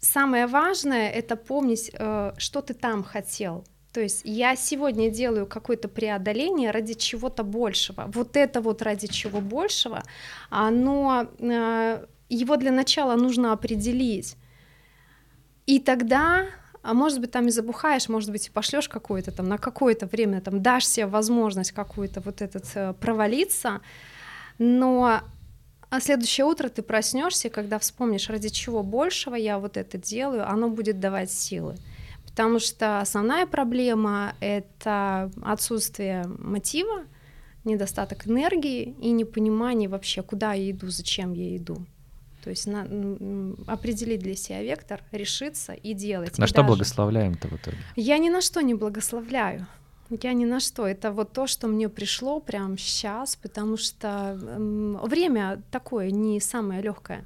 самое 0.00 0.46
важное 0.46 1.10
это 1.10 1.36
помнить, 1.36 1.90
э, 1.92 2.32
что 2.38 2.60
ты 2.60 2.74
там 2.74 3.04
хотел, 3.04 3.64
то 3.92 4.00
есть 4.00 4.22
я 4.24 4.56
сегодня 4.56 5.10
делаю 5.10 5.46
какое-то 5.46 5.86
преодоление 5.86 6.70
ради 6.70 6.94
чего-то 6.94 7.44
большего. 7.44 8.10
Вот 8.14 8.36
это 8.36 8.62
вот 8.62 8.80
ради 8.80 9.06
чего 9.06 9.40
большего, 9.40 10.02
оно, 10.48 11.28
э, 11.38 12.06
его 12.30 12.56
для 12.56 12.72
начала 12.72 13.16
нужно 13.16 13.52
определить. 13.52 14.36
И 15.66 15.78
тогда, 15.78 16.46
а 16.82 16.94
может 16.94 17.20
быть, 17.20 17.30
там 17.30 17.46
и 17.46 17.50
забухаешь, 17.50 18.08
может 18.08 18.30
быть, 18.30 18.48
и 18.48 18.50
пошлешь 18.50 18.88
какое-то 18.88 19.30
там 19.30 19.48
на 19.48 19.58
какое-то 19.58 20.06
время, 20.06 20.40
там 20.40 20.62
дашь 20.62 20.86
себе 20.86 21.06
возможность 21.06 21.72
какую-то 21.72 22.20
вот 22.20 22.42
этот 22.42 22.64
э, 22.74 22.94
провалиться, 22.94 23.80
но 24.58 25.20
а 25.90 26.00
следующее 26.00 26.46
утро 26.46 26.68
ты 26.68 26.82
проснешься, 26.82 27.50
когда 27.50 27.78
вспомнишь, 27.78 28.30
ради 28.30 28.48
чего 28.48 28.82
большего 28.82 29.34
я 29.34 29.58
вот 29.58 29.76
это 29.76 29.98
делаю, 29.98 30.48
оно 30.48 30.68
будет 30.68 31.00
давать 31.00 31.30
силы 31.30 31.76
потому 32.32 32.60
что 32.60 33.00
основная 33.00 33.46
проблема— 33.46 34.34
это 34.40 35.30
отсутствие 35.42 36.24
мотива, 36.38 37.04
недостаток 37.64 38.26
энергии 38.26 38.96
и 39.00 39.10
непонимание 39.10 39.88
вообще, 39.88 40.22
куда 40.22 40.54
я 40.54 40.70
иду, 40.70 40.88
зачем 40.88 41.34
я 41.34 41.54
иду. 41.56 41.84
То 42.42 42.50
есть 42.50 42.66
на, 42.66 42.82
определить 43.66 44.20
для 44.20 44.34
себя 44.34 44.62
вектор, 44.62 45.00
решиться 45.12 45.72
и 45.72 45.94
делать. 45.94 46.30
Так 46.30 46.38
на 46.38 46.44
и 46.44 46.48
что 46.48 46.56
даже... 46.56 46.68
благословляем-то 46.68 47.48
в 47.48 47.52
итоге? 47.52 47.76
Я 47.96 48.18
ни 48.18 48.30
на 48.30 48.40
что 48.40 48.60
не 48.62 48.74
благословляю. 48.74 49.66
Я 50.10 50.32
ни 50.32 50.44
на 50.44 50.60
что. 50.60 50.86
Это 50.86 51.12
вот 51.12 51.32
то, 51.32 51.46
что 51.46 51.68
мне 51.68 51.88
пришло 51.88 52.40
прямо 52.40 52.76
сейчас, 52.76 53.36
потому 53.36 53.76
что 53.76 54.36
время 55.04 55.62
такое 55.70 56.10
не 56.10 56.40
самое 56.40 56.82
легкое. 56.82 57.24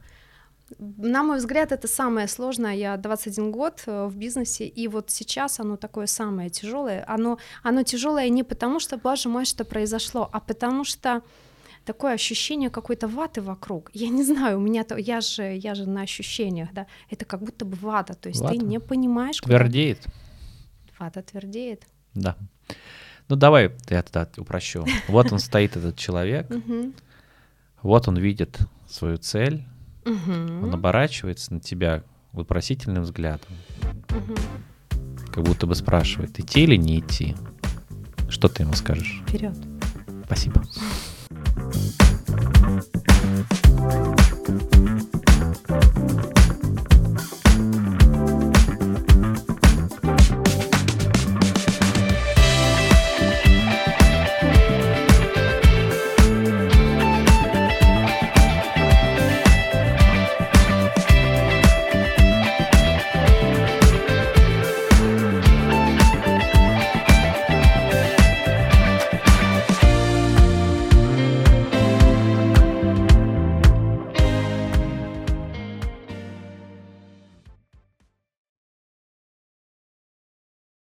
На 0.78 1.22
мой 1.22 1.38
взгляд, 1.38 1.72
это 1.72 1.88
самое 1.88 2.26
сложное. 2.28 2.74
Я 2.74 2.96
21 2.96 3.52
год 3.52 3.84
э, 3.86 4.06
в 4.06 4.16
бизнесе, 4.16 4.66
и 4.66 4.88
вот 4.88 5.10
сейчас 5.10 5.60
оно 5.60 5.76
такое 5.76 6.06
самое 6.06 6.50
тяжелое. 6.50 7.04
Оно, 7.06 7.38
оно 7.62 7.84
тяжелое 7.84 8.28
не 8.30 8.42
потому, 8.42 8.80
что, 8.80 8.96
боже 8.96 9.28
мой, 9.28 9.44
что 9.44 9.64
произошло, 9.64 10.28
а 10.32 10.40
потому 10.40 10.82
что 10.82 11.22
такое 11.86 12.14
ощущение 12.14 12.68
какой-то 12.68 13.08
ваты 13.08 13.40
вокруг. 13.40 13.90
Я 13.94 14.08
не 14.08 14.24
знаю, 14.24 14.58
у 14.58 14.60
меня 14.60 14.84
то, 14.84 14.96
я 14.96 15.20
же, 15.20 15.56
я 15.56 15.74
же 15.74 15.86
на 15.88 16.02
ощущениях, 16.02 16.68
да, 16.72 16.86
это 17.10 17.24
как 17.24 17.40
будто 17.40 17.64
бы 17.64 17.76
вата, 17.76 18.14
то 18.14 18.28
есть 18.28 18.40
вата. 18.40 18.54
ты 18.54 18.64
не 18.64 18.80
понимаешь. 18.80 19.38
Твердеет. 19.38 20.02
Куда... 20.02 20.14
Вата 20.98 21.22
твердеет. 21.22 21.86
Да. 22.14 22.36
Ну 23.28 23.36
давай 23.36 23.72
я 23.88 24.02
тогда 24.02 24.28
упрощу. 24.36 24.84
Вот 25.08 25.32
он 25.32 25.38
стоит, 25.38 25.76
этот 25.76 25.96
человек, 25.96 26.46
вот 27.82 28.08
он 28.08 28.16
видит 28.18 28.58
свою 28.88 29.16
цель. 29.16 29.64
Он 30.04 30.74
оборачивается 30.74 31.54
на 31.54 31.60
тебя 31.60 32.02
вопросительным 32.32 33.04
взглядом. 33.04 33.50
Как 35.32 35.44
будто 35.44 35.66
бы 35.66 35.74
спрашивает, 35.74 36.38
идти 36.38 36.64
или 36.64 36.76
не 36.76 37.00
идти. 37.00 37.34
Что 38.28 38.48
ты 38.48 38.62
ему 38.62 38.72
скажешь? 38.72 39.22
Вперед. 39.26 39.56
Спасибо. 40.24 40.62